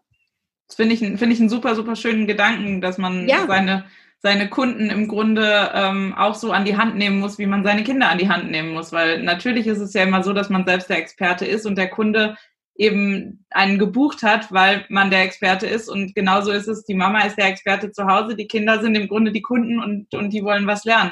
Das 0.71 0.77
finde 0.77 0.95
ich, 0.95 0.99
finde 0.99 1.33
ich 1.33 1.41
einen 1.41 1.49
super, 1.49 1.75
super 1.75 1.97
schönen 1.97 2.27
Gedanken, 2.27 2.79
dass 2.79 2.97
man 2.97 3.27
ja. 3.27 3.45
seine, 3.45 3.83
seine 4.19 4.47
Kunden 4.47 4.89
im 4.89 5.09
Grunde 5.09 5.69
ähm, 5.73 6.13
auch 6.15 6.33
so 6.33 6.53
an 6.53 6.63
die 6.63 6.77
Hand 6.77 6.95
nehmen 6.95 7.19
muss, 7.19 7.37
wie 7.39 7.45
man 7.45 7.65
seine 7.65 7.83
Kinder 7.83 8.07
an 8.07 8.19
die 8.19 8.29
Hand 8.29 8.49
nehmen 8.49 8.71
muss. 8.71 8.93
Weil 8.93 9.21
natürlich 9.21 9.67
ist 9.67 9.79
es 9.79 9.93
ja 9.93 10.03
immer 10.03 10.23
so, 10.23 10.31
dass 10.31 10.49
man 10.49 10.65
selbst 10.65 10.89
der 10.89 10.99
Experte 10.99 11.45
ist 11.45 11.65
und 11.65 11.77
der 11.77 11.89
Kunde 11.89 12.37
eben 12.75 13.45
einen 13.49 13.79
gebucht 13.79 14.23
hat, 14.23 14.49
weil 14.53 14.85
man 14.87 15.11
der 15.11 15.23
Experte 15.23 15.67
ist. 15.67 15.89
Und 15.89 16.15
genauso 16.15 16.51
ist 16.51 16.69
es, 16.69 16.85
die 16.85 16.95
Mama 16.95 17.19
ist 17.25 17.37
der 17.37 17.49
Experte 17.49 17.91
zu 17.91 18.05
Hause, 18.07 18.37
die 18.37 18.47
Kinder 18.47 18.79
sind 18.79 18.95
im 18.95 19.09
Grunde 19.09 19.33
die 19.33 19.41
Kunden 19.41 19.77
und, 19.77 20.13
und 20.15 20.29
die 20.29 20.45
wollen 20.45 20.67
was 20.67 20.85
lernen. 20.85 21.11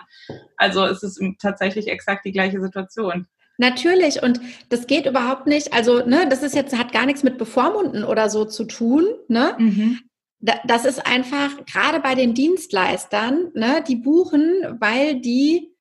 Also 0.55 0.85
es 0.85 1.03
ist 1.03 1.21
tatsächlich 1.41 1.89
exakt 1.89 2.23
die 2.23 2.31
gleiche 2.31 2.61
Situation. 2.61 3.27
Natürlich 3.59 4.23
und 4.23 4.39
das 4.69 4.87
geht 4.87 5.05
überhaupt 5.05 5.45
nicht. 5.45 5.73
Also 5.73 6.05
ne, 6.05 6.27
das 6.29 6.43
ist 6.43 6.55
jetzt 6.55 6.77
hat 6.77 6.93
gar 6.93 7.05
nichts 7.05 7.23
mit 7.23 7.37
Bevormunden 7.37 8.05
oder 8.05 8.29
so 8.29 8.45
zu 8.45 8.63
tun. 8.63 9.05
Ne? 9.27 9.53
Mhm. 9.57 9.99
Das 10.39 10.85
ist 10.85 11.05
einfach 11.05 11.65
gerade 11.65 11.99
bei 11.99 12.15
den 12.15 12.33
Dienstleistern, 12.33 13.51
ne, 13.53 13.83
die 13.85 13.97
buchen, 13.97 14.77
weil 14.79 15.19
die 15.19 15.73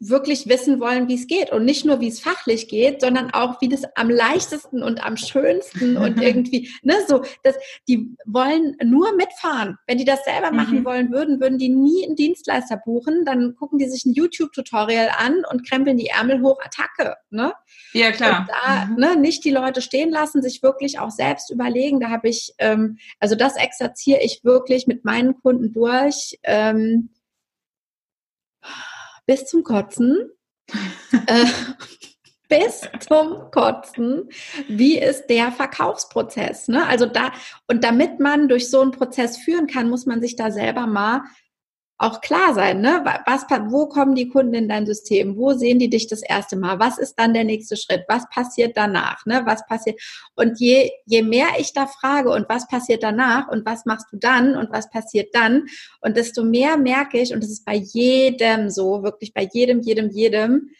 wirklich 0.00 0.48
wissen 0.48 0.80
wollen, 0.80 1.08
wie 1.08 1.14
es 1.14 1.26
geht. 1.26 1.52
Und 1.52 1.66
nicht 1.66 1.84
nur, 1.84 2.00
wie 2.00 2.08
es 2.08 2.20
fachlich 2.20 2.68
geht, 2.68 3.02
sondern 3.02 3.30
auch, 3.32 3.60
wie 3.60 3.68
das 3.68 3.82
am 3.96 4.08
leichtesten 4.08 4.82
und 4.82 5.04
am 5.04 5.18
schönsten 5.18 5.98
und 5.98 6.20
irgendwie, 6.22 6.70
ne, 6.82 6.94
so, 7.06 7.22
das, 7.42 7.54
die 7.86 8.16
wollen 8.24 8.76
nur 8.82 9.14
mitfahren. 9.14 9.76
Wenn 9.86 9.98
die 9.98 10.06
das 10.06 10.24
selber 10.24 10.52
machen 10.52 10.80
mhm. 10.80 10.84
wollen 10.86 11.12
würden, 11.12 11.40
würden 11.40 11.58
die 11.58 11.68
nie 11.68 12.06
einen 12.06 12.16
Dienstleister 12.16 12.78
buchen. 12.78 13.26
Dann 13.26 13.54
gucken 13.56 13.78
die 13.78 13.88
sich 13.88 14.06
ein 14.06 14.14
YouTube-Tutorial 14.14 15.10
an 15.18 15.44
und 15.50 15.68
krempeln 15.68 15.98
die 15.98 16.08
Ärmel 16.08 16.40
hoch, 16.40 16.58
Attacke, 16.64 17.16
ne? 17.28 17.52
Ja, 17.92 18.10
klar. 18.10 18.40
Und 18.40 18.48
da, 18.48 18.86
mhm. 18.86 18.96
ne, 18.96 19.16
nicht 19.20 19.44
die 19.44 19.50
Leute 19.50 19.82
stehen 19.82 20.10
lassen, 20.10 20.42
sich 20.42 20.62
wirklich 20.62 20.98
auch 20.98 21.10
selbst 21.10 21.50
überlegen. 21.50 22.00
Da 22.00 22.08
habe 22.08 22.28
ich, 22.28 22.54
ähm, 22.58 22.96
also 23.18 23.34
das 23.34 23.56
exerziere 23.56 24.20
ich 24.22 24.44
wirklich 24.44 24.86
mit 24.86 25.04
meinen 25.04 25.38
Kunden 25.42 25.74
durch. 25.74 26.38
Ähm, 26.42 27.10
bis 29.30 29.46
zum 29.46 29.62
Kotzen. 29.62 30.28
äh, 31.28 31.44
bis 32.48 32.82
zum 32.98 33.48
Kotzen. 33.52 34.28
Wie 34.66 34.98
ist 34.98 35.28
der 35.28 35.52
Verkaufsprozess? 35.52 36.66
Ne? 36.66 36.84
Also 36.84 37.06
da, 37.06 37.30
und 37.68 37.84
damit 37.84 38.18
man 38.18 38.48
durch 38.48 38.68
so 38.68 38.80
einen 38.80 38.90
Prozess 38.90 39.38
führen 39.38 39.68
kann, 39.68 39.88
muss 39.88 40.04
man 40.04 40.20
sich 40.20 40.34
da 40.34 40.50
selber 40.50 40.88
mal 40.88 41.22
auch 42.00 42.22
klar 42.22 42.54
sein, 42.54 42.80
ne? 42.80 43.04
Was, 43.26 43.44
wo 43.70 43.86
kommen 43.86 44.14
die 44.14 44.30
Kunden 44.30 44.54
in 44.54 44.70
dein 44.70 44.86
System? 44.86 45.36
Wo 45.36 45.52
sehen 45.52 45.78
die 45.78 45.90
dich 45.90 46.06
das 46.06 46.22
erste 46.22 46.56
Mal? 46.56 46.78
Was 46.78 46.96
ist 46.96 47.16
dann 47.16 47.34
der 47.34 47.44
nächste 47.44 47.76
Schritt? 47.76 48.04
Was 48.08 48.26
passiert 48.30 48.74
danach? 48.74 49.26
Ne? 49.26 49.42
Was 49.44 49.66
passiert? 49.66 50.00
Und 50.34 50.58
je, 50.58 50.90
je 51.04 51.22
mehr 51.22 51.48
ich 51.58 51.74
da 51.74 51.86
frage 51.86 52.30
und 52.30 52.48
was 52.48 52.66
passiert 52.68 53.02
danach 53.02 53.48
und 53.48 53.66
was 53.66 53.84
machst 53.84 54.06
du 54.12 54.16
dann 54.16 54.56
und 54.56 54.72
was 54.72 54.88
passiert 54.88 55.34
dann 55.34 55.66
und 56.00 56.16
desto 56.16 56.42
mehr 56.42 56.78
merke 56.78 57.20
ich 57.20 57.34
und 57.34 57.42
das 57.42 57.50
ist 57.50 57.66
bei 57.66 57.74
jedem 57.74 58.70
so, 58.70 59.02
wirklich 59.02 59.34
bei 59.34 59.46
jedem, 59.52 59.80
jedem, 59.80 60.08
jedem, 60.08 60.70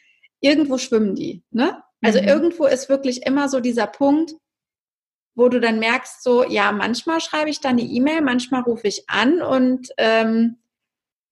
irgendwo 0.41 0.79
schwimmen 0.79 1.15
die, 1.15 1.43
ne? 1.51 1.83
Also 2.01 2.19
mhm. 2.23 2.29
irgendwo 2.29 2.65
ist 2.65 2.89
wirklich 2.89 3.27
immer 3.27 3.51
so 3.51 3.61
dieser 3.61 3.87
Punkt, 3.87 4.33
wo 5.35 5.51
du 5.51 5.61
dann 5.61 5.81
merkst, 5.81 6.23
so, 6.23 6.45
ja, 6.45 6.73
manchmal 6.73 7.21
schreibe 7.21 7.51
ich 7.51 7.61
dann 7.61 7.73
eine 7.73 7.83
E-Mail, 7.83 8.23
manchmal 8.23 8.63
rufe 8.63 8.89
ich 8.89 9.05
an 9.11 9.43
und 9.43 9.91
ähm, 9.99 10.57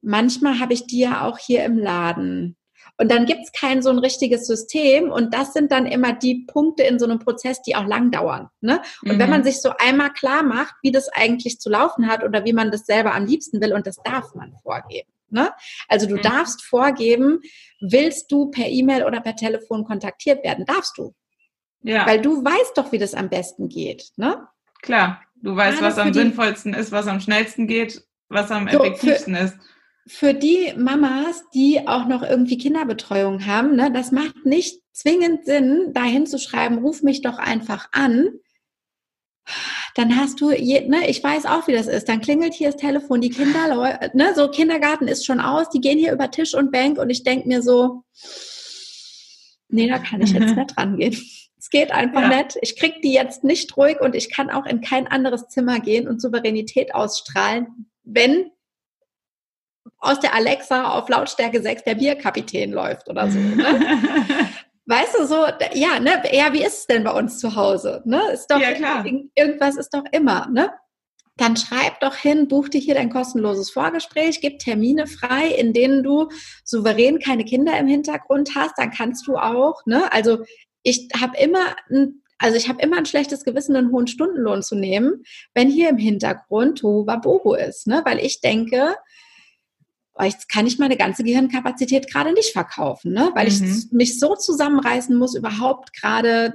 manchmal 0.03 0.61
habe 0.61 0.73
ich 0.73 0.87
die 0.87 1.01
ja 1.01 1.27
auch 1.27 1.39
hier 1.39 1.65
im 1.65 1.79
Laden. 1.79 2.57
Und 3.01 3.11
dann 3.13 3.27
gibt 3.27 3.41
es 3.45 3.53
kein 3.53 3.81
so 3.81 3.91
ein 3.91 3.99
richtiges 3.99 4.47
System 4.47 5.11
und 5.11 5.33
das 5.33 5.53
sind 5.53 5.71
dann 5.71 5.87
immer 5.87 6.13
die 6.13 6.47
Punkte 6.47 6.83
in 6.83 6.99
so 6.99 7.05
einem 7.05 7.21
Prozess, 7.21 7.63
die 7.63 7.77
auch 7.77 7.87
lang 7.87 8.11
dauern. 8.11 8.49
Ne? 8.61 8.83
Und 9.03 9.15
mhm. 9.15 9.19
wenn 9.21 9.31
man 9.31 9.45
sich 9.45 9.61
so 9.61 9.71
einmal 9.79 10.13
klar 10.13 10.43
macht, 10.43 10.75
wie 10.83 10.91
das 10.91 11.09
eigentlich 11.09 11.61
zu 11.61 11.71
laufen 11.71 12.09
hat 12.09 12.25
oder 12.25 12.45
wie 12.45 12.53
man 12.53 12.73
das 12.73 12.87
selber 12.87 13.15
am 13.15 13.27
liebsten 13.27 13.61
will, 13.61 13.73
und 13.73 13.87
das 13.87 13.97
darf 14.03 14.35
man 14.35 14.53
vorgeben. 14.63 15.09
Ne? 15.31 15.53
Also 15.87 16.07
du 16.07 16.17
mhm. 16.17 16.23
darfst 16.23 16.65
vorgeben, 16.65 17.41
willst 17.81 18.33
du 18.33 18.51
per 18.51 18.67
E-Mail 18.67 19.05
oder 19.05 19.21
per 19.21 19.37
Telefon 19.37 19.85
kontaktiert 19.85 20.43
werden? 20.43 20.65
Darfst 20.65 20.99
du. 20.99 21.15
Ja. 21.83 22.05
Weil 22.05 22.21
du 22.21 22.45
weißt 22.45 22.77
doch, 22.77 22.91
wie 22.91 22.99
das 22.99 23.15
am 23.15 23.29
besten 23.29 23.69
geht. 23.69 24.11
Ne? 24.17 24.45
Klar, 24.83 25.23
du 25.37 25.55
weißt, 25.55 25.79
Gerade 25.79 25.93
was 25.93 25.99
am 25.99 26.13
sinnvollsten 26.13 26.75
ist, 26.75 26.91
was 26.91 27.07
am 27.07 27.21
schnellsten 27.21 27.69
geht, 27.69 28.03
was 28.29 28.51
am 28.51 28.69
so, 28.69 28.83
effektivsten 28.83 29.37
für, 29.37 29.45
ist 29.45 29.59
für 30.09 30.33
die 30.33 30.73
Mamas, 30.77 31.45
die 31.55 31.87
auch 31.87 32.07
noch 32.07 32.23
irgendwie 32.23 32.57
Kinderbetreuung 32.59 33.47
haben, 33.47 33.77
ne, 33.77 33.93
das 33.93 34.11
macht 34.11 34.47
nicht 34.47 34.81
zwingend 34.93 35.45
Sinn, 35.45 35.91
da 35.93 36.03
hinzuschreiben, 36.03 36.79
ruf 36.79 37.03
mich 37.03 37.21
doch 37.21 37.39
einfach 37.39 37.89
an. 37.93 38.31
Dann 39.95 40.17
hast 40.17 40.41
du, 40.41 40.51
je, 40.51 40.89
ne, 40.89 41.09
ich 41.09 41.23
weiß 41.23 41.47
auch, 41.47 41.69
wie 41.69 41.73
das 41.73 41.87
ist. 41.87 42.09
Dann 42.09 42.21
klingelt 42.21 42.55
hier 42.55 42.71
das 42.71 42.81
Telefon, 42.81 43.21
die 43.21 43.31
Kinder, 43.31 44.11
ne, 44.15 44.33
so 44.35 44.49
Kindergarten 44.49 45.09
ist 45.09 45.27
schon 45.27 45.41
aus, 45.41 45.69
die 45.71 45.81
gehen 45.81 45.99
hier 45.99 46.13
über 46.13 46.31
Tisch 46.31 46.55
und 46.55 46.73
Bank 46.73 46.99
und 46.99 47.11
ich 47.11 47.23
denke 47.23 47.47
mir 47.47 47.63
so, 47.63 48.03
nee, 49.69 49.89
da 49.89 49.99
kann 49.99 50.23
ich 50.23 50.33
jetzt 50.33 50.57
nicht 50.57 50.77
rangehen. 50.79 51.17
Es 51.59 51.71
geht 51.71 51.91
einfach 51.91 52.23
ja. 52.23 52.43
nicht. 52.43 52.57
Ich 52.63 52.77
krieg 52.77 53.03
die 53.03 53.13
jetzt 53.13 53.45
nicht 53.45 53.77
ruhig 53.77 54.01
und 54.01 54.15
ich 54.15 54.31
kann 54.31 54.49
auch 54.49 54.65
in 54.65 54.81
kein 54.81 55.07
anderes 55.07 55.49
Zimmer 55.49 55.81
gehen 55.81 56.09
und 56.09 56.23
Souveränität 56.23 56.95
ausstrahlen, 56.95 57.91
wenn 58.05 58.51
aus 59.99 60.21
der 60.21 60.35
Alexa 60.35 60.93
auf 60.93 61.09
Lautstärke 61.09 61.61
6 61.61 61.85
der 61.85 61.95
Bierkapitän 61.95 62.73
läuft 62.73 63.09
oder 63.09 63.31
so. 63.31 63.39
Ne? 63.39 63.65
weißt 64.87 65.19
du, 65.19 65.27
so, 65.27 65.47
ja, 65.75 66.01
ne, 66.01 66.23
ja, 66.33 66.53
wie 66.53 66.65
ist 66.65 66.79
es 66.79 66.87
denn 66.87 67.05
bei 67.05 67.13
uns 67.13 67.39
zu 67.39 67.55
Hause? 67.57 68.03
Ne? 68.05 68.23
Ist 68.33 68.47
doch, 68.51 68.61
ja, 68.61 68.73
klar. 68.73 69.05
irgendwas 69.35 69.77
ist 69.77 69.93
doch 69.93 70.05
immer, 70.13 70.49
ne? 70.49 70.71
dann 71.39 71.57
schreib 71.57 72.01
doch 72.01 72.17
hin, 72.17 72.49
buch 72.49 72.69
dir 72.69 72.81
hier 72.81 72.95
dein 72.95 73.11
kostenloses 73.11 73.71
Vorgespräch, 73.71 74.41
gib 74.41 74.59
Termine 74.59 75.07
frei, 75.07 75.47
in 75.47 75.73
denen 75.73 76.03
du 76.03 76.29
souverän 76.65 77.21
keine 77.21 77.45
Kinder 77.45 77.79
im 77.79 77.87
Hintergrund 77.87 78.55
hast, 78.55 78.75
dann 78.77 78.91
kannst 78.91 79.27
du 79.27 79.37
auch, 79.37 79.87
ne? 79.87 80.13
Also 80.13 80.45
ich 80.83 81.09
habe 81.19 81.37
immer 81.39 81.77
ein 81.91 82.23
also 82.41 82.57
ich 82.57 82.69
habe 82.69 82.81
immer 82.81 82.99
ein 82.99 83.07
schlechtes 83.07 83.43
Gewissen, 83.43 83.75
einen 83.75 83.91
hohen 83.91 84.07
Stundenlohn 84.07 84.63
zu 84.63 84.77
nehmen, 84.77 85.25
wenn 85.55 85.69
hier 85.69 85.89
im 85.89 85.97
Hintergrund 85.97 86.79
Tohuwabohu 86.79 87.55
ist, 87.55 87.89
ne? 87.89 88.03
Weil 88.05 88.21
ich 88.21 88.41
denke, 88.41 88.95
jetzt 90.25 90.49
kann 90.49 90.67
ich 90.67 90.79
meine 90.79 90.97
ganze 90.97 91.25
Gehirnkapazität 91.25 92.11
gerade 92.11 92.33
nicht 92.33 92.53
verkaufen, 92.53 93.13
ne? 93.13 93.31
Weil 93.35 93.51
mhm. 93.51 93.65
ich 93.65 93.93
mich 93.93 94.19
so 94.19 94.35
zusammenreißen 94.35 95.17
muss, 95.17 95.35
überhaupt 95.35 95.93
gerade 95.93 96.55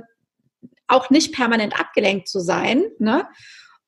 auch 0.88 1.10
nicht 1.10 1.34
permanent 1.34 1.80
abgelenkt 1.80 2.28
zu 2.28 2.40
sein, 2.40 2.84
ne? 3.00 3.28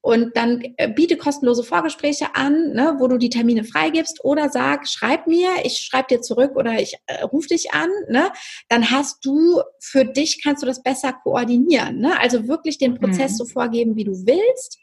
Und 0.05 0.37
dann 0.37 0.61
äh, 0.77 0.87
biete 0.87 1.17
kostenlose 1.17 1.63
Vorgespräche 1.63 2.35
an, 2.35 2.73
ne, 2.73 2.97
wo 2.99 3.07
du 3.07 3.17
die 3.17 3.31
Termine 3.31 3.63
freigibst 3.63 4.23
oder 4.23 4.49
sag, 4.49 4.87
schreib 4.87 5.25
mir, 5.25 5.49
ich 5.63 5.79
schreibe 5.79 6.09
dir 6.09 6.21
zurück 6.21 6.51
oder 6.55 6.79
ich 6.79 6.93
äh, 7.07 7.23
rufe 7.23 7.47
dich 7.47 7.73
an. 7.73 7.89
Ne, 8.07 8.31
dann 8.69 8.91
hast 8.91 9.25
du 9.25 9.63
für 9.79 10.05
dich, 10.05 10.43
kannst 10.43 10.61
du 10.61 10.67
das 10.67 10.83
besser 10.83 11.11
koordinieren. 11.11 12.01
Ne? 12.01 12.19
Also 12.19 12.47
wirklich 12.47 12.77
den 12.77 12.99
Prozess 12.99 13.31
mhm. 13.31 13.35
so 13.37 13.45
vorgeben, 13.45 13.95
wie 13.95 14.03
du 14.03 14.11
willst. 14.11 14.77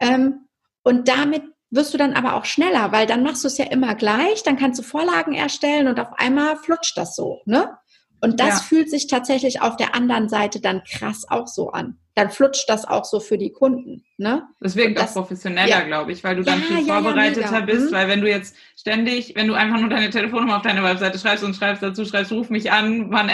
Ähm, 0.00 0.46
und 0.82 1.08
damit 1.08 1.42
wirst 1.70 1.92
du 1.92 1.98
dann 1.98 2.14
aber 2.14 2.34
auch 2.34 2.44
schneller, 2.44 2.92
weil 2.92 3.06
dann 3.06 3.22
machst 3.22 3.44
du 3.44 3.48
es 3.48 3.58
ja 3.58 3.66
immer 3.66 3.94
gleich, 3.94 4.42
dann 4.42 4.56
kannst 4.56 4.78
du 4.78 4.82
Vorlagen 4.82 5.34
erstellen 5.34 5.88
und 5.88 6.00
auf 6.00 6.12
einmal 6.16 6.56
flutscht 6.56 6.96
das 6.96 7.14
so. 7.14 7.40
Ne? 7.44 7.76
Und 8.20 8.40
das 8.40 8.48
ja. 8.48 8.56
fühlt 8.56 8.90
sich 8.90 9.06
tatsächlich 9.06 9.60
auf 9.60 9.76
der 9.76 9.94
anderen 9.94 10.28
Seite 10.28 10.60
dann 10.60 10.82
krass 10.84 11.24
auch 11.28 11.46
so 11.46 11.70
an. 11.70 11.98
Dann 12.18 12.30
flutscht 12.30 12.68
das 12.68 12.84
auch 12.84 13.04
so 13.04 13.20
für 13.20 13.38
die 13.38 13.52
Kunden. 13.52 14.04
Ne? 14.16 14.42
Das 14.60 14.74
wirkt 14.74 14.98
das, 14.98 15.10
auch 15.10 15.20
professioneller, 15.20 15.68
ja. 15.68 15.80
glaube 15.82 16.10
ich, 16.10 16.24
weil 16.24 16.34
du 16.34 16.42
dann 16.42 16.60
ja, 16.60 16.66
viel 16.66 16.84
vorbereiteter 16.84 17.62
bist. 17.62 17.90
Mhm. 17.90 17.94
Weil 17.94 18.08
wenn 18.08 18.20
du 18.20 18.28
jetzt 18.28 18.56
ständig, 18.76 19.36
wenn 19.36 19.46
du 19.46 19.54
einfach 19.54 19.78
nur 19.78 19.88
deine 19.88 20.10
Telefonnummer 20.10 20.56
auf 20.56 20.62
deine 20.62 20.82
Webseite 20.82 21.18
schreibst 21.18 21.44
und 21.44 21.54
schreibst 21.54 21.82
dazu, 21.82 22.04
schreibst, 22.04 22.32
ruf 22.32 22.50
mich 22.50 22.72
an, 22.72 23.12
wann, 23.12 23.30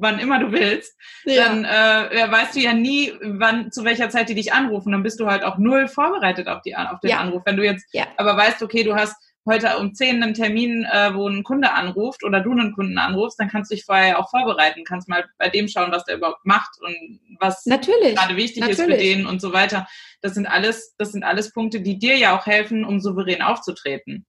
wann 0.00 0.18
immer 0.18 0.38
du 0.38 0.50
willst, 0.50 0.96
dann 1.26 1.64
äh, 1.64 2.30
weißt 2.30 2.56
du 2.56 2.60
ja 2.60 2.72
nie, 2.72 3.12
wann, 3.20 3.70
zu 3.70 3.84
welcher 3.84 4.08
Zeit 4.08 4.30
die 4.30 4.34
dich 4.34 4.54
anrufen. 4.54 4.92
Dann 4.92 5.02
bist 5.02 5.20
du 5.20 5.26
halt 5.26 5.44
auch 5.44 5.58
null 5.58 5.86
vorbereitet 5.88 6.48
auf, 6.48 6.62
die, 6.62 6.74
auf 6.74 7.00
den 7.00 7.12
Anruf. 7.12 7.42
Wenn 7.44 7.58
du 7.58 7.64
jetzt 7.64 7.86
aber 8.16 8.34
weißt, 8.34 8.62
okay, 8.62 8.82
du 8.84 8.94
hast 8.94 9.14
heute 9.46 9.78
um 9.78 9.94
10 9.94 10.22
einen 10.22 10.34
Termin, 10.34 10.84
äh, 10.84 11.14
wo 11.14 11.28
ein 11.28 11.42
Kunde 11.42 11.72
anruft 11.72 12.24
oder 12.24 12.40
du 12.40 12.52
einen 12.52 12.72
Kunden 12.72 12.98
anrufst, 12.98 13.38
dann 13.40 13.48
kannst 13.48 13.70
du 13.70 13.74
dich 13.74 13.84
vorher 13.84 14.18
auch 14.18 14.30
vorbereiten, 14.30 14.84
kannst 14.84 15.08
mal 15.08 15.24
bei 15.38 15.48
dem 15.48 15.68
schauen, 15.68 15.92
was 15.92 16.04
der 16.04 16.16
überhaupt 16.16 16.44
macht 16.44 16.70
und 16.80 17.20
was 17.40 17.66
natürlich, 17.66 18.14
gerade 18.14 18.36
wichtig 18.36 18.60
natürlich. 18.60 18.78
ist 18.78 18.84
für 18.84 18.96
den 18.96 19.26
und 19.26 19.40
so 19.40 19.52
weiter. 19.52 19.86
Das 20.20 20.34
sind 20.34 20.46
alles, 20.46 20.94
das 20.98 21.12
sind 21.12 21.24
alles 21.24 21.52
Punkte, 21.52 21.80
die 21.80 21.98
dir 21.98 22.16
ja 22.16 22.38
auch 22.38 22.46
helfen, 22.46 22.84
um 22.84 23.00
souverän 23.00 23.42
aufzutreten. 23.42 24.26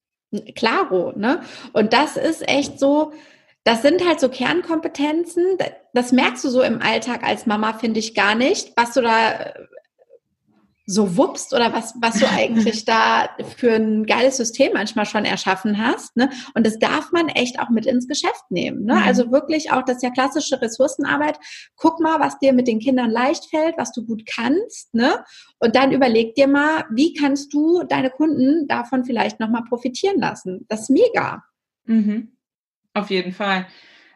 Klaro, 0.55 1.13
ne? 1.15 1.41
Und 1.73 1.93
das 1.93 2.17
ist 2.17 2.47
echt 2.47 2.79
so, 2.79 3.13
das 3.63 3.81
sind 3.81 4.05
halt 4.05 4.19
so 4.19 4.29
Kernkompetenzen. 4.29 5.57
Das 5.93 6.11
merkst 6.11 6.43
du 6.43 6.49
so 6.49 6.61
im 6.63 6.81
Alltag 6.81 7.23
als 7.23 7.45
Mama, 7.45 7.73
finde 7.73 7.99
ich 7.99 8.15
gar 8.15 8.35
nicht, 8.35 8.73
was 8.75 8.93
du 8.93 9.01
da 9.01 9.53
so 10.85 11.15
wuppst 11.17 11.53
oder 11.53 11.73
was, 11.73 11.93
was 12.01 12.19
du 12.19 12.29
eigentlich 12.29 12.85
da 12.85 13.29
für 13.57 13.73
ein 13.73 14.05
geiles 14.05 14.37
System 14.37 14.73
manchmal 14.73 15.05
schon 15.05 15.25
erschaffen 15.25 15.77
hast. 15.77 16.15
Ne? 16.15 16.29
Und 16.55 16.65
das 16.65 16.79
darf 16.79 17.11
man 17.11 17.29
echt 17.29 17.59
auch 17.59 17.69
mit 17.69 17.85
ins 17.85 18.07
Geschäft 18.07 18.43
nehmen. 18.49 18.85
Ne? 18.85 18.95
Mhm. 18.95 19.03
Also 19.03 19.31
wirklich 19.31 19.71
auch, 19.71 19.83
das 19.83 19.97
ist 19.97 20.03
ja 20.03 20.09
klassische 20.09 20.61
Ressourcenarbeit. 20.61 21.39
Guck 21.75 21.99
mal, 21.99 22.19
was 22.19 22.37
dir 22.39 22.53
mit 22.53 22.67
den 22.67 22.79
Kindern 22.79 23.09
leicht 23.09 23.49
fällt, 23.49 23.77
was 23.77 23.91
du 23.91 24.05
gut 24.05 24.23
kannst. 24.25 24.93
Ne? 24.93 25.23
Und 25.59 25.75
dann 25.75 25.91
überleg 25.91 26.35
dir 26.35 26.47
mal, 26.47 26.85
wie 26.91 27.13
kannst 27.13 27.53
du 27.53 27.83
deine 27.83 28.09
Kunden 28.09 28.67
davon 28.67 29.05
vielleicht 29.05 29.39
nochmal 29.39 29.63
profitieren 29.63 30.19
lassen. 30.19 30.65
Das 30.67 30.81
ist 30.81 30.89
mega. 30.89 31.43
Mhm. 31.85 32.33
Auf 32.93 33.09
jeden 33.09 33.31
Fall. 33.31 33.67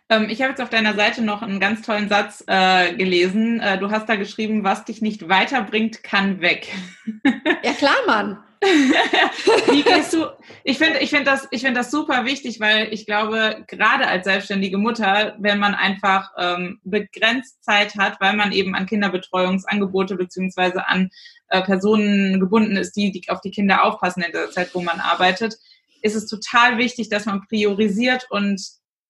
Ähm, 0.10 0.30
ich 0.30 0.42
habe 0.42 0.52
jetzt 0.52 0.62
auf 0.62 0.70
deiner 0.70 0.96
Seite 0.96 1.22
noch 1.22 1.42
einen 1.42 1.60
ganz 1.60 1.82
tollen 1.82 2.10
Satz 2.10 2.44
äh, 2.48 2.94
gelesen. 2.96 3.60
Äh, 3.60 3.78
du 3.78 3.92
hast 3.92 4.08
da 4.08 4.16
geschrieben, 4.16 4.64
was 4.64 4.86
dich 4.86 5.02
nicht 5.02 5.28
weiterbringt, 5.28 6.04
kann 6.04 6.42
weg. 6.42 6.74
ja 7.64 7.74
klar, 7.74 7.98
Mann. 8.06 8.40
Wie 8.62 9.84
gehst 9.84 10.14
du? 10.14 10.26
Ich 10.64 10.80
finde, 10.80 11.00
ich 11.00 11.12
finde 11.12 11.26
das, 11.26 11.48
ich 11.52 11.62
finde 11.62 11.80
das 11.80 11.92
super 11.92 12.26
wichtig, 12.26 12.60
weil 12.60 12.92
ich 12.92 13.06
glaube, 13.06 13.64
gerade 13.68 14.08
als 14.08 14.26
selbstständige 14.26 14.80
Mutter, 14.80 15.36
wenn 15.38 15.60
man 15.60 15.76
einfach 15.76 16.32
ähm, 16.38 16.80
begrenzt 16.84 17.64
Zeit 17.64 17.96
hat, 17.96 18.20
weil 18.20 18.36
man 18.36 18.52
eben 18.52 18.74
an 18.74 18.88
Kinderbetreuungsangebote 18.88 20.16
beziehungsweise 20.16 20.88
an 20.88 21.12
äh, 21.50 21.62
Personen 21.62 22.40
gebunden 22.40 22.78
ist, 22.78 22.94
die, 22.94 23.12
die 23.12 23.30
auf 23.30 23.42
die 23.42 23.52
Kinder 23.52 23.84
aufpassen 23.84 24.24
in 24.24 24.32
der 24.32 24.50
Zeit, 24.50 24.74
wo 24.74 24.82
man 24.82 25.00
arbeitet, 25.00 25.56
ist 26.02 26.16
es 26.16 26.28
total 26.28 26.80
wichtig, 26.80 27.10
dass 27.10 27.26
man 27.26 27.46
priorisiert 27.48 28.26
und 28.32 28.60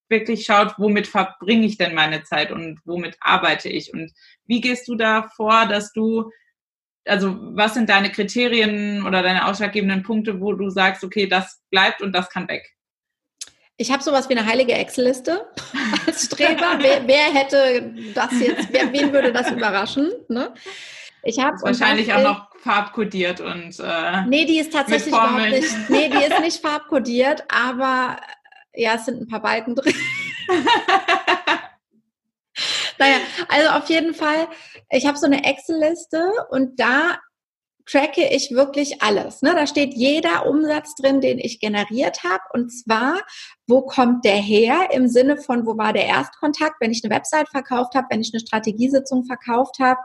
wirklich 0.10 0.45
schaut, 0.45 0.76
womit 0.78 1.08
verbringe 1.08 1.66
ich 1.66 1.78
denn 1.78 1.93
meine 1.93 2.24
Zeit 2.24 2.51
und 2.51 2.80
womit 2.86 3.18
arbeite 3.20 3.70
ich 3.70 3.93
und 3.93 4.12
wie 4.45 4.62
gehst 4.62 4.88
du 4.88 4.95
da 4.95 5.30
vor, 5.36 5.66
dass 5.66 5.93
du, 5.93 6.32
also 7.05 7.38
was 7.39 7.74
sind 7.74 7.89
deine 7.89 8.12
Kriterien 8.12 9.05
oder 9.05 9.22
deine 9.22 9.47
ausschlaggebenden 9.47 10.03
Punkte, 10.03 10.39
wo 10.39 10.53
du 10.53 10.70
sagst, 10.70 11.03
okay, 11.03 11.28
das 11.28 11.62
bleibt 11.70 12.01
und 12.01 12.14
das 12.14 12.30
kann 12.30 12.47
weg? 12.47 12.74
Ich 13.80 13.91
habe 13.91 14.01
sowas 14.01 14.28
wie 14.28 14.36
eine 14.36 14.47
heilige 14.47 14.74
Excel-Liste 14.74 15.45
als 16.08 16.26
Streber. 16.26 16.80
wer, 16.80 17.08
wer, 17.08 17.34
hätte 17.34 17.93
das 18.16 18.32
jetzt, 18.39 18.70
wer, 18.72 18.91
wen 18.91 19.14
würde 19.14 19.32
das 19.32 19.51
überraschen? 19.51 20.12
Ne? 20.30 20.53
Ich 21.24 21.39
habe 21.39 21.58
wahrscheinlich 21.62 22.12
auch 22.14 22.24
noch 22.24 22.47
farbkodiert 22.62 23.39
und 23.39 23.80
äh, 23.80 24.26
nee, 24.28 24.45
die 24.45 24.60
ist 24.60 24.74
tatsächlich 24.74 25.14
überhaupt 25.14 25.49
nicht. 25.49 25.89
Nee, 25.89 26.10
die 26.10 26.24
ist 26.24 26.39
nicht 26.41 26.62
farbkodiert, 26.62 27.43
aber 27.49 28.18
ja, 28.78 28.95
es 28.95 29.05
sind 29.05 29.21
ein 29.21 29.28
paar 29.28 29.41
Balken 29.41 29.75
drin. 29.75 29.93
naja, 32.99 33.17
also 33.49 33.69
auf 33.71 33.89
jeden 33.89 34.13
Fall, 34.13 34.47
ich 34.89 35.05
habe 35.05 35.17
so 35.17 35.25
eine 35.25 35.43
Excel-Liste 35.43 36.32
und 36.49 36.80
da 36.80 37.17
tracke 37.86 38.28
ich 38.28 38.51
wirklich 38.51 39.01
alles. 39.01 39.41
Ne? 39.41 39.53
Da 39.55 39.65
steht 39.65 39.93
jeder 39.93 40.45
Umsatz 40.45 40.93
drin, 40.95 41.21
den 41.21 41.39
ich 41.39 41.59
generiert 41.59 42.23
habe. 42.23 42.43
Und 42.53 42.69
zwar, 42.69 43.21
wo 43.65 43.82
kommt 43.82 44.25
der 44.25 44.36
her? 44.36 44.89
Im 44.91 45.07
Sinne 45.07 45.38
von, 45.38 45.65
wo 45.65 45.78
war 45.78 45.93
der 45.93 46.05
Erstkontakt, 46.05 46.75
wenn 46.82 46.91
ich 46.91 47.03
eine 47.03 47.15
Website 47.15 47.47
verkauft 47.49 47.95
habe, 47.95 48.07
wenn 48.09 48.21
ich 48.21 48.34
eine 48.34 48.41
Strategiesitzung 48.41 49.23
verkauft 49.25 49.80
habe 49.80 49.99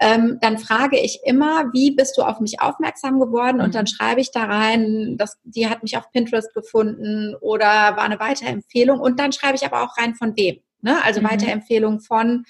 ähm, 0.00 0.38
dann 0.40 0.58
frage 0.58 0.98
ich 0.98 1.20
immer, 1.24 1.66
wie 1.72 1.92
bist 1.92 2.16
du 2.16 2.22
auf 2.22 2.40
mich 2.40 2.60
aufmerksam 2.60 3.20
geworden? 3.20 3.60
Und 3.60 3.74
dann 3.74 3.84
mhm. 3.84 3.88
schreibe 3.88 4.20
ich 4.20 4.30
da 4.30 4.44
rein, 4.44 5.16
dass 5.16 5.38
die 5.44 5.68
hat 5.68 5.82
mich 5.82 5.96
auf 5.96 6.10
Pinterest 6.10 6.52
gefunden 6.54 7.34
oder 7.40 7.66
war 7.66 8.02
eine 8.02 8.18
Weiterempfehlung. 8.18 9.00
Und 9.00 9.20
dann 9.20 9.32
schreibe 9.32 9.56
ich 9.56 9.64
aber 9.64 9.82
auch 9.82 9.96
rein 9.98 10.14
von 10.14 10.36
wem. 10.36 10.60
Ne? 10.80 11.02
Also 11.04 11.20
mhm. 11.20 11.30
Weiterempfehlung 11.30 12.00
von 12.00 12.44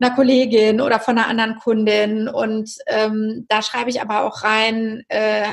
einer 0.00 0.14
Kollegin 0.14 0.80
oder 0.80 1.00
von 1.00 1.18
einer 1.18 1.28
anderen 1.28 1.56
Kundin. 1.56 2.28
Und 2.28 2.70
ähm, 2.86 3.46
da 3.48 3.62
schreibe 3.62 3.90
ich 3.90 4.00
aber 4.00 4.24
auch 4.24 4.44
rein, 4.44 5.04
äh, 5.08 5.48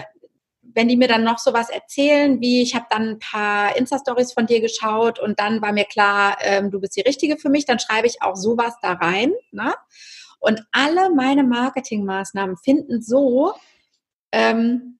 wenn 0.75 0.89
die 0.89 0.97
mir 0.97 1.07
dann 1.07 1.23
noch 1.23 1.39
sowas 1.39 1.69
erzählen, 1.69 2.41
wie 2.41 2.61
ich 2.61 2.75
habe 2.75 2.85
dann 2.89 3.11
ein 3.11 3.19
paar 3.19 3.77
Insta-Stories 3.77 4.33
von 4.33 4.45
dir 4.45 4.59
geschaut 4.59 5.19
und 5.19 5.39
dann 5.39 5.61
war 5.61 5.71
mir 5.71 5.85
klar, 5.85 6.37
ähm, 6.41 6.69
du 6.69 6.81
bist 6.81 6.97
die 6.97 7.01
Richtige 7.01 7.37
für 7.37 7.49
mich, 7.49 7.65
dann 7.65 7.79
schreibe 7.79 8.07
ich 8.07 8.21
auch 8.21 8.35
sowas 8.35 8.73
da 8.81 8.93
rein. 8.93 9.31
Ne? 9.51 9.73
Und 10.39 10.63
alle 10.71 11.13
meine 11.13 11.43
Marketingmaßnahmen 11.43 12.57
finden 12.57 13.01
so, 13.01 13.53
ähm, 14.31 14.95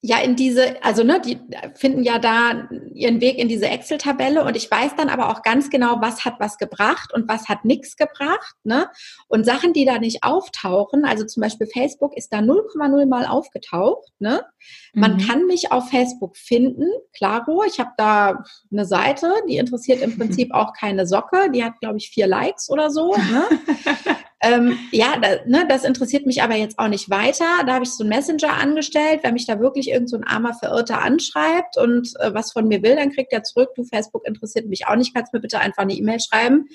ja 0.00 0.18
in 0.18 0.36
diese, 0.36 0.82
also 0.84 1.02
ne, 1.02 1.20
die 1.20 1.40
finden 1.74 2.04
ja 2.04 2.20
da 2.20 2.68
ihren 2.94 3.20
Weg 3.20 3.38
in 3.38 3.48
diese 3.48 3.66
Excel-Tabelle 3.66 4.44
und 4.44 4.56
ich 4.56 4.70
weiß 4.70 4.94
dann 4.96 5.08
aber 5.08 5.28
auch 5.30 5.42
ganz 5.42 5.70
genau, 5.70 6.00
was 6.00 6.24
hat 6.24 6.34
was 6.38 6.56
gebracht 6.56 7.12
und 7.12 7.28
was 7.28 7.48
hat 7.48 7.64
nichts 7.64 7.96
gebracht, 7.96 8.54
ne? 8.62 8.88
Und 9.26 9.44
Sachen, 9.44 9.72
die 9.72 9.84
da 9.84 9.98
nicht 9.98 10.22
auftauchen, 10.22 11.04
also 11.04 11.26
zum 11.26 11.40
Beispiel 11.40 11.66
Facebook 11.66 12.16
ist 12.16 12.32
da 12.32 12.38
0,0 12.38 13.06
mal 13.06 13.26
aufgetaucht, 13.26 14.08
ne? 14.20 14.44
Man 14.92 15.14
mhm. 15.14 15.26
kann 15.26 15.46
mich 15.46 15.72
auf 15.72 15.90
Facebook 15.90 16.36
finden, 16.36 16.86
klaro, 17.12 17.64
ich 17.66 17.80
habe 17.80 17.90
da 17.96 18.44
eine 18.70 18.84
Seite, 18.84 19.32
die 19.48 19.56
interessiert 19.56 20.00
im 20.00 20.16
Prinzip 20.16 20.50
auch 20.54 20.74
keine 20.74 21.08
Socke, 21.08 21.50
die 21.50 21.64
hat 21.64 21.80
glaube 21.80 21.98
ich 21.98 22.10
vier 22.10 22.28
Likes 22.28 22.70
oder 22.70 22.90
so, 22.90 23.16
ne? 23.16 23.46
Ähm, 24.40 24.78
ja, 24.92 25.18
da, 25.20 25.44
ne, 25.46 25.66
das 25.68 25.84
interessiert 25.84 26.24
mich 26.24 26.42
aber 26.42 26.54
jetzt 26.54 26.78
auch 26.78 26.88
nicht 26.88 27.10
weiter. 27.10 27.44
Da 27.66 27.74
habe 27.74 27.84
ich 27.84 27.90
so 27.90 28.04
einen 28.04 28.10
Messenger 28.10 28.54
angestellt. 28.54 29.20
Wenn 29.22 29.34
mich 29.34 29.46
da 29.46 29.58
wirklich 29.58 29.90
irgend 29.90 30.10
so 30.10 30.16
ein 30.16 30.24
armer 30.24 30.54
Verirrter 30.54 31.02
anschreibt 31.02 31.76
und 31.76 32.14
äh, 32.20 32.32
was 32.32 32.52
von 32.52 32.68
mir 32.68 32.82
will, 32.82 32.96
dann 32.96 33.10
kriegt 33.10 33.32
er 33.32 33.42
zurück, 33.42 33.70
du 33.74 33.84
Facebook 33.84 34.26
interessiert 34.26 34.66
mich 34.66 34.86
auch 34.86 34.96
nicht, 34.96 35.14
kannst 35.14 35.32
mir 35.32 35.40
bitte 35.40 35.58
einfach 35.58 35.82
eine 35.82 35.94
E-Mail 35.94 36.20
schreiben. 36.20 36.68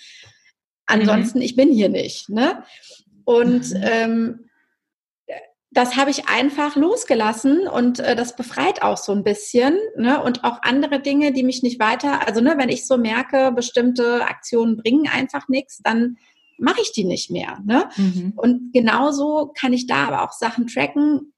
Ansonsten, 0.87 1.39
mhm. 1.39 1.45
ich 1.45 1.55
bin 1.55 1.71
hier 1.71 1.89
nicht. 1.89 2.27
Ne? 2.29 2.63
Und 3.23 3.69
mhm. 3.69 3.81
ähm, 3.81 4.49
das 5.71 5.95
habe 5.95 6.11
ich 6.11 6.27
einfach 6.29 6.75
losgelassen 6.75 7.67
und 7.67 7.99
äh, 7.99 8.15
das 8.15 8.35
befreit 8.35 8.83
auch 8.83 8.97
so 8.97 9.11
ein 9.11 9.23
bisschen. 9.23 9.77
Ne? 9.97 10.21
Und 10.21 10.43
auch 10.43 10.59
andere 10.61 10.99
Dinge, 10.99 11.31
die 11.31 11.43
mich 11.43 11.63
nicht 11.63 11.79
weiter, 11.79 12.27
also 12.27 12.41
ne, 12.41 12.55
wenn 12.57 12.69
ich 12.69 12.85
so 12.85 12.97
merke, 12.97 13.51
bestimmte 13.51 14.23
Aktionen 14.25 14.77
bringen 14.77 15.07
einfach 15.11 15.47
nichts, 15.47 15.79
dann 15.83 16.17
mache 16.57 16.81
ich 16.81 16.91
die 16.91 17.03
nicht 17.03 17.31
mehr. 17.31 17.59
Ne? 17.65 17.89
Mhm. 17.97 18.33
Und 18.35 18.73
genauso 18.73 19.51
kann 19.57 19.73
ich 19.73 19.87
da 19.87 20.07
aber 20.07 20.23
auch 20.23 20.31
Sachen 20.33 20.67
tracken. 20.67 21.33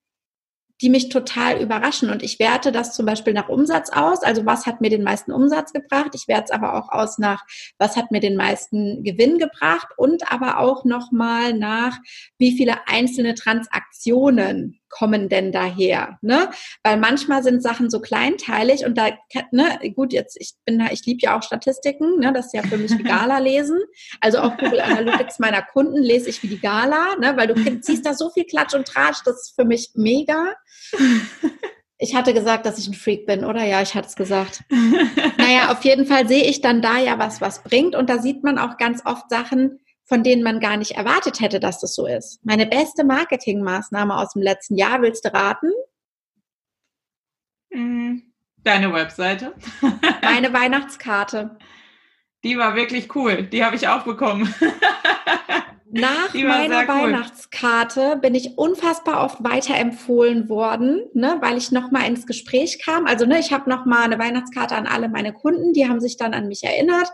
die 0.81 0.89
mich 0.89 1.07
total 1.09 1.61
überraschen. 1.61 2.09
Und 2.09 2.21
ich 2.21 2.37
werte 2.39 2.71
das 2.71 2.93
zum 2.93 3.05
Beispiel 3.05 3.33
nach 3.33 3.47
Umsatz 3.47 3.89
aus. 3.91 4.23
Also 4.23 4.45
was 4.45 4.65
hat 4.65 4.81
mir 4.81 4.89
den 4.89 5.03
meisten 5.03 5.31
Umsatz 5.31 5.71
gebracht? 5.71 6.11
Ich 6.15 6.27
werte 6.27 6.45
es 6.45 6.51
aber 6.51 6.75
auch 6.75 6.89
aus 6.89 7.17
nach, 7.17 7.45
was 7.77 7.95
hat 7.95 8.11
mir 8.11 8.19
den 8.19 8.35
meisten 8.35 9.03
Gewinn 9.03 9.37
gebracht? 9.37 9.87
Und 9.95 10.29
aber 10.31 10.59
auch 10.59 10.83
nochmal 10.83 11.53
nach, 11.53 11.97
wie 12.37 12.57
viele 12.57 12.87
einzelne 12.87 13.35
Transaktionen 13.35 14.79
kommen 14.97 15.27
denn 15.27 15.51
daher? 15.51 16.17
Ne? 16.21 16.49
Weil 16.83 16.97
manchmal 16.97 17.43
sind 17.43 17.61
Sachen 17.61 17.89
so 17.89 17.99
kleinteilig 17.99 18.85
und 18.85 18.97
da, 18.97 19.09
ne, 19.51 19.77
gut, 19.93 20.13
jetzt, 20.13 20.37
ich 20.39 20.53
bin 20.65 20.79
da, 20.79 20.87
ich 20.91 21.05
liebe 21.05 21.19
ja 21.21 21.37
auch 21.37 21.43
Statistiken, 21.43 22.19
ne? 22.19 22.31
Das 22.31 22.47
ist 22.47 22.53
ja 22.53 22.63
für 22.63 22.77
mich 22.77 22.97
wie 22.97 23.03
Gala 23.03 23.39
lesen. 23.39 23.79
Also 24.21 24.39
auch 24.39 24.57
Google 24.57 24.79
Analytics 24.79 25.39
meiner 25.39 25.61
Kunden 25.61 26.01
lese 26.01 26.29
ich 26.29 26.41
wie 26.43 26.47
die 26.47 26.61
Gala, 26.61 27.17
ne? 27.19 27.35
Weil 27.35 27.47
du 27.47 27.55
siehst 27.81 28.05
da 28.05 28.13
so 28.13 28.29
viel 28.29 28.45
Klatsch 28.45 28.73
und 28.73 28.87
Tratsch, 28.87 29.19
das 29.25 29.41
ist 29.41 29.55
für 29.55 29.65
mich 29.65 29.91
mega. 29.95 30.53
Ich 31.97 32.15
hatte 32.15 32.33
gesagt, 32.33 32.65
dass 32.65 32.77
ich 32.77 32.87
ein 32.87 32.93
Freak 32.93 33.25
bin, 33.25 33.43
oder? 33.43 33.65
Ja, 33.65 33.81
ich 33.81 33.95
hatte 33.95 34.07
es 34.07 34.15
gesagt. 34.15 34.63
naja, 35.37 35.71
auf 35.71 35.83
jeden 35.83 36.05
Fall 36.05 36.27
sehe 36.27 36.43
ich 36.45 36.61
dann 36.61 36.81
da 36.81 36.99
ja 36.99 37.19
was, 37.19 37.41
was 37.41 37.63
bringt. 37.63 37.95
Und 37.95 38.09
da 38.09 38.19
sieht 38.19 38.43
man 38.43 38.57
auch 38.57 38.77
ganz 38.77 39.01
oft 39.05 39.29
Sachen, 39.29 39.79
von 40.05 40.23
denen 40.23 40.43
man 40.43 40.59
gar 40.59 40.77
nicht 40.77 40.91
erwartet 40.91 41.39
hätte, 41.41 41.59
dass 41.59 41.79
das 41.79 41.95
so 41.95 42.05
ist. 42.05 42.39
Meine 42.45 42.67
beste 42.67 43.03
Marketingmaßnahme 43.03 44.15
aus 44.15 44.33
dem 44.33 44.43
letzten 44.43 44.77
Jahr, 44.77 45.01
willst 45.01 45.25
du 45.25 45.33
raten? 45.33 45.71
Mhm. 47.71 48.33
Deine 48.57 48.93
Webseite. 48.93 49.53
Meine 50.21 50.53
Weihnachtskarte. 50.53 51.57
Die 52.43 52.57
war 52.57 52.75
wirklich 52.75 53.15
cool. 53.15 53.43
Die 53.43 53.63
habe 53.63 53.75
ich 53.75 53.87
auch 53.87 54.03
bekommen. 54.03 54.53
Nach 56.01 56.33
meiner 56.33 56.87
Weihnachtskarte 56.87 58.17
bin 58.21 58.35
ich 58.35 58.57
unfassbar 58.57 59.23
oft 59.23 59.41
weiterempfohlen 59.43 60.49
worden, 60.49 61.03
ne, 61.13 61.37
weil 61.39 61.57
ich 61.57 61.71
nochmal 61.71 62.05
ins 62.07 62.27
Gespräch 62.27 62.83
kam. 62.83 63.05
Also 63.05 63.25
ne, 63.25 63.39
ich 63.39 63.53
habe 63.53 63.69
nochmal 63.69 64.03
eine 64.03 64.19
Weihnachtskarte 64.19 64.75
an 64.75 64.87
alle 64.87 65.07
meine 65.07 65.31
Kunden, 65.31 65.71
die 65.71 65.87
haben 65.87 66.01
sich 66.01 66.17
dann 66.17 66.33
an 66.33 66.49
mich 66.49 66.63
erinnert. 66.63 67.09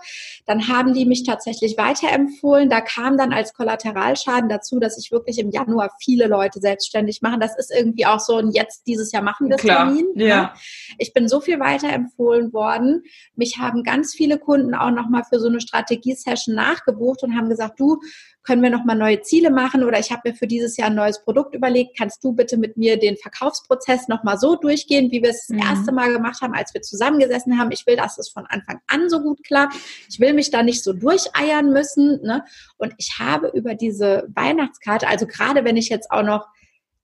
Dann 0.47 0.67
haben 0.67 0.95
die 0.95 1.05
mich 1.05 1.23
tatsächlich 1.23 1.77
weiterempfohlen. 1.77 2.69
Da 2.69 2.81
kam 2.81 3.17
dann 3.17 3.33
als 3.33 3.53
Kollateralschaden 3.53 4.49
dazu, 4.49 4.79
dass 4.79 4.97
ich 4.97 5.11
wirklich 5.11 5.37
im 5.37 5.51
Januar 5.51 5.91
viele 6.01 6.25
Leute 6.25 6.59
selbstständig 6.59 7.21
machen. 7.21 7.39
Das 7.39 7.55
ist 7.57 7.71
irgendwie 7.71 8.07
auch 8.07 8.19
so 8.19 8.37
ein 8.37 8.49
jetzt 8.51 8.87
dieses 8.87 9.11
Jahr 9.11 9.21
machen 9.21 9.47
wir 9.49 9.57
Termin. 9.57 10.07
Ne? 10.15 10.27
Ja. 10.27 10.41
Ne? 10.41 10.51
Ich 10.97 11.13
bin 11.13 11.27
so 11.27 11.39
viel 11.39 11.59
weiterempfohlen 11.59 12.51
worden. 12.51 13.03
Mich 13.35 13.59
haben 13.59 13.83
ganz 13.83 14.15
viele 14.15 14.39
Kunden 14.39 14.73
auch 14.73 14.91
nochmal 14.91 15.23
für 15.23 15.39
so 15.39 15.47
eine 15.47 15.61
Strategie-Session 15.61 16.55
nachgebucht 16.55 17.21
und 17.21 17.37
haben 17.37 17.49
gesagt, 17.49 17.79
du, 17.79 17.99
können 18.43 18.63
wir 18.63 18.69
nochmal 18.69 18.95
neue 18.95 19.21
Ziele 19.21 19.51
machen 19.51 19.83
oder 19.83 19.99
ich 19.99 20.11
habe 20.11 20.29
mir 20.29 20.35
für 20.35 20.47
dieses 20.47 20.77
Jahr 20.77 20.89
ein 20.89 20.95
neues 20.95 21.23
Produkt 21.23 21.53
überlegt, 21.53 21.97
kannst 21.97 22.23
du 22.23 22.33
bitte 22.33 22.57
mit 22.57 22.77
mir 22.77 22.97
den 22.97 23.17
Verkaufsprozess 23.17 24.07
nochmal 24.07 24.37
so 24.37 24.55
durchgehen, 24.55 25.11
wie 25.11 25.21
wir 25.21 25.29
es 25.29 25.47
das 25.47 25.55
mhm. 25.55 25.63
erste 25.63 25.91
Mal 25.91 26.11
gemacht 26.11 26.41
haben, 26.41 26.53
als 26.53 26.73
wir 26.73 26.81
zusammengesessen 26.81 27.59
haben. 27.59 27.71
Ich 27.71 27.85
will, 27.85 27.95
dass 27.95 28.17
es 28.17 28.29
von 28.29 28.45
Anfang 28.47 28.79
an 28.87 29.09
so 29.09 29.21
gut 29.21 29.43
klappt. 29.43 29.75
Ich 30.09 30.19
will 30.19 30.33
mich 30.33 30.49
da 30.49 30.63
nicht 30.63 30.83
so 30.83 30.93
durcheiern 30.93 31.71
müssen. 31.71 32.21
Ne? 32.23 32.43
Und 32.77 32.93
ich 32.97 33.19
habe 33.19 33.49
über 33.53 33.75
diese 33.75 34.27
Weihnachtskarte, 34.33 35.07
also 35.07 35.27
gerade 35.27 35.63
wenn 35.63 35.77
ich 35.77 35.89
jetzt 35.89 36.11
auch 36.11 36.23
noch 36.23 36.47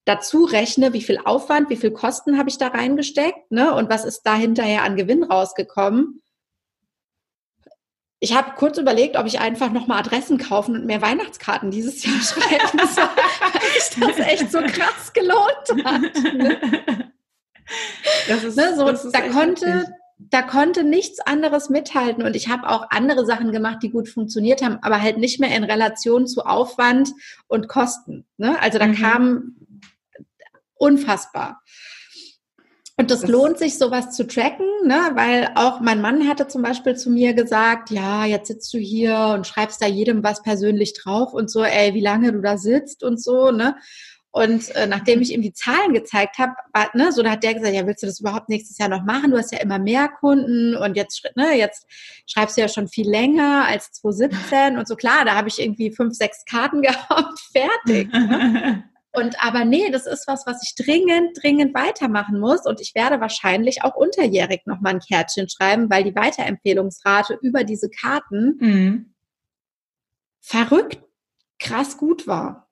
dazu 0.05 0.45
rechne, 0.45 0.93
wie 0.93 1.01
viel 1.01 1.19
Aufwand, 1.23 1.69
wie 1.69 1.75
viel 1.75 1.91
Kosten 1.91 2.37
habe 2.37 2.49
ich 2.49 2.57
da 2.57 2.67
reingesteckt 2.67 3.51
ne? 3.51 3.75
und 3.75 3.89
was 3.89 4.05
ist 4.05 4.21
da 4.23 4.35
hinterher 4.35 4.83
an 4.83 4.95
Gewinn 4.95 5.23
rausgekommen, 5.23 6.21
ich 8.19 8.35
habe 8.35 8.53
kurz 8.55 8.77
überlegt, 8.77 9.15
ob 9.15 9.27
ich 9.27 9.39
einfach 9.39 9.71
nochmal 9.71 9.99
Adressen 9.99 10.37
kaufen 10.37 10.75
und 10.75 10.85
mehr 10.85 11.01
Weihnachtskarten 11.01 11.69
dieses 11.69 12.03
Jahr 12.03 12.15
schreiben 12.21 12.87
soll, 12.87 13.09
weil 13.41 13.61
sich 13.79 13.99
das 13.99 14.27
echt 14.27 14.51
so 14.51 14.59
krass 14.59 15.13
gelohnt 15.13 15.85
hat. 15.85 16.01
Das 18.27 18.43
ist, 18.43 18.55
ne, 18.55 18.75
so, 18.75 18.85
das 18.85 19.11
da 19.11 19.21
konnte, 19.27 19.85
da 20.17 20.41
konnte 20.41 20.83
nichts 20.83 21.19
anderes 21.19 21.69
mithalten 21.69 22.23
und 22.23 22.35
ich 22.35 22.47
habe 22.47 22.69
auch 22.69 22.89
andere 22.89 23.25
Sachen 23.25 23.51
gemacht, 23.51 23.79
die 23.83 23.91
gut 23.91 24.09
funktioniert 24.09 24.61
haben, 24.63 24.79
aber 24.81 25.01
halt 25.01 25.17
nicht 25.17 25.39
mehr 25.39 25.55
in 25.55 25.63
Relation 25.63 26.27
zu 26.27 26.45
Aufwand 26.45 27.11
und 27.47 27.67
Kosten. 27.67 28.25
Ne? 28.37 28.59
Also 28.61 28.79
da 28.79 28.87
mhm. 28.87 28.95
kam 28.95 29.55
unfassbar. 30.75 31.61
Und 32.99 33.11
das, 33.11 33.21
das 33.21 33.29
lohnt 33.29 33.59
sich, 33.59 33.77
sowas 33.77 34.15
zu 34.15 34.25
tracken, 34.25 34.65
ne? 34.83 35.11
weil 35.13 35.51
auch 35.53 35.81
mein 35.81 36.01
Mann 36.01 36.27
hatte 36.27 36.47
zum 36.47 36.63
Beispiel 36.63 36.95
zu 36.95 37.11
mir 37.11 37.33
gesagt, 37.35 37.91
ja, 37.91 38.25
jetzt 38.25 38.47
sitzt 38.47 38.73
du 38.73 38.79
hier 38.79 39.33
und 39.35 39.45
schreibst 39.45 39.81
da 39.83 39.85
jedem 39.85 40.23
was 40.23 40.41
persönlich 40.41 40.93
drauf 40.93 41.31
und 41.33 41.51
so, 41.51 41.63
ey, 41.63 41.93
wie 41.93 42.01
lange 42.01 42.31
du 42.33 42.41
da 42.41 42.57
sitzt 42.57 43.03
und 43.03 43.21
so, 43.21 43.51
ne? 43.51 43.75
Und 44.31 44.75
äh, 44.75 44.85
nachdem 44.85 45.21
ich 45.21 45.33
ihm 45.33 45.41
die 45.41 45.53
Zahlen 45.53 45.93
gezeigt 45.93 46.37
habe, 46.37 46.53
ne, 46.93 47.11
so 47.11 47.23
da 47.23 47.31
hat 47.31 47.43
der 47.43 47.55
gesagt, 47.55 47.73
ja, 47.73 47.87
willst 47.87 48.03
du 48.03 48.07
das 48.07 48.19
überhaupt 48.19 48.49
nächstes 48.49 48.77
Jahr 48.77 48.89
noch 48.89 49.03
machen? 49.03 49.31
Du 49.31 49.37
hast 49.37 49.51
ja 49.51 49.59
immer 49.59 49.79
mehr 49.79 50.09
Kunden 50.09 50.75
und 50.75 50.95
jetzt, 50.95 51.23
ne, 51.35 51.57
jetzt 51.57 51.87
schreibst 52.27 52.57
du 52.57 52.61
ja 52.61 52.67
schon 52.67 52.87
viel 52.87 53.09
länger 53.09 53.65
als 53.67 53.91
2017 53.93 54.77
und 54.77 54.87
so 54.87 54.95
klar, 54.95 55.25
da 55.25 55.35
habe 55.35 55.47
ich 55.47 55.59
irgendwie 55.59 55.91
fünf, 55.91 56.13
sechs 56.15 56.45
Karten 56.45 56.81
gehabt, 56.83 57.39
fertig. 57.51 58.11
Ne? 58.11 58.83
Und 59.13 59.43
aber 59.43 59.65
nee, 59.65 59.89
das 59.89 60.05
ist 60.05 60.27
was, 60.27 60.45
was 60.45 60.61
ich 60.63 60.75
dringend, 60.75 61.41
dringend 61.41 61.73
weitermachen 61.73 62.39
muss. 62.39 62.65
Und 62.65 62.81
ich 62.81 62.93
werde 62.93 63.19
wahrscheinlich 63.19 63.83
auch 63.83 63.95
unterjährig 63.95 64.61
nochmal 64.65 64.95
ein 64.95 64.99
Kärtchen 64.99 65.49
schreiben, 65.49 65.89
weil 65.89 66.03
die 66.03 66.15
Weiterempfehlungsrate 66.15 67.37
über 67.41 67.63
diese 67.63 67.89
Karten 67.89 68.57
mhm. 68.59 69.13
verrückt 70.41 71.01
krass 71.59 71.97
gut 71.97 72.27
war. 72.27 72.67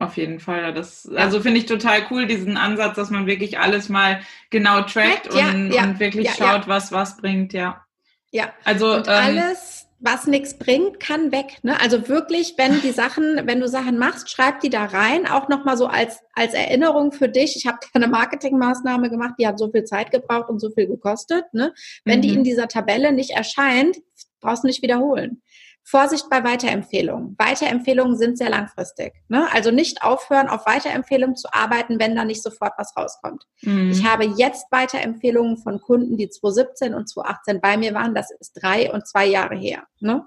Auf 0.00 0.16
jeden 0.16 0.38
Fall. 0.38 0.72
Das, 0.72 1.08
also 1.08 1.40
finde 1.40 1.58
ich 1.58 1.66
total 1.66 2.06
cool, 2.10 2.26
diesen 2.26 2.56
Ansatz, 2.56 2.94
dass 2.94 3.10
man 3.10 3.26
wirklich 3.26 3.58
alles 3.58 3.88
mal 3.88 4.20
genau 4.50 4.82
trackt 4.82 5.34
ja, 5.34 5.48
und, 5.48 5.72
ja, 5.72 5.82
und, 5.82 5.98
wirklich 5.98 6.30
schaut, 6.34 6.68
was 6.68 6.92
was 6.92 7.16
bringt, 7.16 7.52
ja. 7.52 7.84
Ja. 8.30 8.52
Also 8.64 8.94
und 8.94 9.08
ähm, 9.08 9.14
alles 9.14 9.87
was 10.00 10.26
nichts 10.26 10.56
bringt, 10.56 11.00
kann 11.00 11.32
weg. 11.32 11.58
Ne? 11.62 11.80
Also 11.80 12.08
wirklich, 12.08 12.54
wenn 12.56 12.80
die 12.82 12.92
Sachen, 12.92 13.46
wenn 13.46 13.60
du 13.60 13.68
Sachen 13.68 13.98
machst, 13.98 14.30
schreib 14.30 14.60
die 14.60 14.70
da 14.70 14.84
rein, 14.84 15.26
auch 15.26 15.48
nochmal 15.48 15.76
so 15.76 15.86
als, 15.86 16.20
als 16.34 16.54
Erinnerung 16.54 17.10
für 17.10 17.28
dich. 17.28 17.56
Ich 17.56 17.66
habe 17.66 17.78
eine 17.94 18.06
Marketingmaßnahme 18.06 19.10
gemacht, 19.10 19.34
die 19.40 19.46
hat 19.46 19.58
so 19.58 19.70
viel 19.70 19.84
Zeit 19.84 20.12
gebraucht 20.12 20.50
und 20.50 20.60
so 20.60 20.70
viel 20.70 20.86
gekostet. 20.86 21.44
Ne? 21.52 21.74
Wenn 22.04 22.18
mhm. 22.18 22.22
die 22.22 22.34
in 22.34 22.44
dieser 22.44 22.68
Tabelle 22.68 23.12
nicht 23.12 23.30
erscheint, 23.30 23.96
brauchst 24.40 24.62
du 24.62 24.68
nicht 24.68 24.82
wiederholen. 24.82 25.42
Vorsicht 25.90 26.28
bei 26.28 26.44
Weiterempfehlungen. 26.44 27.34
Weiterempfehlungen 27.38 28.18
sind 28.18 28.36
sehr 28.36 28.50
langfristig. 28.50 29.14
Ne? 29.28 29.48
Also 29.54 29.70
nicht 29.70 30.02
aufhören, 30.02 30.48
auf 30.48 30.66
Weiterempfehlungen 30.66 31.34
zu 31.34 31.48
arbeiten, 31.50 31.98
wenn 31.98 32.14
da 32.14 32.26
nicht 32.26 32.42
sofort 32.42 32.74
was 32.76 32.94
rauskommt. 32.94 33.44
Mhm. 33.62 33.90
Ich 33.90 34.04
habe 34.04 34.24
jetzt 34.24 34.66
Weiterempfehlungen 34.70 35.56
von 35.56 35.80
Kunden, 35.80 36.18
die 36.18 36.28
2017 36.28 36.92
und 36.92 37.08
2018 37.08 37.60
bei 37.62 37.78
mir 37.78 37.94
waren. 37.94 38.14
Das 38.14 38.30
ist 38.30 38.52
drei 38.60 38.92
und 38.92 39.08
zwei 39.08 39.24
Jahre 39.24 39.56
her. 39.56 39.84
Ne? 40.00 40.26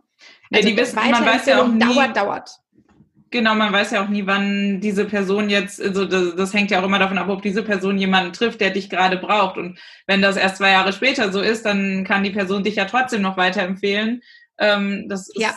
Also 0.51 0.68
ja, 0.68 0.74
die 0.74 0.82
wissen, 0.82 0.95
man 0.95 1.26
weiß 1.26 1.45
ja 1.45 1.62
auch 1.62 1.68
nie, 1.68 1.80
dauert, 1.80 2.18
dauert. 2.18 2.49
Genau, 3.30 3.53
man 3.53 3.72
weiß 3.72 3.91
ja 3.91 4.03
auch 4.03 4.09
nie, 4.09 4.26
wann 4.26 4.82
diese 4.82 5.05
Person 5.05 5.49
jetzt, 5.49 5.82
also 5.82 6.05
das, 6.05 6.36
das, 6.36 6.53
hängt 6.53 6.70
ja 6.70 6.82
auch 6.82 6.86
immer 6.86 6.99
davon 6.99 7.18
ab, 7.18 7.30
ob 7.30 7.41
diese 7.41 7.64
Person 7.64 7.97
jemanden 7.97 8.34
trifft, 8.34 8.59
der 8.59 8.72
dich 8.72 8.89
gerade 8.89 9.16
braucht. 9.16 9.57
Und 9.57 9.80
wenn 10.05 10.22
das 10.22 10.36
erst 10.36 10.57
zwei 10.57 10.72
Jahre 10.72 10.91
später 10.91 11.32
so 11.32 11.39
ist, 11.39 11.66
dann 11.66 12.03
kann 12.03 12.24
die 12.24 12.32
Person 12.32 12.64
dich 12.64 12.76
ja 12.76 12.86
trotzdem 12.86 13.22
noch 13.22 13.38
weiterempfehlen. 13.38 14.22
Ähm, 14.62 15.09
das 15.09 15.28
ist 15.28 15.41
ja. 15.41 15.53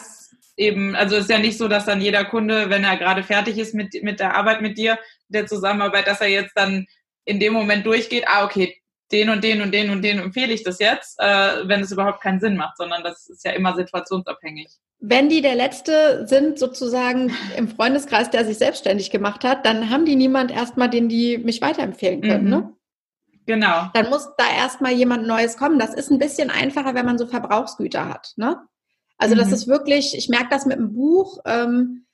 eben, 0.56 0.96
also 0.96 1.16
ist 1.16 1.30
ja 1.30 1.38
nicht 1.38 1.58
so, 1.58 1.68
dass 1.68 1.84
dann 1.84 2.00
jeder 2.00 2.24
Kunde, 2.24 2.70
wenn 2.70 2.82
er 2.82 2.96
gerade 2.96 3.22
fertig 3.22 3.58
ist 3.58 3.74
mit, 3.74 4.02
mit 4.02 4.18
der 4.18 4.34
Arbeit 4.34 4.62
mit 4.62 4.76
dir, 4.78 4.98
der 5.28 5.46
Zusammenarbeit, 5.46 6.06
dass 6.06 6.20
er 6.20 6.28
jetzt 6.28 6.52
dann 6.56 6.86
in 7.24 7.38
dem 7.38 7.52
Moment 7.52 7.86
durchgeht, 7.86 8.24
ah, 8.26 8.44
okay, 8.44 8.76
den 9.12 9.28
und 9.30 9.44
den 9.44 9.60
und 9.60 9.72
den 9.72 9.90
und 9.90 10.02
den 10.02 10.18
empfehle 10.18 10.52
ich 10.52 10.64
das 10.64 10.78
jetzt, 10.78 11.20
äh, 11.20 11.68
wenn 11.68 11.80
es 11.80 11.92
überhaupt 11.92 12.20
keinen 12.20 12.40
Sinn 12.40 12.56
macht, 12.56 12.76
sondern 12.78 13.02
das 13.04 13.28
ist 13.28 13.44
ja 13.44 13.52
immer 13.52 13.76
situationsabhängig. 13.76 14.68
Wenn 14.98 15.28
die 15.28 15.42
der 15.42 15.54
Letzte 15.54 16.26
sind, 16.26 16.58
sozusagen 16.58 17.32
im 17.56 17.68
Freundeskreis, 17.68 18.30
der 18.30 18.44
sich 18.44 18.56
selbstständig 18.56 19.10
gemacht 19.10 19.44
hat, 19.44 19.66
dann 19.66 19.90
haben 19.90 20.06
die 20.06 20.16
niemand 20.16 20.50
erstmal, 20.50 20.88
den 20.88 21.08
die 21.08 21.38
mich 21.38 21.60
weiterempfehlen 21.60 22.22
können, 22.22 22.44
mhm. 22.44 22.50
ne? 22.50 22.72
Genau. 23.46 23.90
Dann 23.92 24.08
muss 24.08 24.30
da 24.38 24.44
erstmal 24.56 24.92
jemand 24.92 25.26
Neues 25.26 25.58
kommen. 25.58 25.78
Das 25.78 25.92
ist 25.92 26.10
ein 26.10 26.18
bisschen 26.18 26.48
einfacher, 26.48 26.94
wenn 26.94 27.04
man 27.04 27.18
so 27.18 27.26
Verbrauchsgüter 27.26 28.08
hat, 28.08 28.32
ne? 28.36 28.56
Also 29.18 29.34
mhm. 29.34 29.38
das 29.38 29.52
ist 29.52 29.68
wirklich, 29.68 30.16
ich 30.16 30.28
merke 30.28 30.48
das 30.50 30.66
mit 30.66 30.78
dem 30.78 30.94
Buch. 30.94 31.38
Ähm, 31.46 32.06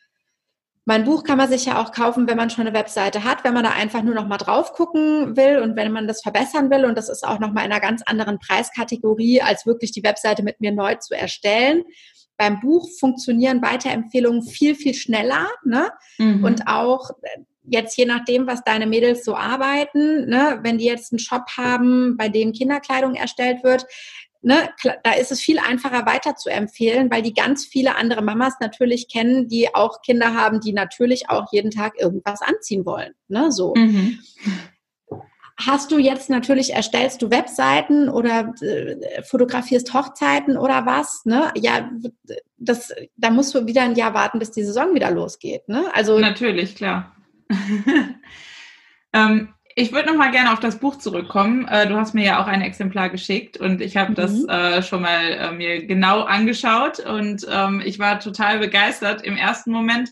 mein 0.86 1.05
Buch 1.05 1.24
kann 1.24 1.38
man 1.38 1.48
sich 1.48 1.66
ja 1.66 1.80
auch 1.80 1.92
kaufen, 1.92 2.26
wenn 2.26 2.36
man 2.36 2.51
schon 2.51 2.66
eine 2.66 2.76
Webseite 2.76 3.22
hat, 3.22 3.44
wenn 3.44 3.55
man 3.55 3.64
da 3.64 3.70
einfach 3.70 4.03
nur 4.03 4.14
noch 4.14 4.26
mal 4.26 4.38
drauf 4.38 4.72
gucken 4.72 5.36
will 5.36 5.59
und 5.59 5.76
wenn 5.76 5.92
man 5.92 6.09
das 6.09 6.22
verbessern 6.22 6.70
will. 6.70 6.84
Und 6.84 6.96
das 6.96 7.09
ist 7.09 7.26
auch 7.26 7.38
noch 7.38 7.53
mal 7.53 7.64
in 7.64 7.70
einer 7.70 7.80
ganz 7.80 8.03
anderen 8.03 8.38
Preiskategorie, 8.38 9.42
als 9.42 9.66
wirklich 9.66 9.92
die 9.92 10.03
Webseite 10.03 10.42
mit 10.42 10.61
mir 10.61 10.72
neu 10.72 10.96
zu 10.96 11.14
erstellen. 11.14 11.84
Beim 12.36 12.61
Buch 12.61 12.88
funktionieren 12.98 13.62
Weiterempfehlungen 13.62 14.42
viel, 14.42 14.74
viel 14.74 14.94
schneller. 14.94 15.46
Ne? 15.64 15.92
Mhm. 16.18 16.42
Und 16.42 16.66
auch 16.66 17.11
äh, 17.22 17.42
jetzt 17.70 17.96
je 17.96 18.07
nachdem, 18.07 18.46
was 18.46 18.64
deine 18.64 18.86
Mädels 18.86 19.24
so 19.24 19.36
arbeiten, 19.36 20.28
ne, 20.28 20.59
wenn 20.62 20.78
die 20.78 20.86
jetzt 20.86 21.12
einen 21.12 21.18
Shop 21.18 21.44
haben, 21.57 22.16
bei 22.16 22.28
dem 22.28 22.53
Kinderkleidung 22.53 23.14
erstellt 23.14 23.62
wird, 23.62 23.86
ne, 24.43 24.70
da 25.03 25.12
ist 25.12 25.32
es 25.32 25.41
viel 25.41 25.59
einfacher 25.59 26.07
weiter 26.07 26.36
zu 26.36 26.49
empfehlen, 26.49 27.11
weil 27.11 27.22
die 27.22 27.34
ganz 27.34 27.66
viele 27.66 27.97
andere 27.97 28.22
Mamas 28.22 28.55
natürlich 28.61 29.09
kennen, 29.09 29.49
die 29.49 29.74
auch 29.74 30.03
Kinder 30.03 30.34
haben, 30.34 30.61
die 30.61 30.72
natürlich 30.72 31.28
auch 31.28 31.47
jeden 31.53 31.70
Tag 31.70 32.01
irgendwas 32.01 32.43
anziehen 32.43 32.86
wollen. 32.86 33.12
Ne, 33.28 33.53
so. 33.53 33.74
Mhm. 33.74 34.18
hast 35.57 35.91
du 35.93 35.99
jetzt 35.99 36.30
natürlich, 36.30 36.72
erstellst 36.72 37.20
du 37.20 37.30
Webseiten 37.30 38.09
oder 38.09 38.55
äh, 38.62 39.22
fotografierst 39.22 39.93
Hochzeiten 39.93 40.57
oder 40.57 40.86
was, 40.86 41.26
ne? 41.26 41.53
Ja, 41.55 41.91
das, 42.57 42.95
da 43.16 43.30
musst 43.30 43.55
du 43.55 43.66
wieder 43.66 43.82
ein 43.82 43.95
Jahr 43.95 44.14
warten, 44.14 44.38
bis 44.38 44.51
die 44.53 44.64
Saison 44.64 44.95
wieder 44.95 45.11
losgeht, 45.11 45.68
ne? 45.68 45.84
Also. 45.93 46.18
Natürlich, 46.18 46.76
klar. 46.76 47.14
ähm, 49.12 49.55
ich 49.76 49.92
würde 49.92 50.08
noch 50.08 50.16
mal 50.16 50.30
gerne 50.30 50.52
auf 50.52 50.60
das 50.60 50.78
Buch 50.78 50.96
zurückkommen. 50.96 51.66
Äh, 51.68 51.88
du 51.88 51.96
hast 51.96 52.14
mir 52.14 52.24
ja 52.24 52.42
auch 52.42 52.46
ein 52.46 52.62
Exemplar 52.62 53.08
geschickt 53.08 53.56
und 53.56 53.80
ich 53.80 53.96
habe 53.96 54.10
mhm. 54.10 54.14
das 54.14 54.44
äh, 54.48 54.82
schon 54.82 55.02
mal 55.02 55.32
äh, 55.32 55.52
mir 55.52 55.86
genau 55.86 56.22
angeschaut 56.22 57.00
und 57.00 57.46
ähm, 57.50 57.82
ich 57.84 57.98
war 57.98 58.20
total 58.20 58.58
begeistert 58.58 59.22
im 59.22 59.36
ersten 59.36 59.72
Moment, 59.72 60.10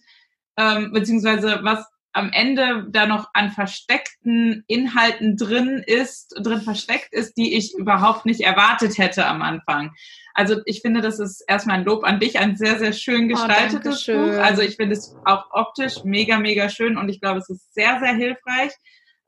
ähm, 0.56 0.92
beziehungsweise 0.92 1.60
was 1.62 1.86
am 2.12 2.30
Ende 2.32 2.86
da 2.88 3.06
noch 3.06 3.28
an 3.34 3.50
versteckten 3.50 4.64
Inhalten 4.66 5.36
drin 5.36 5.82
ist, 5.86 6.34
drin 6.40 6.62
versteckt 6.62 7.12
ist, 7.12 7.36
die 7.36 7.56
ich 7.56 7.74
überhaupt 7.74 8.26
nicht 8.26 8.40
erwartet 8.40 8.98
hätte 8.98 9.26
am 9.26 9.42
Anfang. 9.42 9.92
Also 10.34 10.60
ich 10.64 10.80
finde, 10.80 11.00
das 11.00 11.18
ist 11.18 11.44
erstmal 11.46 11.78
ein 11.78 11.84
Lob 11.84 12.04
an 12.04 12.18
dich, 12.18 12.38
ein 12.38 12.56
sehr, 12.56 12.78
sehr 12.78 12.92
schön 12.92 13.26
oh, 13.26 13.28
gestaltetes 13.28 14.08
oh, 14.08 14.12
Buch. 14.12 14.38
Also 14.38 14.62
ich 14.62 14.76
finde 14.76 14.94
es 14.94 15.14
auch 15.26 15.44
optisch 15.50 16.02
mega, 16.04 16.38
mega 16.38 16.68
schön 16.68 16.96
und 16.96 17.08
ich 17.08 17.20
glaube, 17.20 17.38
es 17.38 17.50
ist 17.50 17.74
sehr, 17.74 18.00
sehr 18.00 18.14
hilfreich. 18.14 18.72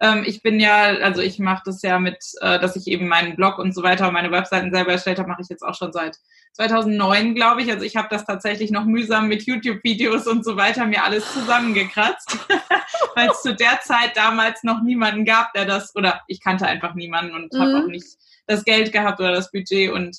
Ähm, 0.01 0.25
ich 0.27 0.43
bin 0.43 0.59
ja, 0.61 0.97
also 1.03 1.21
ich 1.21 1.39
mache 1.39 1.63
das 1.67 1.83
ja 1.83 1.99
mit, 1.99 2.19
äh, 2.41 2.59
dass 2.59 2.75
ich 2.75 2.87
eben 2.87 3.07
meinen 3.07 3.37
Blog 3.37 3.59
und 3.59 3.75
so 3.75 3.83
weiter 3.83 4.09
und 4.09 4.15
meine 4.15 4.31
Webseiten 4.31 4.73
selber 4.73 4.93
erstellt 4.93 5.19
habe, 5.19 5.29
mache 5.29 5.43
ich 5.43 5.49
jetzt 5.49 5.63
auch 5.63 5.75
schon 5.75 5.93
seit 5.93 6.17
2009, 6.55 7.35
glaube 7.35 7.63
ich. 7.63 7.71
Also 7.71 7.85
ich 7.85 7.97
habe 7.97 8.09
das 8.11 8.25
tatsächlich 8.25 8.71
noch 8.71 8.87
mühsam 8.87 9.29
mit 9.29 9.45
YouTube-Videos 9.45 10.27
und 10.27 10.45
so 10.45 10.57
weiter 10.57 10.87
mir 10.87 11.05
alles 11.05 11.31
zusammengekratzt, 11.33 12.39
weil 13.15 13.29
es 13.29 13.43
zu 13.43 13.55
der 13.55 13.81
Zeit 13.83 14.17
damals 14.17 14.63
noch 14.63 14.83
niemanden 14.83 15.25
gab, 15.25 15.53
der 15.53 15.67
das, 15.67 15.95
oder 15.95 16.23
ich 16.29 16.41
kannte 16.41 16.67
einfach 16.67 16.95
niemanden 16.95 17.35
und 17.35 17.53
mhm. 17.53 17.59
habe 17.59 17.85
auch 17.85 17.89
nicht 17.89 18.07
das 18.47 18.65
Geld 18.65 18.93
gehabt 18.93 19.21
oder 19.21 19.33
das 19.33 19.51
Budget 19.53 19.93
und 19.93 20.17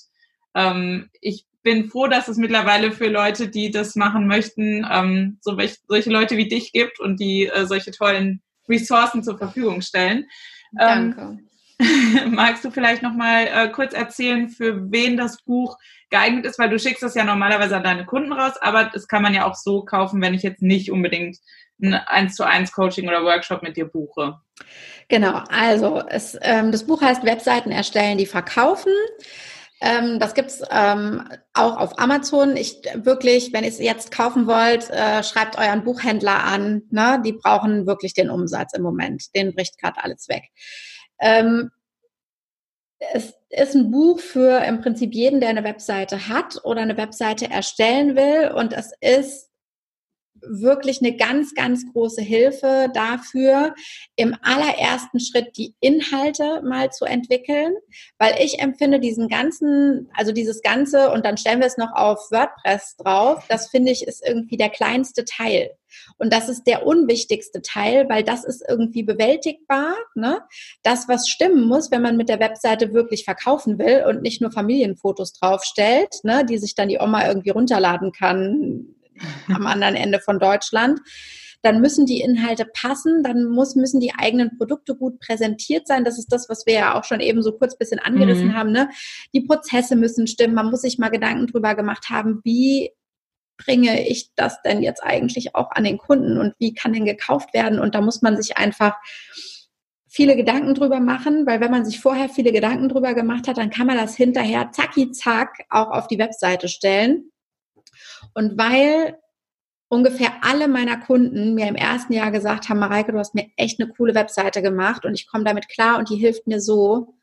ähm, 0.54 1.10
ich 1.22 1.46
bin 1.64 1.90
froh, 1.90 2.08
dass 2.08 2.28
es 2.28 2.38
mittlerweile 2.38 2.92
für 2.92 3.08
Leute, 3.08 3.48
die 3.48 3.72
das 3.72 3.96
machen 3.96 4.28
möchten, 4.28 4.86
ähm, 4.90 5.38
so 5.42 5.58
welche, 5.58 5.78
solche 5.88 6.10
Leute 6.10 6.38
wie 6.38 6.48
dich 6.48 6.72
gibt 6.72 7.00
und 7.00 7.20
die 7.20 7.48
äh, 7.48 7.66
solche 7.66 7.92
tollen 7.92 8.42
Ressourcen 8.72 9.24
zur 9.24 9.38
Verfügung 9.38 9.82
stellen. 9.82 10.26
Ähm, 10.80 11.16
Danke. 11.16 11.22
Ähm, 11.22 11.48
magst 12.32 12.64
du 12.64 12.72
vielleicht 12.72 13.02
noch 13.02 13.14
mal 13.14 13.48
äh, 13.48 13.70
kurz 13.70 13.94
erzählen, 13.94 14.50
für 14.50 14.92
wen 14.92 15.18
das 15.18 15.42
Buch 15.44 15.78
geeignet 16.10 16.46
ist, 16.46 16.60
weil 16.60 16.70
du 16.70 16.78
schickst 16.78 17.02
das 17.02 17.16
ja 17.16 17.24
normalerweise 17.24 17.78
an 17.78 17.84
deine 17.84 18.06
Kunden 18.06 18.34
raus, 18.34 18.54
aber 18.60 18.86
das 18.86 19.08
kann 19.08 19.24
man 19.24 19.34
ja 19.34 19.50
auch 19.50 19.56
so 19.56 19.84
kaufen, 19.84 20.22
wenn 20.22 20.34
ich 20.34 20.44
jetzt 20.44 20.62
nicht 20.62 20.92
unbedingt 20.92 21.38
ein 21.82 21.94
1 21.94 22.36
zu 22.36 22.46
1 22.46 22.72
Coaching 22.74 23.08
oder 23.08 23.24
Workshop 23.24 23.64
mit 23.64 23.78
dir 23.78 23.86
buche. 23.86 24.40
Genau, 25.08 25.42
also 25.50 26.04
es, 26.08 26.38
ähm, 26.42 26.72
das 26.72 26.86
Buch 26.86 27.02
heißt 27.02 27.26
Webseiten 27.26 27.72
erstellen, 27.72 28.18
die 28.18 28.26
verkaufen. 28.26 28.94
Ähm, 29.82 30.20
das 30.20 30.36
gibt's 30.36 30.62
ähm, 30.70 31.28
auch 31.54 31.78
auf 31.78 32.00
Amazon. 32.00 32.56
Ich 32.56 32.82
wirklich, 32.94 33.52
wenn 33.52 33.64
ihr 33.64 33.70
es 33.70 33.80
jetzt 33.80 34.12
kaufen 34.12 34.46
wollt, 34.46 34.90
äh, 34.92 35.24
schreibt 35.24 35.58
euren 35.58 35.84
Buchhändler 35.84 36.44
an. 36.44 36.84
Ne? 36.92 37.22
Die 37.26 37.34
brauchen 37.34 37.88
wirklich 37.88 38.14
den 38.14 38.30
Umsatz 38.30 38.74
im 38.74 38.84
Moment. 38.84 39.36
Den 39.36 39.54
bricht 39.56 39.80
gerade 39.80 40.04
alles 40.04 40.30
weg. 40.30 40.44
Ähm, 41.20 41.72
es 43.14 43.34
ist 43.50 43.76
ein 43.76 43.90
Buch 43.90 44.20
für 44.20 44.64
im 44.64 44.82
Prinzip 44.82 45.14
jeden, 45.14 45.40
der 45.40 45.50
eine 45.50 45.64
Webseite 45.64 46.28
hat 46.28 46.64
oder 46.64 46.82
eine 46.82 46.98
Webseite 46.98 47.50
erstellen 47.50 48.16
will. 48.16 48.52
Und 48.52 48.74
es 48.74 48.92
ist 49.02 49.51
wirklich 50.42 51.02
eine 51.02 51.16
ganz, 51.16 51.54
ganz 51.54 51.86
große 51.92 52.22
Hilfe 52.22 52.90
dafür, 52.94 53.74
im 54.16 54.36
allerersten 54.42 55.20
Schritt 55.20 55.58
die 55.58 55.76
Inhalte 55.80 56.62
mal 56.64 56.92
zu 56.92 57.06
entwickeln, 57.06 57.74
weil 58.18 58.36
ich 58.40 58.60
empfinde 58.60 59.00
diesen 59.00 59.28
ganzen, 59.28 60.10
also 60.16 60.32
dieses 60.32 60.62
Ganze, 60.62 61.12
und 61.12 61.26
dann 61.26 61.38
stellen 61.38 61.60
wir 61.60 61.68
es 61.68 61.78
noch 61.78 61.94
auf 61.94 62.32
WordPress 62.32 62.98
drauf, 62.98 63.46
das 63.50 63.70
finde 63.70 63.92
ich 63.92 64.08
ist 64.08 64.26
irgendwie 64.26 64.58
der 64.58 64.70
kleinste 64.70 65.26
Teil. 65.26 65.72
Und 66.18 66.32
das 66.32 66.50
ist 66.50 66.64
der 66.64 66.86
unwichtigste 66.86 67.62
Teil, 67.62 68.08
weil 68.10 68.24
das 68.24 68.44
ist 68.44 68.64
irgendwie 68.68 69.04
bewältigbar. 69.04 69.94
Ne? 70.16 70.42
Das, 70.84 71.08
was 71.08 71.28
stimmen 71.28 71.68
muss, 71.68 71.92
wenn 71.92 72.02
man 72.02 72.18
mit 72.18 72.30
der 72.30 72.40
Webseite 72.40 72.94
wirklich 72.94 73.26
verkaufen 73.26 73.78
will 73.78 74.06
und 74.08 74.22
nicht 74.22 74.42
nur 74.42 74.52
Familienfotos 74.52 75.34
draufstellt, 75.34 76.24
ne, 76.24 76.46
die 76.46 76.58
sich 76.58 76.76
dann 76.76 76.90
die 76.90 77.00
Oma 77.00 77.28
irgendwie 77.28 77.50
runterladen 77.50 78.12
kann, 78.12 78.96
am 79.54 79.66
anderen 79.66 79.96
Ende 79.96 80.20
von 80.20 80.40
Deutschland. 80.40 81.00
Dann 81.64 81.80
müssen 81.80 82.08
die 82.08 82.22
Inhalte 82.22 82.66
passen, 82.66 83.22
dann 83.24 83.46
muss, 83.46 83.76
müssen 83.76 84.00
die 84.00 84.14
eigenen 84.18 84.58
Produkte 84.58 84.96
gut 84.96 85.20
präsentiert 85.20 85.88
sein. 85.88 86.04
Das 86.04 86.18
ist 86.18 86.32
das, 86.32 86.50
was 86.50 86.66
wir 86.66 86.74
ja 86.74 87.00
auch 87.00 87.04
schon 87.04 87.20
eben 87.20 87.44
so 87.44 87.52
kurz 87.52 87.78
bisschen 87.78 88.00
angerissen 88.00 88.48
mhm. 88.48 88.54
haben. 88.56 88.72
Ne? 88.72 88.90
Die 89.34 89.42
Prozesse 89.42 89.96
müssen 89.96 90.26
stimmen. 90.26 90.56
Man 90.56 90.72
muss 90.72 90.82
sich 90.82 90.98
mal 90.98 91.10
Gedanken 91.10 91.48
drüber 91.48 91.76
gemacht 91.76 92.10
haben, 92.10 92.42
wie 92.44 92.90
bringe 93.64 94.08
ich 94.08 94.32
das 94.36 94.62
denn 94.64 94.82
jetzt 94.82 95.04
eigentlich 95.04 95.56
auch 95.56 95.70
an 95.72 95.84
den 95.84 96.00
Kunden 96.00 96.38
und 96.40 96.54
wie 96.58 96.74
kann 96.74 96.94
denn 96.94 97.06
gekauft 97.06 97.54
werden? 97.54 97.80
Und 97.80 97.94
da 97.94 98.02
muss 98.02 98.24
man 98.24 98.42
sich 98.42 98.58
einfach 98.58 98.96
viele 100.08 100.36
Gedanken 100.36 100.74
drüber 100.74 101.00
machen, 101.00 101.46
weil 101.46 101.62
wenn 101.62 101.72
man 101.72 101.86
sich 101.86 102.00
vorher 102.00 102.28
viele 102.28 102.52
Gedanken 102.52 102.90
drüber 102.90 103.14
gemacht 103.14 103.48
hat, 103.48 103.58
dann 103.58 103.70
kann 103.70 103.88
man 103.88 103.98
das 103.98 104.16
hinterher 104.16 104.72
zacki 104.72 105.12
zack 105.12 105.64
auch 105.70 105.90
auf 105.90 106.08
die 106.08 106.20
Webseite 106.20 106.68
stellen. 106.68 107.31
Und 108.34 108.58
weil 108.58 109.18
ungefähr 109.92 110.32
alle 110.42 110.68
meiner 110.70 110.98
Kunden 110.98 111.54
mir 111.54 111.68
im 111.68 111.76
ersten 111.76 112.14
Jahr 112.14 112.32
gesagt 112.32 112.70
haben, 112.70 112.80
Mareike, 112.80 113.12
du 113.12 113.20
hast 113.20 113.36
mir 113.36 113.50
echt 113.58 113.82
eine 113.82 113.92
coole 113.92 114.16
Webseite 114.16 114.62
gemacht 114.62 115.06
und 115.06 115.14
ich 115.16 115.28
komme 115.28 115.44
damit 115.44 115.68
klar 115.68 116.00
und 116.00 116.10
die 116.10 116.16
hilft 116.16 116.48
mir 116.48 116.62
so. 116.62 117.14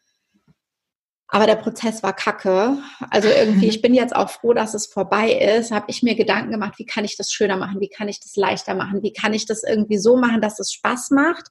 Aber 1.30 1.46
der 1.46 1.56
Prozess 1.56 2.02
war 2.02 2.14
kacke. 2.14 2.78
Also 3.10 3.28
irgendwie, 3.28 3.68
ich 3.68 3.80
bin 3.80 3.94
jetzt 3.94 4.14
auch 4.14 4.30
froh, 4.30 4.52
dass 4.52 4.74
es 4.74 4.86
vorbei 4.86 5.32
ist. 5.32 5.70
Habe 5.70 5.86
ich 5.88 6.02
mir 6.02 6.14
Gedanken 6.14 6.50
gemacht, 6.50 6.78
wie 6.78 6.86
kann 6.86 7.04
ich 7.04 7.16
das 7.16 7.32
schöner 7.32 7.56
machen? 7.56 7.80
Wie 7.80 7.88
kann 7.88 8.08
ich 8.08 8.20
das 8.20 8.36
leichter 8.36 8.74
machen? 8.74 9.02
Wie 9.02 9.12
kann 9.12 9.34
ich 9.34 9.46
das 9.46 9.62
irgendwie 9.62 9.98
so 9.98 10.16
machen, 10.16 10.40
dass 10.42 10.58
es 10.58 10.72
Spaß 10.72 11.10
macht? 11.10 11.48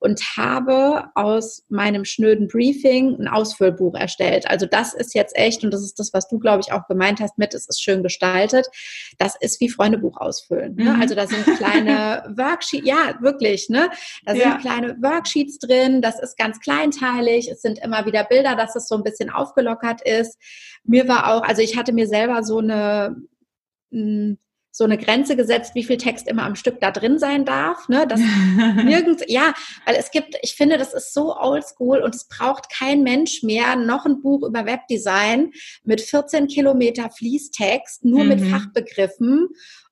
Und 0.00 0.20
habe 0.36 1.10
aus 1.14 1.64
meinem 1.68 2.06
schnöden 2.06 2.48
Briefing 2.48 3.20
ein 3.20 3.28
Ausfüllbuch 3.28 3.94
erstellt. 3.94 4.48
Also 4.48 4.64
das 4.64 4.94
ist 4.94 5.14
jetzt 5.14 5.36
echt, 5.36 5.62
und 5.62 5.72
das 5.72 5.82
ist 5.82 5.98
das, 5.98 6.14
was 6.14 6.26
du, 6.26 6.38
glaube 6.38 6.62
ich, 6.66 6.72
auch 6.72 6.86
gemeint 6.88 7.20
hast 7.20 7.36
mit, 7.36 7.54
es 7.54 7.68
ist 7.68 7.82
schön 7.82 8.02
gestaltet. 8.02 8.66
Das 9.18 9.36
ist 9.38 9.60
wie 9.60 9.68
Freundebuch 9.68 10.16
ausfüllen. 10.16 10.74
Ne? 10.74 10.94
Mhm. 10.94 11.02
Also 11.02 11.14
da 11.14 11.26
sind 11.26 11.44
kleine 11.58 12.24
Worksheets, 12.36 12.86
ja, 12.86 13.14
wirklich, 13.20 13.68
ne? 13.68 13.90
Da 14.24 14.32
sind 14.32 14.42
ja. 14.42 14.56
kleine 14.56 14.96
Worksheets 15.02 15.58
drin, 15.58 16.00
das 16.00 16.18
ist 16.18 16.38
ganz 16.38 16.60
kleinteilig, 16.60 17.50
es 17.50 17.60
sind 17.60 17.78
immer 17.78 18.06
wieder 18.06 18.24
Bilder, 18.24 18.56
dass 18.56 18.74
es 18.76 18.88
so 18.88 18.96
ein 18.96 19.02
bisschen 19.02 19.28
aufgelockert 19.28 20.00
ist. 20.00 20.38
Mir 20.82 21.08
war 21.08 21.34
auch, 21.34 21.42
also 21.42 21.60
ich 21.60 21.76
hatte 21.76 21.92
mir 21.92 22.06
selber 22.06 22.42
so 22.42 22.58
eine, 22.58 23.16
hm, 23.92 24.38
so 24.72 24.84
eine 24.84 24.98
Grenze 24.98 25.36
gesetzt, 25.36 25.74
wie 25.74 25.84
viel 25.84 25.96
Text 25.96 26.28
immer 26.28 26.44
am 26.44 26.54
Stück 26.54 26.80
da 26.80 26.90
drin 26.90 27.18
sein 27.18 27.44
darf, 27.44 27.88
ne? 27.88 28.06
Das 28.06 28.20
nirgends, 28.84 29.24
ja, 29.26 29.52
weil 29.84 29.96
es 29.96 30.10
gibt, 30.10 30.36
ich 30.42 30.54
finde, 30.54 30.78
das 30.78 30.94
ist 30.94 31.12
so 31.12 31.36
oldschool 31.36 32.00
und 32.00 32.14
es 32.14 32.28
braucht 32.28 32.72
kein 32.72 33.02
Mensch 33.02 33.42
mehr 33.42 33.76
noch 33.76 34.06
ein 34.06 34.20
Buch 34.20 34.46
über 34.46 34.66
Webdesign 34.66 35.52
mit 35.84 36.00
14 36.00 36.46
Kilometer 36.46 37.10
Fließtext, 37.10 38.04
nur 38.04 38.24
mhm. 38.24 38.28
mit 38.28 38.40
Fachbegriffen 38.42 39.48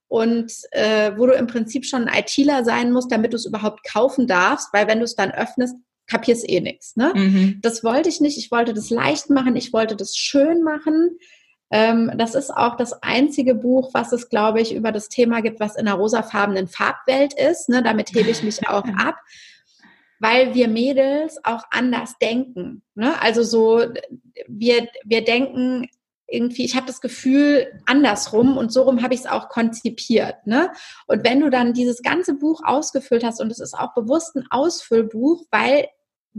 und 0.07 0.53
äh, 0.71 1.13
wo 1.17 1.27
du 1.27 1.35
im 1.35 1.47
Prinzip 1.47 1.85
schon 1.85 2.09
ein 2.09 2.21
ITler 2.21 2.65
sein 2.65 2.93
musst, 2.93 3.13
damit 3.13 3.33
du 3.33 3.37
es 3.37 3.47
überhaupt 3.47 3.85
kaufen 3.85 4.27
darfst, 4.27 4.69
weil 4.73 4.87
wenn 4.89 4.99
du 4.99 5.05
es 5.05 5.17
dann 5.17 5.31
öffnest, 5.31 5.77
kapierst 6.07 6.49
eh 6.49 6.61
nichts. 6.61 6.97
Ne? 6.97 7.13
Mhm. 7.15 7.59
Das 7.61 7.85
wollte 7.85 8.09
ich 8.09 8.21
nicht. 8.21 8.39
Ich 8.39 8.51
wollte 8.51 8.73
das 8.73 8.91
leicht 8.91 9.29
machen. 9.29 9.57
Ich 9.57 9.73
wollte 9.73 9.95
das 9.95 10.17
schön 10.17 10.63
machen. 10.63 11.19
Ähm, 11.71 12.13
das 12.17 12.35
ist 12.35 12.51
auch 12.51 12.77
das 12.77 13.03
einzige 13.03 13.55
Buch, 13.55 13.91
was 13.93 14.13
es, 14.13 14.29
glaube 14.29 14.61
ich, 14.61 14.75
über 14.75 14.93
das 14.93 15.09
Thema 15.09 15.43
gibt, 15.43 15.61
was 15.61 15.77
in 15.77 15.87
einer 15.87 15.97
rosafarbenen 15.97 16.69
Farbwelt 16.69 17.35
ist. 17.35 17.69
Ne? 17.69 17.83
Damit 17.83 18.15
hebe 18.15 18.31
ich 18.31 18.43
mich 18.43 18.69
auch 18.69 18.85
ab, 18.99 19.17
weil 20.19 20.55
wir 20.55 20.69
Mädels 20.69 21.39
auch 21.45 21.65
anders 21.71 22.17
denken. 22.21 22.83
Ne? 22.95 23.21
Also 23.21 23.43
so, 23.43 23.85
wir, 24.47 24.89
wir 25.05 25.25
denken 25.25 25.89
irgendwie, 26.31 26.65
ich 26.65 26.77
habe 26.77 26.87
das 26.87 27.01
Gefühl 27.01 27.67
andersrum 27.87 28.59
und 28.59 28.71
so 28.71 28.83
rum 28.83 29.03
habe 29.03 29.15
ich 29.15 29.21
es 29.21 29.27
auch 29.27 29.49
konzipiert. 29.49 30.47
Ne? 30.47 30.71
Und 31.07 31.25
wenn 31.25 31.41
du 31.41 31.51
dann 31.51 31.73
dieses 31.73 32.03
ganze 32.03 32.35
Buch 32.35 32.61
ausgefüllt 32.65 33.25
hast 33.25 33.41
und 33.41 33.51
es 33.51 33.61
ist 33.61 33.75
auch 33.75 33.95
bewusst 33.95 34.37
ein 34.37 34.47
Ausfüllbuch, 34.51 35.45
weil 35.51 35.89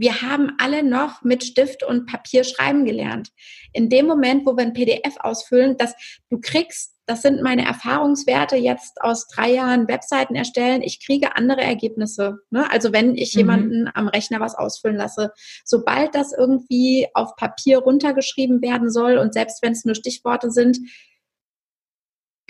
wir 0.00 0.22
haben 0.22 0.52
alle 0.58 0.82
noch 0.82 1.22
mit 1.24 1.44
Stift 1.44 1.82
und 1.82 2.06
Papier 2.06 2.42
schreiben 2.42 2.86
gelernt. 2.86 3.28
In 3.74 3.90
dem 3.90 4.06
Moment, 4.06 4.46
wo 4.46 4.56
wir 4.56 4.62
ein 4.62 4.72
PDF 4.72 5.18
ausfüllen, 5.18 5.76
dass 5.76 5.94
du 6.30 6.40
kriegst, 6.40 6.94
das 7.04 7.20
sind 7.20 7.42
meine 7.42 7.66
Erfahrungswerte 7.66 8.56
jetzt 8.56 9.02
aus 9.02 9.26
drei 9.26 9.52
Jahren 9.52 9.88
Webseiten 9.88 10.36
erstellen. 10.36 10.80
Ich 10.80 11.04
kriege 11.04 11.36
andere 11.36 11.60
Ergebnisse. 11.60 12.38
Ne? 12.48 12.70
Also 12.70 12.94
wenn 12.94 13.14
ich 13.14 13.34
mhm. 13.34 13.40
jemanden 13.40 13.90
am 13.92 14.08
Rechner 14.08 14.40
was 14.40 14.54
ausfüllen 14.54 14.96
lasse, 14.96 15.32
sobald 15.66 16.14
das 16.14 16.32
irgendwie 16.32 17.08
auf 17.12 17.36
Papier 17.36 17.80
runtergeschrieben 17.80 18.62
werden 18.62 18.90
soll 18.90 19.18
und 19.18 19.34
selbst 19.34 19.62
wenn 19.62 19.72
es 19.72 19.84
nur 19.84 19.94
Stichworte 19.94 20.50
sind, 20.50 20.78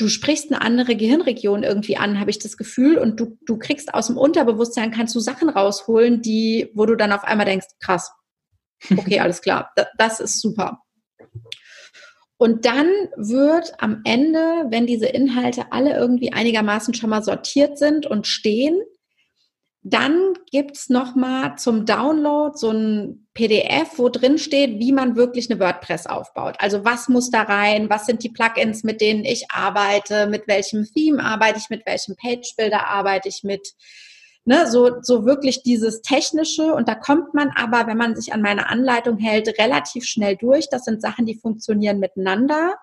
du 0.01 0.09
sprichst 0.09 0.51
eine 0.51 0.63
andere 0.63 0.97
Gehirnregion 0.97 1.63
irgendwie 1.63 1.97
an, 1.97 2.19
habe 2.19 2.31
ich 2.31 2.39
das 2.39 2.57
Gefühl, 2.57 2.97
und 2.97 3.21
du, 3.21 3.39
du 3.45 3.59
kriegst 3.59 3.93
aus 3.93 4.07
dem 4.07 4.17
Unterbewusstsein, 4.17 4.91
kannst 4.91 5.15
du 5.15 5.21
Sachen 5.21 5.51
rausholen, 5.51 6.23
die, 6.23 6.71
wo 6.75 6.87
du 6.87 6.97
dann 6.97 7.13
auf 7.13 7.25
einmal 7.25 7.47
denkst, 7.47 7.67
krass, 7.81 8.11
okay, 8.91 9.21
alles 9.21 9.43
klar, 9.43 9.73
das 9.99 10.21
ist 10.21 10.41
super. 10.41 10.83
Und 12.39 12.65
dann 12.65 12.89
wird 13.17 13.75
am 13.79 14.01
Ende, 14.05 14.65
wenn 14.71 14.87
diese 14.87 15.07
Inhalte 15.07 15.73
alle 15.73 15.95
irgendwie 15.95 16.33
einigermaßen 16.33 16.95
schon 16.95 17.11
mal 17.11 17.23
sortiert 17.23 17.77
sind 17.77 18.07
und 18.07 18.27
stehen, 18.27 18.81
dann 19.83 20.33
gibt's 20.51 20.89
noch 20.89 21.15
mal 21.15 21.57
zum 21.57 21.85
Download 21.85 22.57
so 22.57 22.71
ein 22.71 23.29
PDF, 23.41 23.99
wo 23.99 24.11
drin 24.11 24.37
steht, 24.37 24.81
wie 24.81 24.93
man 24.93 25.17
wirklich 25.17 25.51
eine 25.51 25.59
WordPress 25.59 26.07
aufbaut. 26.07 26.57
Also 26.59 26.85
was 26.85 27.09
muss 27.09 27.31
da 27.31 27.41
rein? 27.41 27.89
Was 27.89 28.05
sind 28.05 28.23
die 28.23 28.29
Plugins, 28.29 28.85
mit 28.85 29.01
denen 29.01 29.25
ich 29.25 29.51
arbeite? 29.51 30.27
Mit 30.27 30.47
welchem 30.47 30.85
Theme 30.85 31.25
arbeite 31.25 31.59
ich? 31.59 31.71
Mit 31.71 31.87
welchem 31.87 32.17
Page 32.17 32.55
Builder 32.59 32.89
arbeite 32.89 33.31
ich? 33.31 33.43
Mit 33.43 33.73
ne, 34.45 34.71
so, 34.71 35.01
so 35.01 35.25
wirklich 35.25 35.63
dieses 35.63 36.03
Technische. 36.03 36.75
Und 36.75 36.87
da 36.87 36.95
kommt 36.95 37.33
man 37.33 37.51
aber, 37.57 37.87
wenn 37.87 37.97
man 37.97 38.15
sich 38.15 38.35
an 38.35 38.43
meine 38.43 38.69
Anleitung 38.69 39.17
hält, 39.17 39.59
relativ 39.59 40.05
schnell 40.05 40.37
durch. 40.37 40.69
Das 40.71 40.85
sind 40.85 41.01
Sachen, 41.01 41.25
die 41.25 41.39
funktionieren 41.39 41.99
miteinander. 41.99 42.75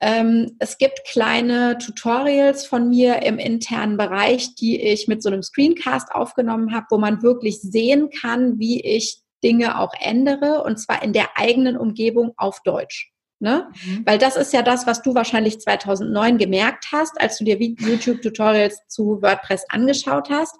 Ähm, 0.00 0.56
es 0.58 0.76
gibt 0.76 1.04
kleine 1.06 1.78
Tutorials 1.78 2.66
von 2.66 2.90
mir 2.90 3.22
im 3.22 3.38
internen 3.38 3.96
Bereich, 3.96 4.56
die 4.56 4.78
ich 4.78 5.08
mit 5.08 5.22
so 5.22 5.30
einem 5.30 5.42
Screencast 5.42 6.12
aufgenommen 6.12 6.74
habe, 6.74 6.84
wo 6.90 6.98
man 6.98 7.22
wirklich 7.22 7.62
sehen 7.62 8.10
kann, 8.10 8.58
wie 8.58 8.82
ich 8.82 9.23
Dinge 9.44 9.78
auch 9.78 9.92
ändere 10.00 10.64
und 10.64 10.78
zwar 10.78 11.02
in 11.02 11.12
der 11.12 11.36
eigenen 11.36 11.76
Umgebung 11.76 12.32
auf 12.36 12.62
Deutsch. 12.64 13.12
Ne? 13.38 13.68
Mhm. 13.84 14.06
Weil 14.06 14.18
das 14.18 14.36
ist 14.36 14.52
ja 14.52 14.62
das, 14.62 14.86
was 14.86 15.02
du 15.02 15.14
wahrscheinlich 15.14 15.60
2009 15.60 16.38
gemerkt 16.38 16.86
hast, 16.92 17.20
als 17.20 17.36
du 17.38 17.44
dir 17.44 17.60
YouTube-Tutorials 17.60 18.80
zu 18.88 19.20
WordPress 19.20 19.66
angeschaut 19.68 20.30
hast. 20.30 20.56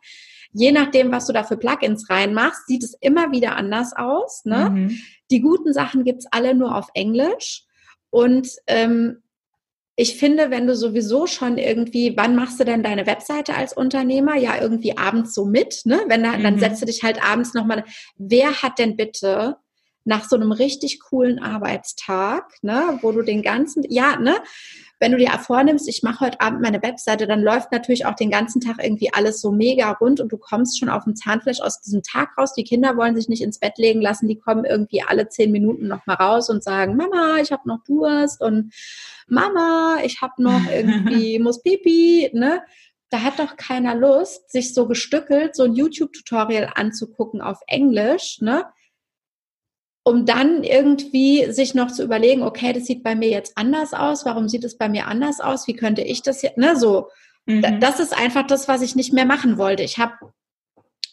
Je 0.53 0.71
nachdem, 0.71 1.11
was 1.11 1.27
du 1.27 1.33
da 1.33 1.45
für 1.45 1.57
Plugins 1.57 2.09
reinmachst, 2.11 2.67
sieht 2.67 2.85
es 2.85 2.95
immer 3.01 3.33
wieder 3.33 3.57
anders 3.57 3.93
aus. 3.97 4.45
Ne? 4.45 4.71
Mhm. 4.71 4.99
Die 5.31 5.41
guten 5.41 5.73
Sachen 5.73 6.05
gibt's 6.05 6.27
alle 6.31 6.55
nur 6.55 6.77
auf 6.77 6.89
Englisch. 6.95 7.65
Und 8.11 8.49
ähm, 8.67 9.24
ich 9.97 10.17
finde, 10.17 10.51
wenn 10.51 10.67
du 10.67 10.75
sowieso 10.75 11.27
schon 11.27 11.57
irgendwie, 11.57 12.17
wann 12.17 12.35
machst 12.35 12.59
du 12.59 12.65
denn 12.65 12.83
deine 12.83 13.07
Webseite 13.07 13.55
als 13.55 13.73
Unternehmer? 13.73 14.37
Ja, 14.37 14.61
irgendwie 14.61 14.99
abends 14.99 15.35
so 15.35 15.45
mit, 15.45 15.83
ne? 15.85 16.01
Wenn 16.09 16.23
da, 16.23 16.37
mhm. 16.37 16.43
dann 16.43 16.59
setzt 16.59 16.83
du 16.83 16.87
dich 16.87 17.03
halt 17.03 17.23
abends 17.23 17.55
nochmal. 17.55 17.85
Wer 18.17 18.63
hat 18.63 18.79
denn 18.79 18.97
bitte 18.97 19.57
nach 20.05 20.29
so 20.29 20.37
einem 20.37 20.53
richtig 20.53 21.01
coolen 21.01 21.39
Arbeitstag, 21.39 22.45
ne, 22.63 22.99
wo 23.01 23.13
du 23.13 23.23
den 23.23 23.43
ganzen, 23.43 23.85
ja, 23.89 24.17
ne, 24.17 24.37
wenn 25.01 25.13
du 25.13 25.19
dir 25.19 25.31
vornimmst, 25.39 25.89
ich 25.89 26.03
mache 26.03 26.21
heute 26.21 26.41
Abend 26.41 26.63
meine 26.63 26.83
Webseite, 26.83 27.27
dann 27.27 27.43
läuft 27.43 27.73
natürlich 27.73 28.07
auch 28.07 28.15
den 28.15 28.31
ganzen 28.31 28.61
Tag 28.61 28.77
irgendwie 28.83 29.13
alles 29.13 29.41
so 29.41 29.51
mega 29.51 29.91
rund 29.93 30.21
und 30.21 30.31
du 30.31 30.39
kommst 30.39 30.79
schon 30.79 30.89
auf 30.89 31.05
dem 31.05 31.17
Zahnfleisch 31.17 31.61
aus 31.61 31.81
diesem 31.81 32.03
Tag 32.03 32.31
raus. 32.39 32.55
Die 32.55 32.65
Kinder 32.65 32.97
wollen 32.97 33.17
sich 33.17 33.29
nicht 33.29 33.43
ins 33.43 33.59
Bett 33.59 33.77
legen 33.77 34.01
lassen, 34.01 34.29
die 34.29 34.39
kommen 34.39 34.65
irgendwie 34.65 35.03
alle 35.03 35.29
zehn 35.29 35.53
Minuten 35.53 35.89
noch 35.89 36.07
mal 36.07 36.15
raus 36.15 36.49
und 36.49 36.63
sagen, 36.63 36.97
Mama, 36.97 37.39
ich 37.43 37.53
habe 37.53 37.69
noch 37.69 37.83
Durst 37.85 38.41
und 38.41 38.73
Mama, 39.27 39.99
ich 40.05 40.23
habe 40.23 40.43
noch 40.43 40.61
irgendwie, 40.73 41.39
muss 41.39 41.63
Pipi, 41.63 42.31
ne? 42.33 42.63
Da 43.11 43.23
hat 43.23 43.39
doch 43.39 43.57
keiner 43.57 43.95
Lust, 43.95 44.51
sich 44.51 44.75
so 44.75 44.89
gestückelt 44.89 45.55
so 45.55 45.65
ein 45.65 45.75
YouTube-Tutorial 45.75 46.73
anzugucken 46.75 47.41
auf 47.43 47.61
Englisch, 47.67 48.39
ne? 48.41 48.65
Um 50.05 50.27
dann 50.27 50.63
irgendwie 50.63 51.51
sich 51.51 51.75
noch 51.75 51.91
zu 51.91 52.05
überlegen, 52.05 52.43
okay, 52.43 52.75
das 52.75 52.85
sieht 52.85 53.03
bei 53.03 53.15
mir 53.15 53.31
jetzt 53.31 53.57
anders 53.57 53.95
aus, 53.95 54.27
warum 54.27 54.49
sieht 54.49 54.63
es 54.63 54.77
bei 54.77 54.89
mir 54.89 55.07
anders 55.07 55.41
aus, 55.41 55.67
wie 55.67 55.75
könnte 55.75 56.03
ich 56.03 56.23
das 56.23 56.43
jetzt, 56.43 56.59
ne, 56.59 56.77
so. 56.77 57.09
Mhm. 57.47 57.81
Das 57.81 58.01
ist 58.01 58.17
einfach 58.17 58.47
das, 58.47 58.69
was 58.69 58.83
ich 58.83 58.95
nicht 58.95 59.15
mehr 59.15 59.25
machen 59.25 59.57
wollte. 59.57 59.83
Ich 59.83 59.99
habe 59.99 60.15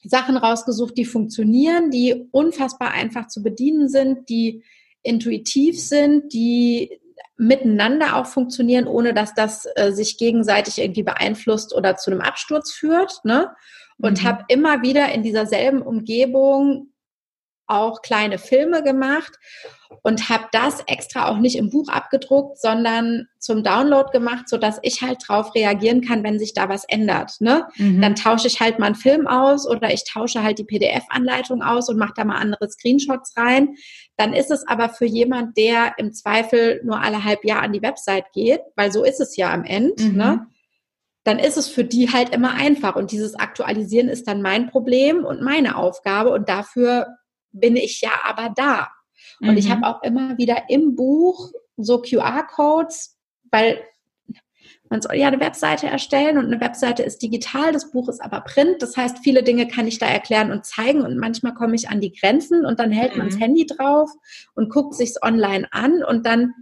Sachen 0.04 0.36
rausgesucht, 0.36 0.98
die 0.98 1.06
funktionieren, 1.06 1.90
die 1.90 2.28
unfassbar 2.32 2.92
einfach 2.92 3.28
zu 3.28 3.42
bedienen 3.42 3.88
sind, 3.88 4.30
die 4.30 4.64
intuitiv 5.04 5.80
sind, 5.80 6.34
die 6.34 7.00
miteinander 7.38 8.18
auch 8.18 8.26
funktionieren, 8.26 8.88
ohne 8.88 9.14
dass 9.14 9.34
das 9.34 9.68
äh, 9.76 9.92
sich 9.92 10.18
gegenseitig 10.18 10.80
irgendwie 10.80 11.04
beeinflusst 11.04 11.74
oder 11.74 11.96
zu 11.96 12.12
einem 12.12 12.22
Absturz 12.22 12.72
führt. 12.72 13.24
Ne? 13.24 13.50
Und 13.98 14.22
mhm. 14.22 14.28
habe 14.28 14.46
immer 14.50 14.82
wieder 14.82 15.12
in 15.14 15.24
dieser 15.24 15.46
selben 15.46 15.82
Umgebung 15.82 16.92
auch 17.72 18.02
kleine 18.02 18.38
Filme 18.38 18.84
gemacht 18.84 19.40
und 20.04 20.30
habe 20.30 20.46
das 20.52 20.82
extra 20.88 21.28
auch 21.28 21.38
nicht 21.38 21.56
im 21.56 21.70
Buch 21.70 21.90
abgedruckt, 21.90 22.60
sondern 22.60 23.28
zum 23.40 23.64
Download 23.64 24.10
gemacht, 24.12 24.50
so 24.50 24.58
dass 24.58 24.80
ich 24.82 25.02
halt 25.02 25.20
drauf 25.28 25.54
reagieren 25.54 26.02
kann, 26.02 26.24
wenn 26.24 26.40
sich 26.40 26.54
da 26.54 26.70
was 26.70 26.86
ändert. 26.86 27.34
Ne? 27.40 27.68
Mhm. 27.78 28.02
Dann 28.02 28.16
tausche 28.16 28.48
ich 28.48 28.60
halt 28.60 28.80
mal 28.80 28.88
einen 28.88 28.96
Film 28.96 29.28
aus 29.28 29.68
oder 29.68 29.94
ich 29.94 30.04
tausche 30.06 30.44
halt 30.44 30.60
die 30.60 30.64
PDF-Anleitung 30.64 31.62
aus 31.62 31.90
und 31.90 31.98
mache 31.98 32.14
da 32.16 32.24
mal 32.24 32.38
andere 32.38 32.70
Screenshots 32.70 33.36
rein. 33.38 33.76
Dann 34.18 34.34
ist 34.34 34.52
es 34.52 34.68
aber 34.68 34.90
für 34.90 35.06
jemand, 35.06 35.58
der 35.58 35.94
im 35.98 36.14
Zweifel 36.14 36.82
nur 36.84 37.02
alle 37.02 37.24
halb 37.24 37.44
Jahr 37.44 37.62
an 37.62 37.74
die 37.74 37.82
Website 37.82 38.26
geht, 38.34 38.62
weil 38.76 38.92
so 38.92 39.04
ist 39.04 39.20
es 39.20 39.36
ja 39.38 39.54
am 39.54 39.64
Ende, 39.64 40.04
mhm. 40.04 40.18
ne? 40.18 40.48
dann 41.24 41.38
ist 41.38 41.58
es 41.58 41.68
für 41.68 41.84
die 41.84 42.12
halt 42.12 42.34
immer 42.34 42.54
einfach. 42.54 42.96
Und 42.96 43.12
dieses 43.12 43.36
Aktualisieren 43.36 44.10
ist 44.10 44.28
dann 44.28 44.42
mein 44.42 44.68
Problem 44.68 45.24
und 45.24 45.42
meine 45.42 45.76
Aufgabe. 45.78 46.32
Und 46.32 46.50
dafür 46.50 47.18
bin 47.52 47.76
ich 47.76 48.02
ja 48.02 48.12
aber 48.24 48.54
da. 48.56 48.90
Und 49.40 49.52
mhm. 49.52 49.58
ich 49.58 49.70
habe 49.70 49.86
auch 49.88 50.04
immer 50.04 50.38
wieder 50.38 50.70
im 50.70 50.96
Buch 50.96 51.52
so 51.78 52.02
QR-Codes, 52.02 53.18
weil 53.52 53.82
man 54.90 55.02
soll 55.02 55.16
ja 55.16 55.28
eine 55.28 55.40
Webseite 55.40 55.88
erstellen 55.88 56.38
und 56.38 56.46
eine 56.46 56.60
Webseite 56.60 57.02
ist 57.02 57.22
digital, 57.22 57.72
das 57.72 57.92
Buch 57.92 58.10
ist 58.10 58.22
aber 58.22 58.42
Print. 58.42 58.82
Das 58.82 58.98
heißt, 58.98 59.20
viele 59.20 59.42
Dinge 59.42 59.68
kann 59.68 59.88
ich 59.88 60.00
da 60.00 60.06
erklären 60.06 60.52
und 60.52 60.66
zeigen 60.66 61.02
und 61.02 61.18
manchmal 61.18 61.54
komme 61.54 61.76
ich 61.76 61.90
an 61.90 62.02
die 62.02 62.12
Grenzen 62.12 62.66
und 62.66 62.80
dann 62.80 62.92
hält 62.92 63.14
mhm. 63.14 63.20
man 63.20 63.30
das 63.30 63.40
Handy 63.40 63.66
drauf 63.66 64.10
und 64.54 64.70
guckt 64.70 64.96
sich's 64.96 65.22
online 65.22 65.66
an 65.72 66.04
und 66.04 66.26
dann 66.26 66.54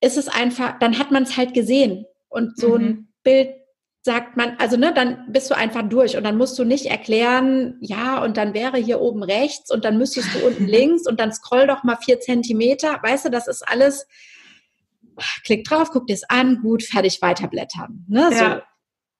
ist 0.00 0.18
es 0.18 0.28
einfach, 0.28 0.78
dann 0.80 0.98
hat 0.98 1.12
man 1.12 1.22
es 1.22 1.36
halt 1.36 1.54
gesehen 1.54 2.06
und 2.28 2.58
so 2.58 2.76
mhm. 2.76 2.84
ein 2.84 3.14
Bild 3.22 3.50
sagt 4.06 4.36
man, 4.36 4.56
also 4.58 4.76
ne, 4.76 4.94
dann 4.94 5.30
bist 5.30 5.50
du 5.50 5.56
einfach 5.56 5.82
durch 5.86 6.16
und 6.16 6.22
dann 6.22 6.38
musst 6.38 6.56
du 6.58 6.64
nicht 6.64 6.86
erklären, 6.86 7.76
ja, 7.80 8.22
und 8.22 8.36
dann 8.36 8.54
wäre 8.54 8.78
hier 8.78 9.00
oben 9.00 9.24
rechts 9.24 9.68
und 9.70 9.84
dann 9.84 9.98
müsstest 9.98 10.32
du 10.32 10.46
unten 10.46 10.64
links 10.66 11.06
und 11.06 11.18
dann 11.18 11.32
scroll 11.32 11.66
doch 11.66 11.82
mal 11.82 11.96
vier 11.96 12.20
Zentimeter. 12.20 13.00
Weißt 13.02 13.26
du, 13.26 13.30
das 13.30 13.48
ist 13.48 13.68
alles, 13.68 14.06
klick 15.44 15.64
drauf, 15.64 15.90
guck 15.90 16.06
dir 16.06 16.14
es 16.14 16.22
an, 16.30 16.60
gut, 16.62 16.84
fertig, 16.84 17.20
weiterblättern. 17.20 18.06
Ne, 18.08 18.30
ja. 18.32 18.54
so. 18.54 18.62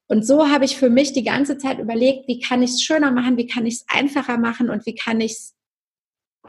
Und 0.09 0.25
so 0.25 0.49
habe 0.49 0.65
ich 0.65 0.77
für 0.77 0.89
mich 0.89 1.13
die 1.13 1.25
ganze 1.25 1.59
Zeit 1.59 1.81
überlegt, 1.81 2.29
wie 2.29 2.39
kann 2.39 2.63
ich 2.63 2.71
es 2.71 2.83
schöner 2.83 3.11
machen, 3.11 3.37
wie 3.37 3.49
kann 3.49 3.67
ich 3.67 3.75
es 3.75 3.85
einfacher 3.89 4.39
machen 4.39 4.71
und 4.71 4.87
wie 4.87 4.95
kann 4.95 5.21
ich 5.21 5.33
es 5.33 5.57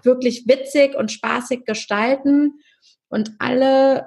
wirklich 0.03 0.47
witzig 0.47 0.95
und 0.95 1.11
spaßig 1.11 1.65
gestalten. 1.65 2.59
Und 3.09 3.31
alle 3.39 4.05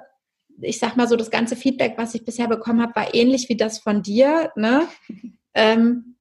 ich 0.61 0.79
sag 0.79 0.95
mal 0.97 1.07
so, 1.07 1.15
das 1.15 1.31
ganze 1.31 1.55
Feedback, 1.55 1.93
was 1.97 2.15
ich 2.15 2.25
bisher 2.25 2.47
bekommen 2.47 2.81
habe, 2.81 2.95
war 2.95 3.13
ähnlich 3.13 3.49
wie 3.49 3.57
das 3.57 3.79
von 3.79 4.01
dir. 4.01 4.51
Ne? 4.55 4.87
Ähm, 5.53 6.15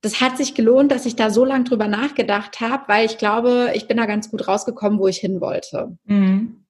das 0.00 0.22
hat 0.22 0.38
sich 0.38 0.54
gelohnt, 0.54 0.90
dass 0.90 1.04
ich 1.04 1.16
da 1.16 1.28
so 1.28 1.44
lange 1.44 1.64
drüber 1.64 1.86
nachgedacht 1.86 2.60
habe, 2.60 2.84
weil 2.86 3.04
ich 3.04 3.18
glaube, 3.18 3.72
ich 3.74 3.86
bin 3.86 3.98
da 3.98 4.06
ganz 4.06 4.30
gut 4.30 4.48
rausgekommen, 4.48 4.98
wo 4.98 5.06
ich 5.06 5.18
hin 5.18 5.42
wollte. 5.42 5.98
Mhm. 6.04 6.64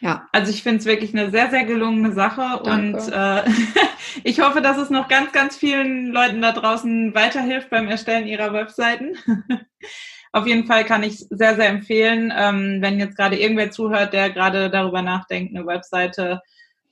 Ja. 0.00 0.28
Also 0.32 0.50
ich 0.50 0.62
finde 0.62 0.78
es 0.78 0.84
wirklich 0.84 1.14
eine 1.14 1.30
sehr, 1.30 1.50
sehr 1.50 1.64
gelungene 1.64 2.12
Sache 2.12 2.60
Danke. 2.64 2.98
und 2.98 3.12
äh, 3.12 3.42
ich 4.24 4.40
hoffe, 4.40 4.60
dass 4.60 4.78
es 4.78 4.90
noch 4.90 5.08
ganz, 5.08 5.32
ganz 5.32 5.56
vielen 5.56 6.12
Leuten 6.12 6.42
da 6.42 6.52
draußen 6.52 7.14
weiterhilft 7.14 7.70
beim 7.70 7.88
Erstellen 7.88 8.26
ihrer 8.26 8.52
Webseiten. 8.52 9.16
Auf 10.32 10.46
jeden 10.46 10.66
Fall 10.66 10.84
kann 10.84 11.02
ich 11.02 11.26
sehr, 11.30 11.56
sehr 11.56 11.68
empfehlen, 11.68 12.32
ähm, 12.36 12.78
wenn 12.80 12.98
jetzt 12.98 13.16
gerade 13.16 13.38
irgendwer 13.38 13.70
zuhört, 13.70 14.12
der 14.12 14.30
gerade 14.30 14.70
darüber 14.70 15.02
nachdenkt, 15.02 15.54
eine 15.54 15.66
Webseite 15.66 16.40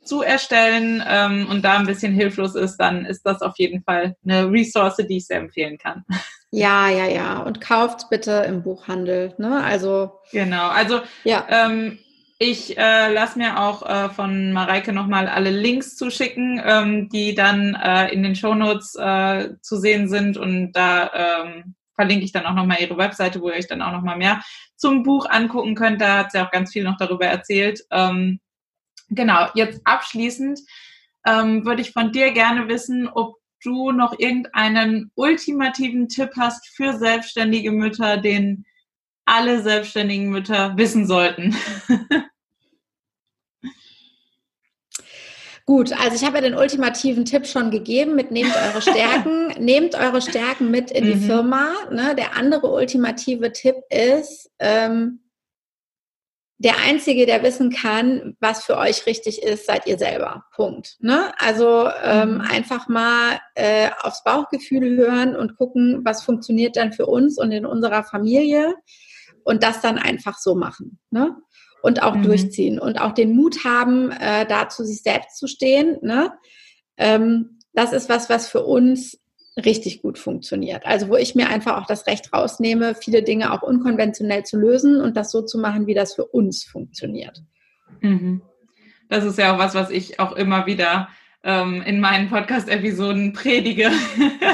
zu 0.05 0.23
erstellen 0.23 1.03
ähm, 1.07 1.47
und 1.51 1.65
da 1.65 1.79
ein 1.79 1.87
bisschen 1.87 2.13
hilflos 2.13 2.55
ist, 2.55 2.77
dann 2.77 3.05
ist 3.07 3.23
das 3.25 3.43
auf 3.43 3.55
jeden 3.57 3.83
Fall 3.83 4.17
eine 4.25 4.51
Ressource, 4.51 4.97
die 4.97 5.17
ich 5.17 5.27
sehr 5.27 5.39
empfehlen 5.39 5.79
kann. 5.79 6.05
Ja, 6.51 6.89
ja, 6.89 7.07
ja. 7.07 7.39
Und 7.39 7.61
kauft 7.61 8.11
bitte 8.11 8.45
im 8.47 8.63
Buchhandel. 8.63 9.35
Ne? 9.39 9.61
Also 9.65 10.21
genau. 10.31 10.69
Also 10.69 11.01
ja. 11.25 11.45
Ähm, 11.49 11.99
ich 12.39 12.77
äh, 12.77 13.13
lasse 13.13 13.39
mir 13.39 13.61
auch 13.61 13.89
äh, 13.89 14.09
von 14.11 14.53
Mareike 14.53 14.93
nochmal 14.93 15.29
alle 15.29 15.51
Links 15.51 15.97
zuschicken, 15.97 16.61
ähm, 16.65 17.09
die 17.09 17.35
dann 17.35 17.75
äh, 17.75 18.13
in 18.13 18.23
den 18.23 18.37
Shownotes 18.37 18.95
äh, 18.97 19.51
zu 19.63 19.79
sehen 19.79 20.09
sind 20.09 20.37
und 20.37 20.73
da 20.73 21.11
ähm, 21.15 21.75
verlinke 21.95 22.25
ich 22.25 22.33
dann 22.33 22.47
auch 22.47 22.55
nochmal 22.55 22.81
ihre 22.81 22.97
Webseite, 22.97 23.41
wo 23.41 23.49
ihr 23.49 23.57
euch 23.57 23.67
dann 23.67 23.83
auch 23.83 23.93
nochmal 23.93 24.17
mehr 24.17 24.43
zum 24.77 25.03
Buch 25.03 25.27
angucken 25.29 25.75
könnt. 25.75 26.01
Da 26.01 26.19
hat 26.19 26.33
sie 26.33 26.41
auch 26.41 26.51
ganz 26.51 26.73
viel 26.73 26.85
noch 26.85 26.97
darüber 26.97 27.27
erzählt. 27.27 27.85
Ähm, 27.91 28.41
genau, 29.09 29.49
jetzt 29.55 29.81
abschließend 29.85 30.61
ähm, 31.27 31.65
würde 31.65 31.83
ich 31.83 31.93
von 31.93 32.13
dir 32.13 32.33
gerne 32.33 32.69
wissen, 32.69 33.09
ob 33.09 33.37
du 33.63 33.93
noch 33.93 34.19
irgendeinen 34.19 35.11
ultimativen 35.15 36.09
Tipp 36.09 36.31
hast 36.37 36.69
für 36.69 36.99
selbstständige 36.99 37.73
Mütter, 37.73 38.19
den 38.19 38.67
alle 39.25 39.63
selbstständigen 39.63 40.29
Mütter 40.29 40.77
wissen 40.77 41.07
sollten. 41.07 41.57
Gut, 45.67 45.93
also 45.99 46.15
ich 46.15 46.25
habe 46.25 46.37
ja 46.37 46.43
den 46.43 46.57
ultimativen 46.57 47.25
Tipp 47.25 47.47
schon 47.47 47.71
gegeben 47.71 48.15
mit 48.15 48.31
nehmt 48.31 48.55
eure 48.55 48.83
Stärken, 48.83 49.49
nehmt 49.59 49.95
eure 49.95 50.21
Stärken 50.21 50.71
mit 50.71 50.91
in 50.91 51.05
die 51.05 51.15
mhm. 51.15 51.23
Firma. 51.23 51.73
Ne? 51.91 52.15
Der 52.15 52.37
andere 52.37 52.71
ultimative 52.71 53.53
Tipp 53.53 53.77
ist, 53.89 54.51
ähm, 54.59 55.21
der 56.59 56.79
Einzige, 56.79 57.27
der 57.27 57.43
wissen 57.43 57.71
kann, 57.71 58.37
was 58.41 58.65
für 58.65 58.79
euch 58.79 59.07
richtig 59.07 59.43
ist, 59.43 59.67
seid 59.67 59.87
ihr 59.87 59.99
selber. 59.99 60.45
Punkt. 60.55 60.97
Ne? 61.01 61.33
Also 61.39 61.89
ähm, 62.03 62.35
mhm. 62.35 62.41
einfach 62.43 62.89
mal 62.89 63.41
äh, 63.55 63.91
aufs 64.03 64.23
Bauchgefühl 64.23 64.97
hören 64.97 65.35
und 65.35 65.57
gucken, 65.57 66.03
was 66.05 66.23
funktioniert 66.23 66.77
dann 66.77 66.93
für 66.93 67.07
uns 67.07 67.39
und 67.39 67.51
in 67.51 67.67
unserer 67.67 68.05
Familie 68.05 68.75
und 69.45 69.63
das 69.63 69.81
dann 69.81 69.99
einfach 69.99 70.39
so 70.39 70.55
machen. 70.55 70.99
Ne? 71.11 71.37
Und 71.85 72.03
auch 72.03 72.15
mhm. 72.15 72.23
durchziehen 72.23 72.79
und 72.79 72.99
auch 72.99 73.13
den 73.13 73.37
Mut 73.37 73.63
haben, 73.63 74.11
äh, 74.11 74.47
da 74.47 74.71
zu 74.71 74.87
sich 74.87 75.03
selbst 75.03 75.37
zu 75.37 75.47
stehen. 75.47 75.99
Ne? 76.01 76.33
Ähm, 76.97 77.59
das 77.75 77.93
ist 77.93 78.09
was, 78.09 78.31
was 78.31 78.49
für 78.49 78.65
uns 78.65 79.21
richtig 79.63 80.01
gut 80.01 80.19
funktioniert. 80.19 80.87
Also 80.87 81.11
wo 81.11 81.17
ich 81.17 81.35
mir 81.35 81.51
einfach 81.51 81.77
auch 81.77 81.87
das 81.87 82.07
Recht 82.07 82.33
rausnehme, 82.33 82.95
viele 82.95 83.23
Dinge 83.23 83.53
auch 83.53 83.61
unkonventionell 83.61 84.45
zu 84.45 84.59
lösen 84.59 84.99
und 85.03 85.15
das 85.15 85.31
so 85.31 85.43
zu 85.43 85.59
machen, 85.59 85.87
wie 85.87 85.93
das 85.93 86.15
für 86.15 86.25
uns 86.25 86.65
funktioniert. 86.65 87.43
Mhm. 88.01 88.41
Das 89.11 89.23
ist 89.25 89.37
ja 89.37 89.55
auch 89.55 89.59
was, 89.59 89.75
was 89.75 89.91
ich 89.91 90.19
auch 90.19 90.33
immer 90.33 90.65
wieder 90.65 91.11
ähm, 91.43 91.83
in 91.83 92.01
meinen 92.01 92.31
Podcast-Episoden 92.31 93.35
predige. 93.35 93.91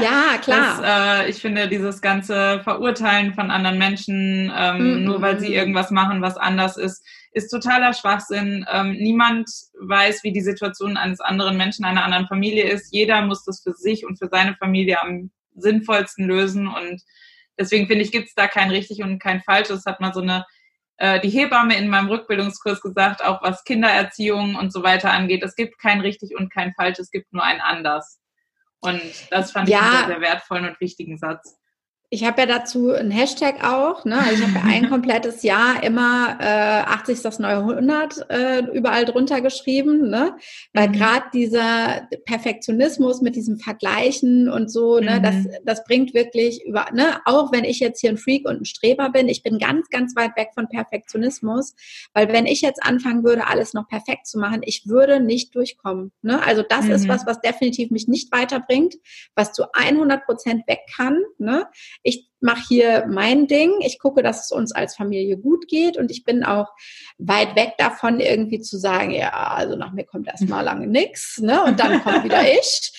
Ja, 0.03 0.39
klar. 0.41 0.81
Dass, 0.81 1.27
äh, 1.27 1.31
ich 1.31 1.37
finde, 1.37 1.69
dieses 1.69 2.01
ganze 2.01 2.61
Verurteilen 2.65 3.35
von 3.35 3.51
anderen 3.51 3.77
Menschen, 3.77 4.51
ähm, 4.57 5.01
mhm. 5.01 5.05
nur 5.05 5.21
weil 5.21 5.39
sie 5.39 5.55
irgendwas 5.55 5.91
machen, 5.91 6.23
was 6.23 6.39
anders 6.39 6.79
ist, 6.79 7.05
ist 7.33 7.51
totaler 7.51 7.93
Schwachsinn. 7.93 8.67
Ähm, 8.71 8.93
niemand 8.93 9.49
weiß, 9.81 10.25
wie 10.25 10.33
die 10.33 10.41
Situation 10.41 10.97
eines 10.97 11.21
anderen 11.21 11.57
Menschen, 11.57 11.85
einer 11.85 12.05
anderen 12.05 12.27
Familie 12.27 12.65
ist. 12.65 12.93
Jeder 12.93 13.23
muss 13.23 13.45
das 13.45 13.63
für 13.63 13.73
sich 13.73 14.05
und 14.05 14.19
für 14.19 14.29
seine 14.29 14.57
Familie 14.57 15.01
am 15.01 15.31
sinnvollsten 15.55 16.27
lösen. 16.27 16.67
Und 16.67 17.03
deswegen 17.59 17.87
finde 17.87 18.05
ich, 18.05 18.13
gibt 18.13 18.29
es 18.29 18.35
da 18.35 18.49
kein 18.49 18.71
richtig 18.71 19.03
und 19.03 19.21
kein 19.21 19.43
falsch. 19.43 19.69
Das 19.69 19.87
hat 19.87 20.01
mal 20.01 20.13
so 20.13 20.21
eine 20.21 20.45
äh, 20.97 21.21
die 21.21 21.31
Hebamme 21.31 21.77
in 21.77 21.89
meinem 21.89 22.09
Rückbildungskurs 22.09 22.81
gesagt, 22.81 23.25
auch 23.25 23.43
was 23.43 23.65
Kindererziehung 23.65 24.57
und 24.57 24.73
so 24.73 24.83
weiter 24.83 25.13
angeht. 25.13 25.43
Es 25.43 25.55
gibt 25.55 25.79
kein 25.79 26.01
richtig 26.01 26.37
und 26.37 26.53
kein 26.53 26.75
falsch, 26.75 26.99
es 26.99 27.11
gibt 27.11 27.33
nur 27.33 27.45
ein 27.45 27.61
anders. 27.61 28.21
Und 28.81 29.03
das 29.31 29.53
fand 29.53 29.69
ja. 29.69 29.79
ich 29.79 29.85
einen 29.85 29.97
sehr, 29.99 30.07
sehr 30.09 30.21
wertvollen 30.21 30.69
und 30.69 30.81
wichtigen 30.81 31.17
Satz 31.19 31.60
ich 32.13 32.25
habe 32.25 32.41
ja 32.41 32.47
dazu 32.47 32.91
einen 32.91 33.13
Hashtag 33.13 33.63
auch. 33.63 34.05
Ne? 34.05 34.19
Also 34.19 34.43
ich 34.43 34.43
habe 34.43 34.55
ja 34.55 34.65
ein 34.65 34.89
komplettes 34.91 35.45
Jahr 35.45 35.81
immer 35.85 36.37
äh, 36.41 36.83
80 36.83 37.23
das 37.23 37.39
neue 37.39 37.59
100 37.59 38.29
äh, 38.29 38.63
überall 38.73 39.05
drunter 39.05 39.41
geschrieben, 39.41 40.11
ne? 40.11 40.35
weil 40.73 40.89
mhm. 40.89 40.93
gerade 40.93 41.27
dieser 41.33 42.09
Perfektionismus 42.25 43.23
mit 43.23 43.37
diesem 43.37 43.59
Vergleichen 43.59 44.49
und 44.49 44.73
so, 44.73 44.99
mhm. 44.99 45.05
ne, 45.05 45.21
das, 45.23 45.35
mhm. 45.37 45.51
das 45.65 45.85
bringt 45.85 46.13
wirklich 46.13 46.65
über, 46.67 46.87
ne? 46.93 47.21
auch 47.27 47.53
wenn 47.53 47.65
ich 47.65 47.79
jetzt 47.79 48.01
hier 48.01 48.11
ein 48.11 48.19
Freak 48.19 48.45
und 48.49 48.63
ein 48.63 48.65
Streber 48.65 49.11
bin, 49.11 49.29
ich 49.29 49.45
bin 49.45 49.61
ganz, 49.61 49.89
ganz 49.89 50.17
weit 50.17 50.37
weg 50.37 50.49
von 50.55 50.69
Perfektionismus, 50.69 51.77
weil 52.13 52.33
wenn 52.33 52.47
ich 52.47 52.61
jetzt 52.61 52.83
anfangen 52.83 53.23
würde, 53.23 53.47
alles 53.47 53.73
noch 53.73 53.87
perfekt 53.87 54.27
zu 54.27 54.41
machen, 54.41 54.63
ich 54.65 54.89
würde 54.89 55.21
nicht 55.21 55.55
durchkommen. 55.55 56.11
Ne? 56.23 56.45
Also 56.45 56.65
das 56.69 56.87
mhm. 56.87 56.91
ist 56.91 57.07
was, 57.07 57.25
was 57.25 57.41
definitiv 57.41 57.93
mich 57.93 58.09
nicht 58.09 58.33
weiterbringt, 58.33 58.97
was 59.37 59.53
zu 59.53 59.67
100 59.73 60.25
Prozent 60.25 60.67
weg 60.67 60.81
kann. 60.97 61.21
Ne? 61.39 61.69
Ich 62.03 62.29
mache 62.41 62.63
hier 62.69 63.07
mein 63.09 63.47
Ding, 63.47 63.73
ich 63.81 63.99
gucke, 63.99 64.23
dass 64.23 64.45
es 64.45 64.51
uns 64.51 64.73
als 64.73 64.97
Familie 64.97 65.37
gut 65.37 65.69
geht 65.69 65.99
und 65.99 66.11
ich 66.11 66.25
bin 66.25 66.43
auch 66.43 66.69
weit 67.19 67.55
weg 67.57 67.75
davon, 67.77 68.21
irgendwie 68.21 68.61
zu 68.61 68.79
sagen, 68.79 69.11
ja, 69.11 69.31
also 69.31 69.77
nach 69.77 69.93
mir 69.93 70.05
kommt 70.05 70.27
erstmal 70.27 70.65
lange 70.65 70.87
nichts, 70.87 71.39
ne? 71.39 71.63
Und 71.63 71.79
dann 71.79 72.03
kommt 72.03 72.25
wieder 72.25 72.43
ich. 72.59 72.93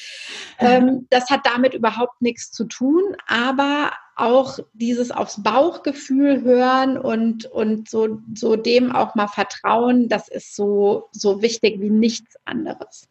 Ähm, 0.60 1.08
das 1.10 1.30
hat 1.30 1.42
damit 1.46 1.74
überhaupt 1.74 2.22
nichts 2.22 2.52
zu 2.52 2.66
tun, 2.66 3.02
aber 3.28 3.92
auch 4.16 4.60
dieses 4.74 5.10
aufs 5.10 5.42
Bauchgefühl 5.42 6.44
hören 6.44 6.98
und, 6.98 7.46
und 7.46 7.90
so, 7.90 8.20
so 8.36 8.56
dem 8.56 8.92
auch 8.92 9.16
mal 9.16 9.28
vertrauen, 9.28 10.10
das 10.10 10.28
ist 10.28 10.56
so, 10.56 11.10
so 11.12 11.42
wichtig 11.42 11.82
wie 11.82 11.90
nichts 11.90 12.36
anderes. 12.46 13.10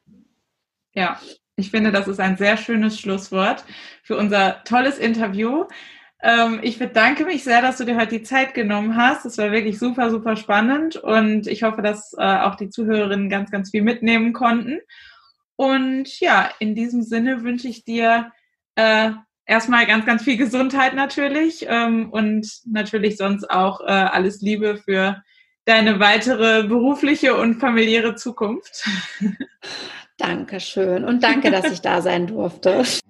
Ja, 0.95 1.21
ich 1.61 1.71
finde, 1.71 1.93
das 1.93 2.09
ist 2.09 2.21
ein 2.21 2.37
sehr 2.37 2.57
schönes 2.57 2.99
Schlusswort 2.99 3.65
für 4.03 4.17
unser 4.17 4.65
tolles 4.65 4.99
Interview. 4.99 5.67
Ähm, 6.23 6.61
ich 6.63 6.79
bedanke 6.79 7.25
mich 7.25 7.45
sehr, 7.45 7.63
dass 7.63 7.79
du 7.79 7.85
dir 7.85 7.97
heute 7.97 8.19
die 8.19 8.23
Zeit 8.23 8.55
genommen 8.55 8.97
hast. 8.97 9.25
Es 9.25 9.39
war 9.39 9.53
wirklich 9.53 9.79
super, 9.79 10.11
super 10.11 10.37
spannend 10.37 10.97
und 10.97 11.47
ich 11.47 11.63
hoffe, 11.63 11.83
dass 11.83 12.13
äh, 12.19 12.23
auch 12.23 12.57
die 12.57 12.69
Zuhörerinnen 12.69 13.31
ganz, 13.31 13.51
ganz 13.51 13.71
viel 13.71 13.83
mitnehmen 13.83 14.33
konnten. 14.33 14.81
Und 15.57 16.21
ja, 16.21 16.51
in 16.59 16.75
diesem 16.75 17.03
Sinne 17.03 17.43
wünsche 17.43 17.69
ich 17.69 17.85
dir 17.85 18.33
äh, 18.77 19.11
erstmal 19.47 19.87
ganz, 19.87 20.07
ganz 20.07 20.23
viel 20.23 20.37
Gesundheit 20.37 20.95
natürlich 20.95 21.67
ähm, 21.69 22.11
und 22.11 22.47
natürlich 22.67 23.17
sonst 23.17 23.51
auch 23.51 23.81
äh, 23.81 23.91
alles 23.91 24.41
Liebe 24.41 24.77
für 24.77 25.23
deine 25.65 26.01
weitere 26.01 26.65
berufliche 26.65 27.37
und 27.37 27.61
familiäre 27.61 28.15
Zukunft. 28.15 28.89
Dankeschön 30.21 31.05
und 31.05 31.23
danke, 31.23 31.51
dass 31.51 31.71
ich 31.71 31.81
da 31.81 32.03
sein 32.03 32.27
durfte. 32.27 32.85